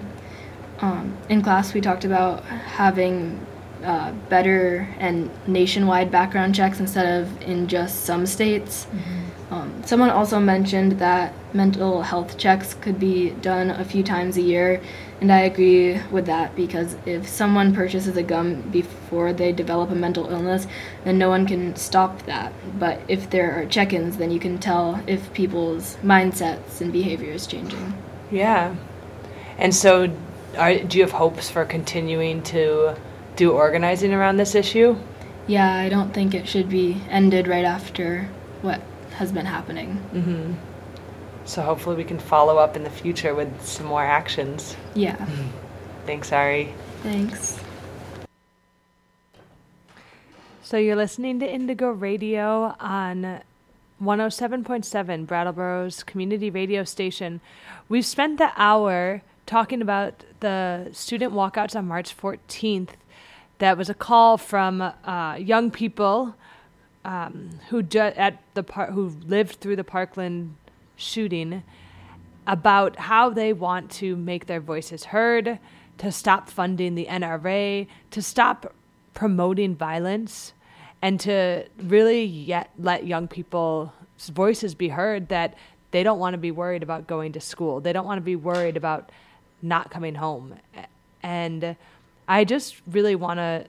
Um, 0.81 1.17
in 1.29 1.41
class, 1.41 1.73
we 1.73 1.81
talked 1.81 2.05
about 2.05 2.43
having 2.43 3.43
uh, 3.83 4.11
better 4.29 4.87
and 4.99 5.31
nationwide 5.47 6.11
background 6.11 6.53
checks 6.53 6.79
instead 6.79 7.21
of 7.21 7.41
in 7.41 7.67
just 7.67 8.05
some 8.05 8.27
states. 8.27 8.85
Um, 9.53 9.83
someone 9.85 10.09
also 10.09 10.39
mentioned 10.39 10.93
that 10.93 11.31
mental 11.53 12.01
health 12.01 12.39
checks 12.39 12.73
could 12.73 12.99
be 12.99 13.29
done 13.29 13.69
a 13.69 13.85
few 13.85 14.01
times 14.01 14.35
a 14.35 14.41
year, 14.41 14.81
and 15.21 15.31
I 15.31 15.41
agree 15.41 16.01
with 16.09 16.25
that 16.25 16.55
because 16.55 16.95
if 17.05 17.27
someone 17.27 17.75
purchases 17.75 18.17
a 18.17 18.23
gum 18.23 18.61
before 18.71 19.31
they 19.31 19.51
develop 19.51 19.91
a 19.91 19.95
mental 19.95 20.27
illness, 20.31 20.65
then 21.03 21.19
no 21.19 21.29
one 21.29 21.45
can 21.45 21.75
stop 21.75 22.23
that. 22.23 22.51
But 22.79 23.01
if 23.07 23.29
there 23.29 23.51
are 23.51 23.65
check 23.67 23.93
ins, 23.93 24.17
then 24.17 24.31
you 24.31 24.39
can 24.39 24.57
tell 24.57 24.99
if 25.05 25.31
people's 25.33 25.97
mindsets 26.03 26.81
and 26.81 26.91
behavior 26.91 27.31
is 27.31 27.45
changing. 27.45 27.93
Yeah. 28.31 28.75
And 29.59 29.75
so, 29.75 30.11
are, 30.57 30.79
do 30.79 30.97
you 30.97 31.03
have 31.03 31.11
hopes 31.11 31.51
for 31.51 31.63
continuing 31.63 32.41
to 32.43 32.95
do 33.35 33.51
organizing 33.51 34.15
around 34.15 34.37
this 34.37 34.55
issue? 34.55 34.95
Yeah, 35.45 35.75
I 35.75 35.89
don't 35.89 36.11
think 36.11 36.33
it 36.33 36.47
should 36.47 36.69
be 36.69 37.03
ended 37.11 37.47
right 37.47 37.65
after 37.65 38.29
what 38.63 38.81
has 39.13 39.31
been 39.31 39.45
happening. 39.45 39.97
Mm-hmm. 40.13 40.53
So 41.45 41.61
hopefully 41.61 41.95
we 41.95 42.03
can 42.03 42.19
follow 42.19 42.57
up 42.57 42.75
in 42.75 42.83
the 42.83 42.89
future 42.89 43.35
with 43.35 43.65
some 43.65 43.85
more 43.85 44.03
actions. 44.03 44.75
Yeah. 44.95 45.25
Thanks, 46.05 46.31
Ari. 46.31 46.73
Thanks. 47.01 47.59
So 50.63 50.77
you're 50.77 50.95
listening 50.95 51.39
to 51.39 51.51
Indigo 51.51 51.91
Radio 51.91 52.75
on 52.79 53.41
107.7 54.01 55.27
Brattleboro's 55.27 56.03
community 56.03 56.49
radio 56.49 56.83
station. 56.83 57.41
We've 57.89 58.05
spent 58.05 58.37
the 58.37 58.51
hour 58.55 59.21
talking 59.45 59.81
about 59.81 60.23
the 60.39 60.89
student 60.91 61.33
walkouts 61.33 61.75
on 61.75 61.87
March 61.87 62.15
14th. 62.17 62.89
That 63.59 63.77
was 63.77 63.89
a 63.89 63.93
call 63.93 64.37
from 64.37 64.81
uh, 64.81 65.35
young 65.39 65.71
people 65.71 66.35
um, 67.05 67.59
who 67.69 67.83
at 67.95 68.41
the 68.53 68.63
par- 68.63 68.91
who 68.91 69.09
lived 69.25 69.55
through 69.59 69.75
the 69.75 69.83
Parkland 69.83 70.55
shooting 70.95 71.63
about 72.45 72.97
how 72.97 73.29
they 73.29 73.53
want 73.53 73.89
to 73.89 74.15
make 74.15 74.47
their 74.47 74.59
voices 74.59 75.05
heard, 75.05 75.59
to 75.97 76.11
stop 76.11 76.49
funding 76.49 76.95
the 76.95 77.05
NRA, 77.05 77.87
to 78.11 78.21
stop 78.21 78.73
promoting 79.13 79.75
violence, 79.75 80.53
and 81.01 81.19
to 81.19 81.65
really 81.77 82.23
yet 82.23 82.71
let 82.77 83.05
young 83.05 83.27
people's 83.27 83.89
voices 84.31 84.75
be 84.75 84.89
heard 84.89 85.29
that 85.29 85.55
they 85.91 86.03
don't 86.03 86.19
want 86.19 86.33
to 86.33 86.37
be 86.37 86.51
worried 86.51 86.81
about 86.81 87.07
going 87.07 87.31
to 87.33 87.39
school. 87.39 87.79
They 87.79 87.93
don't 87.93 88.05
want 88.05 88.17
to 88.17 88.23
be 88.23 88.35
worried 88.35 88.77
about 88.77 89.11
not 89.61 89.91
coming 89.91 90.15
home. 90.15 90.55
And 91.21 91.75
I 92.27 92.43
just 92.43 92.81
really 92.87 93.15
want 93.15 93.37
to 93.37 93.65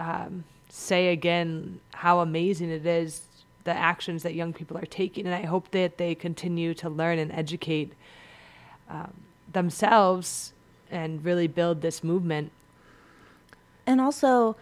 um, 0.00 0.44
say 0.74 1.08
again 1.08 1.80
how 1.92 2.20
amazing 2.20 2.70
it 2.70 2.86
is 2.86 3.22
the 3.64 3.76
actions 3.76 4.22
that 4.22 4.34
young 4.34 4.52
people 4.54 4.76
are 4.78 4.86
taking, 4.86 5.26
and 5.26 5.34
I 5.34 5.42
hope 5.42 5.70
that 5.72 5.98
they 5.98 6.14
continue 6.14 6.72
to 6.74 6.88
learn 6.88 7.18
and 7.18 7.30
educate 7.30 7.92
um, 8.88 9.12
themselves 9.52 10.54
and 10.90 11.22
really 11.24 11.46
build 11.46 11.82
this 11.82 12.02
movement. 12.02 12.50
And 13.86 14.00
also 14.00 14.56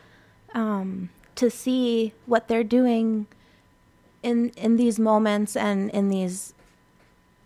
um, 0.52 1.10
to 1.36 1.48
see 1.48 2.12
what 2.26 2.48
they're 2.48 2.64
doing 2.64 3.26
in 4.22 4.50
in 4.56 4.76
these 4.76 4.98
moments 4.98 5.56
and 5.56 5.90
in 5.92 6.08
these 6.08 6.52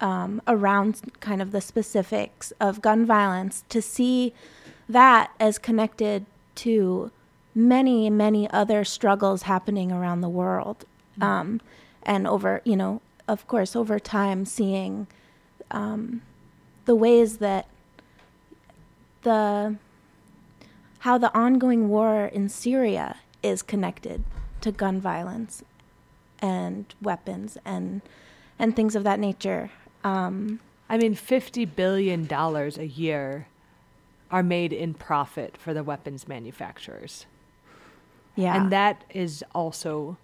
um, 0.00 0.40
around 0.48 1.02
kind 1.20 1.42
of 1.42 1.52
the 1.52 1.60
specifics 1.60 2.52
of 2.58 2.80
gun 2.80 3.04
violence, 3.04 3.62
to 3.68 3.82
see 3.82 4.32
that 4.88 5.30
as 5.38 5.58
connected 5.58 6.24
to 6.56 7.10
many, 7.54 8.10
many 8.10 8.50
other 8.50 8.84
struggles 8.84 9.42
happening 9.42 9.92
around 9.92 10.20
the 10.20 10.28
world. 10.28 10.84
Um, 11.20 11.60
and 12.02 12.26
over, 12.26 12.60
you 12.64 12.76
know, 12.76 13.00
of 13.28 13.46
course, 13.46 13.76
over 13.76 13.98
time, 13.98 14.44
seeing 14.44 15.06
um, 15.70 16.22
the 16.84 16.94
ways 16.94 17.38
that 17.38 17.68
the 19.22 19.76
how 21.00 21.18
the 21.18 21.34
ongoing 21.36 21.88
war 21.88 22.26
in 22.26 22.48
Syria 22.48 23.16
is 23.42 23.62
connected 23.62 24.24
to 24.60 24.72
gun 24.72 25.00
violence 25.00 25.62
and 26.40 26.94
weapons 27.00 27.58
and 27.64 28.02
and 28.58 28.74
things 28.74 28.96
of 28.96 29.04
that 29.04 29.18
nature. 29.18 29.70
Um, 30.02 30.60
I 30.88 30.98
mean, 30.98 31.14
fifty 31.14 31.64
billion 31.64 32.26
dollars 32.26 32.76
a 32.76 32.86
year 32.86 33.46
are 34.30 34.42
made 34.42 34.72
in 34.72 34.94
profit 34.94 35.56
for 35.56 35.72
the 35.72 35.84
weapons 35.84 36.26
manufacturers. 36.26 37.26
Yeah, 38.36 38.56
and 38.56 38.72
that 38.72 39.04
is 39.10 39.44
also 39.54 40.16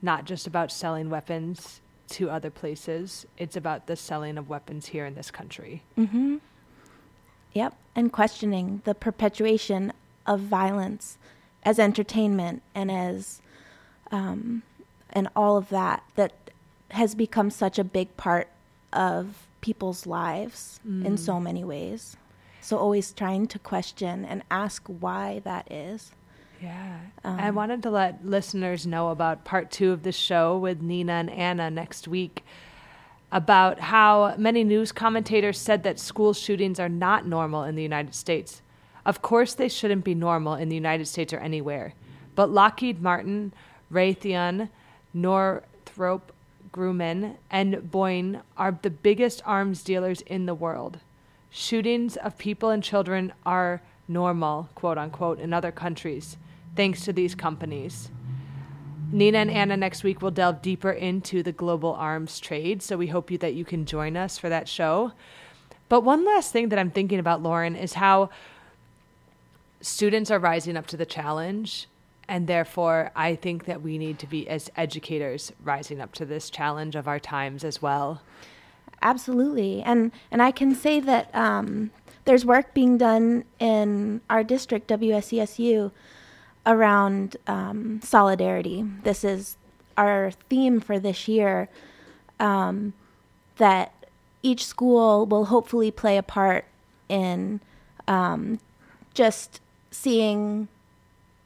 not 0.00 0.24
just 0.24 0.46
about 0.46 0.70
selling 0.72 1.10
weapons 1.10 1.80
to 2.10 2.30
other 2.30 2.50
places. 2.50 3.26
It's 3.38 3.56
about 3.56 3.86
the 3.86 3.96
selling 3.96 4.38
of 4.38 4.48
weapons 4.48 4.86
here 4.86 5.06
in 5.06 5.14
this 5.14 5.30
country. 5.30 5.82
Mm-hmm. 5.98 6.36
Yep, 7.52 7.76
and 7.94 8.12
questioning 8.12 8.82
the 8.84 8.94
perpetuation 8.94 9.92
of 10.26 10.40
violence 10.40 11.18
as 11.62 11.78
entertainment 11.78 12.62
and 12.74 12.90
as 12.90 13.40
um, 14.10 14.62
and 15.10 15.28
all 15.34 15.56
of 15.56 15.68
that 15.70 16.02
that 16.14 16.32
has 16.90 17.14
become 17.14 17.50
such 17.50 17.78
a 17.78 17.84
big 17.84 18.16
part 18.16 18.48
of 18.92 19.46
people's 19.60 20.06
lives 20.06 20.78
mm. 20.86 21.04
in 21.04 21.16
so 21.16 21.40
many 21.40 21.64
ways. 21.64 22.16
So 22.60 22.76
always 22.76 23.12
trying 23.12 23.46
to 23.48 23.58
question 23.58 24.24
and 24.24 24.42
ask 24.50 24.86
why 24.86 25.40
that 25.44 25.70
is. 25.70 26.12
Yeah. 26.60 26.98
Um, 27.24 27.38
I 27.38 27.50
wanted 27.50 27.82
to 27.82 27.90
let 27.90 28.24
listeners 28.24 28.86
know 28.86 29.08
about 29.08 29.44
part 29.44 29.70
two 29.70 29.92
of 29.92 30.02
the 30.02 30.12
show 30.12 30.58
with 30.58 30.80
Nina 30.80 31.12
and 31.12 31.30
Anna 31.30 31.70
next 31.70 32.08
week 32.08 32.44
about 33.32 33.80
how 33.80 34.34
many 34.38 34.62
news 34.62 34.92
commentators 34.92 35.58
said 35.58 35.82
that 35.82 35.98
school 35.98 36.32
shootings 36.32 36.78
are 36.78 36.88
not 36.88 37.26
normal 37.26 37.64
in 37.64 37.74
the 37.74 37.82
United 37.82 38.14
States. 38.14 38.62
Of 39.04 39.22
course, 39.22 39.54
they 39.54 39.68
shouldn't 39.68 40.04
be 40.04 40.14
normal 40.14 40.54
in 40.54 40.68
the 40.68 40.74
United 40.74 41.06
States 41.06 41.32
or 41.32 41.38
anywhere. 41.38 41.94
But 42.34 42.50
Lockheed 42.50 43.02
Martin, 43.02 43.52
Raytheon, 43.92 44.68
Northrop 45.12 46.32
Grumman, 46.72 47.36
and 47.50 47.74
Boeing 47.74 48.40
are 48.56 48.78
the 48.80 48.90
biggest 48.90 49.42
arms 49.44 49.82
dealers 49.82 50.20
in 50.22 50.46
the 50.46 50.54
world. 50.54 50.98
Shootings 51.50 52.16
of 52.16 52.38
people 52.38 52.70
and 52.70 52.82
children 52.82 53.32
are 53.44 53.82
normal, 54.08 54.68
quote 54.74 54.98
unquote, 54.98 55.38
in 55.38 55.52
other 55.52 55.72
countries 55.72 56.36
thanks 56.76 57.04
to 57.04 57.12
these 57.12 57.34
companies. 57.34 58.10
Nina 59.12 59.38
and 59.38 59.50
Anna 59.50 59.76
next 59.76 60.02
week 60.02 60.22
will 60.22 60.30
delve 60.30 60.60
deeper 60.60 60.90
into 60.90 61.42
the 61.42 61.52
global 61.52 61.92
arms 61.92 62.40
trade, 62.40 62.82
so 62.82 62.96
we 62.96 63.06
hope 63.06 63.30
you, 63.30 63.38
that 63.38 63.54
you 63.54 63.64
can 63.64 63.84
join 63.86 64.16
us 64.16 64.38
for 64.38 64.48
that 64.48 64.68
show. 64.68 65.12
But 65.88 66.00
one 66.00 66.24
last 66.24 66.52
thing 66.52 66.70
that 66.70 66.78
I'm 66.78 66.90
thinking 66.90 67.18
about, 67.18 67.42
Lauren, 67.42 67.76
is 67.76 67.94
how 67.94 68.30
students 69.80 70.30
are 70.30 70.38
rising 70.38 70.76
up 70.76 70.86
to 70.88 70.96
the 70.96 71.06
challenge. 71.06 71.86
And 72.26 72.46
therefore, 72.46 73.12
I 73.14 73.36
think 73.36 73.66
that 73.66 73.82
we 73.82 73.98
need 73.98 74.18
to 74.20 74.26
be, 74.26 74.48
as 74.48 74.70
educators, 74.76 75.52
rising 75.62 76.00
up 76.00 76.12
to 76.14 76.24
this 76.24 76.48
challenge 76.48 76.96
of 76.96 77.06
our 77.06 77.20
times 77.20 77.64
as 77.64 77.82
well. 77.82 78.22
Absolutely. 79.02 79.82
And, 79.82 80.10
and 80.30 80.40
I 80.40 80.50
can 80.50 80.74
say 80.74 81.00
that 81.00 81.32
um, 81.34 81.90
there's 82.24 82.46
work 82.46 82.72
being 82.72 82.96
done 82.96 83.44
in 83.58 84.22
our 84.30 84.42
district, 84.42 84.88
WSESU, 84.88 85.92
around 86.66 87.36
um, 87.46 88.00
solidarity. 88.02 88.84
This 89.02 89.24
is 89.24 89.56
our 89.96 90.30
theme 90.48 90.80
for 90.80 90.98
this 90.98 91.28
year. 91.28 91.68
Um, 92.40 92.94
that 93.56 93.92
each 94.42 94.66
school 94.66 95.26
will 95.26 95.46
hopefully 95.46 95.90
play 95.90 96.16
a 96.16 96.22
part 96.22 96.64
in 97.08 97.60
um, 98.08 98.58
just 99.14 99.60
seeing 99.90 100.68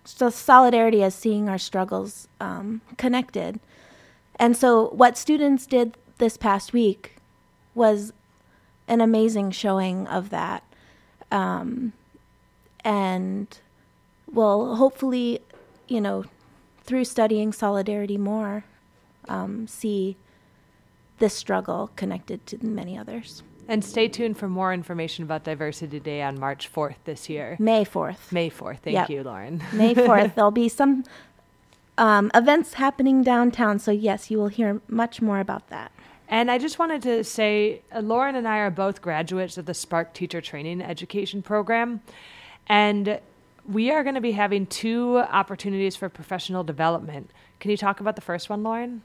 so 0.05 0.31
solidarity 0.31 1.03
as 1.03 1.14
seeing 1.14 1.49
our 1.49 1.59
struggles 1.59 2.29
um, 2.41 2.81
connected. 2.97 3.61
And 4.37 4.57
so, 4.57 4.89
what 4.91 5.19
students 5.19 5.66
did 5.66 5.97
this 6.19 6.37
past 6.37 6.73
week 6.73 7.16
was 7.75 8.12
an 8.87 9.01
amazing 9.01 9.51
showing 9.51 10.07
of 10.07 10.31
that. 10.31 10.62
Um, 11.31 11.93
and 12.85 13.47
will 14.33 14.76
hopefully, 14.76 15.41
you 15.87 16.01
know, 16.01 16.24
through 16.83 17.05
studying 17.05 17.53
solidarity 17.53 18.16
more, 18.16 18.64
um, 19.29 19.66
see 19.66 20.16
this 21.18 21.35
struggle 21.35 21.91
connected 21.97 22.47
to 22.47 22.64
many 22.64 22.97
others. 22.97 23.43
And 23.70 23.85
stay 23.85 24.09
tuned 24.09 24.39
for 24.39 24.49
more 24.49 24.72
information 24.72 25.24
about 25.24 25.45
Diversity 25.45 26.01
Day 26.01 26.22
on 26.22 26.41
March 26.41 26.72
4th 26.72 26.95
this 27.05 27.29
year. 27.29 27.57
May 27.59 27.85
4th. 27.85 28.33
May 28.33 28.49
4th. 28.49 28.79
Thank 28.79 28.95
yep. 28.95 29.11
you, 29.11 29.22
Lauren. 29.22 29.62
May 29.74 29.95
4th. 29.95 30.35
There'll 30.35 30.51
be 30.51 30.70
some 30.70 31.05
um, 31.99 32.31
events 32.35 32.74
happening 32.74 33.22
downtown. 33.22 33.79
So, 33.79 33.91
yes, 33.91 34.31
you 34.31 34.39
will 34.39 34.49
hear 34.49 34.81
much 34.89 35.20
more 35.20 35.39
about 35.39 35.68
that. 35.68 35.93
And 36.29 36.51
I 36.51 36.57
just 36.57 36.79
wanted 36.79 37.03
to 37.03 37.24
say 37.24 37.83
uh, 37.93 38.01
Lauren 38.01 38.35
and 38.35 38.49
I 38.49 38.59
are 38.59 38.70
both 38.70 39.03
graduates 39.03 39.59
of 39.59 39.66
the 39.66 39.74
Spark 39.74 40.14
Teacher 40.14 40.41
Training 40.41 40.81
Education 40.81 41.43
Program. 41.43 42.01
And 42.68 43.20
we 43.69 43.91
are 43.91 44.03
going 44.03 44.14
to 44.14 44.21
be 44.21 44.33
having 44.33 44.66
two 44.66 45.19
opportunities 45.19 45.95
for 45.95 46.09
professional 46.09 46.64
development. 46.64 47.31
Can 47.61 47.71
you 47.71 47.77
talk 47.77 48.01
about 48.01 48.16
the 48.16 48.23
first 48.23 48.49
one, 48.49 48.62
Lauren? 48.62 49.03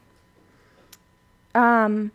Um, 1.54 2.12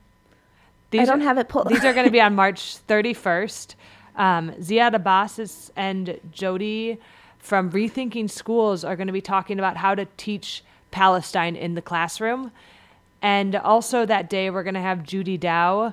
these 0.91 1.03
I 1.03 1.05
don't 1.05 1.21
are, 1.21 1.25
have 1.25 1.39
it 1.39 1.49
pulled. 1.49 1.69
these 1.69 1.85
are 1.85 1.93
going 1.93 2.07
to 2.07 2.11
be 2.11 2.21
on 2.23 2.35
March 2.35 2.79
31st. 2.87 3.75
Um, 4.17 4.51
Ziad 4.53 4.95
Abbas 4.95 5.71
and 5.77 6.19
Jody 6.33 6.99
from 7.39 7.71
Rethinking 7.71 8.31
Schools 8.31 8.83
are 8.83 8.97
going 8.97 9.07
to 9.07 9.13
be 9.13 9.21
talking 9.21 9.59
about 9.59 9.77
how 9.77 9.95
to 9.95 10.07
teach 10.17 10.65
Palestine 10.91 11.55
in 11.55 11.75
the 11.75 11.83
classroom. 11.83 12.51
And 13.21 13.55
also 13.57 14.07
that 14.07 14.31
day, 14.31 14.49
we're 14.49 14.63
going 14.63 14.75
to 14.75 14.81
have 14.81 15.03
Judy 15.03 15.37
Dow 15.37 15.93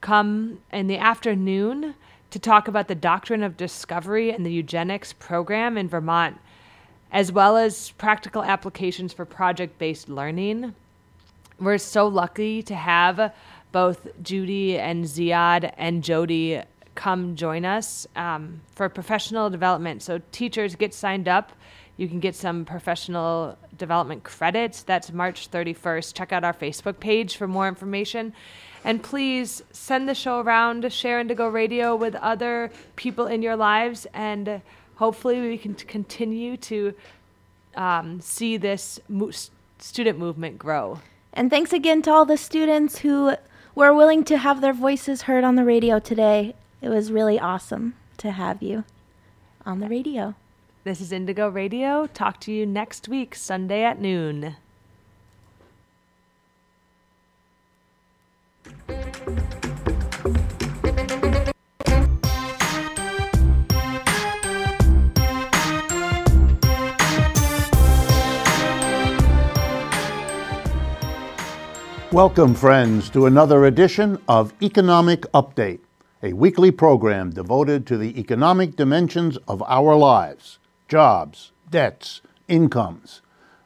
come 0.00 0.58
in 0.72 0.88
the 0.88 0.98
afternoon 0.98 1.94
to 2.32 2.38
talk 2.38 2.66
about 2.66 2.88
the 2.88 2.94
doctrine 2.94 3.42
of 3.42 3.58
discovery 3.58 4.30
and 4.30 4.44
the 4.44 4.52
eugenics 4.52 5.12
program 5.12 5.76
in 5.76 5.86
Vermont, 5.86 6.38
as 7.12 7.30
well 7.30 7.58
as 7.58 7.90
practical 7.92 8.42
applications 8.42 9.12
for 9.12 9.26
project 9.26 9.78
based 9.78 10.08
learning. 10.08 10.74
We're 11.60 11.76
so 11.76 12.08
lucky 12.08 12.62
to 12.62 12.74
have 12.74 13.34
both 13.70 14.08
Judy 14.22 14.78
and 14.78 15.04
Ziad 15.04 15.74
and 15.76 16.02
Jody 16.02 16.62
come 16.94 17.36
join 17.36 17.66
us 17.66 18.06
um, 18.16 18.62
for 18.74 18.88
professional 18.88 19.50
development. 19.50 20.02
So 20.02 20.20
teachers 20.32 20.74
get 20.74 20.94
signed 20.94 21.28
up. 21.28 21.52
You 21.98 22.08
can 22.08 22.18
get 22.18 22.34
some 22.34 22.64
professional 22.64 23.58
development 23.76 24.24
credits. 24.24 24.82
That's 24.82 25.12
March 25.12 25.50
31st. 25.50 26.14
Check 26.14 26.32
out 26.32 26.44
our 26.44 26.54
Facebook 26.54 26.98
page 26.98 27.36
for 27.36 27.46
more 27.46 27.68
information. 27.68 28.32
And 28.84 29.02
please 29.02 29.62
send 29.72 30.08
the 30.08 30.14
show 30.14 30.40
around, 30.40 30.82
to 30.82 30.90
share 30.90 31.20
Indigo 31.20 31.48
Radio 31.48 31.94
with 31.94 32.14
other 32.16 32.70
people 32.96 33.26
in 33.26 33.42
your 33.42 33.56
lives, 33.56 34.06
and 34.12 34.60
hopefully 34.96 35.40
we 35.40 35.58
can 35.58 35.74
continue 35.74 36.56
to 36.56 36.94
um, 37.76 38.20
see 38.20 38.56
this 38.56 39.00
mo- 39.08 39.30
student 39.78 40.18
movement 40.18 40.58
grow. 40.58 41.00
And 41.32 41.48
thanks 41.48 41.72
again 41.72 42.02
to 42.02 42.10
all 42.10 42.24
the 42.24 42.36
students 42.36 42.98
who 42.98 43.34
were 43.74 43.94
willing 43.94 44.24
to 44.24 44.36
have 44.36 44.60
their 44.60 44.74
voices 44.74 45.22
heard 45.22 45.44
on 45.44 45.54
the 45.54 45.64
radio 45.64 45.98
today. 45.98 46.54
It 46.80 46.88
was 46.88 47.12
really 47.12 47.38
awesome 47.38 47.94
to 48.18 48.32
have 48.32 48.62
you 48.62 48.84
on 49.64 49.80
the 49.80 49.88
radio. 49.88 50.34
This 50.84 51.00
is 51.00 51.12
Indigo 51.12 51.48
Radio. 51.48 52.08
Talk 52.08 52.40
to 52.40 52.52
you 52.52 52.66
next 52.66 53.08
week, 53.08 53.34
Sunday 53.36 53.84
at 53.84 54.00
noon. 54.00 54.56
Welcome, 72.12 72.54
friends, 72.54 73.08
to 73.10 73.24
another 73.24 73.64
edition 73.64 74.20
of 74.28 74.52
Economic 74.62 75.22
Update, 75.32 75.80
a 76.22 76.34
weekly 76.34 76.70
program 76.70 77.30
devoted 77.30 77.86
to 77.86 77.96
the 77.96 78.20
economic 78.20 78.76
dimensions 78.76 79.38
of 79.48 79.62
our 79.62 79.96
lives 79.96 80.58
jobs, 80.88 81.52
debts, 81.70 82.20
incomes, 82.48 83.22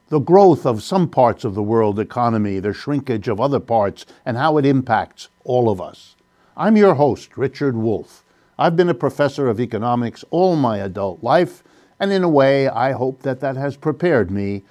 the 0.08 0.20
growth 0.20 0.64
of 0.64 0.84
some 0.84 1.08
parts 1.08 1.44
of 1.44 1.54
the 1.56 1.62
world 1.62 1.98
economy, 1.98 2.60
the 2.60 2.72
shrinkage 2.72 3.26
of 3.26 3.40
other 3.40 3.58
parts, 3.58 4.06
and 4.24 4.36
how 4.36 4.56
it 4.56 4.64
impacts 4.64 5.28
all 5.42 5.68
of 5.68 5.80
us. 5.80 6.14
I'm 6.56 6.76
your 6.76 6.94
host, 6.94 7.36
Richard 7.36 7.76
Wolff. 7.76 8.24
I've 8.56 8.76
been 8.76 8.88
a 8.88 8.94
professor 8.94 9.48
of 9.48 9.58
economics 9.58 10.24
all 10.30 10.54
my 10.54 10.78
adult 10.78 11.24
life, 11.24 11.64
and 11.98 12.12
in 12.12 12.22
a 12.22 12.28
way, 12.28 12.68
I 12.68 12.92
hope 12.92 13.22
that 13.22 13.40
that 13.40 13.56
has 13.56 13.76
prepared 13.76 14.30
me 14.30 14.62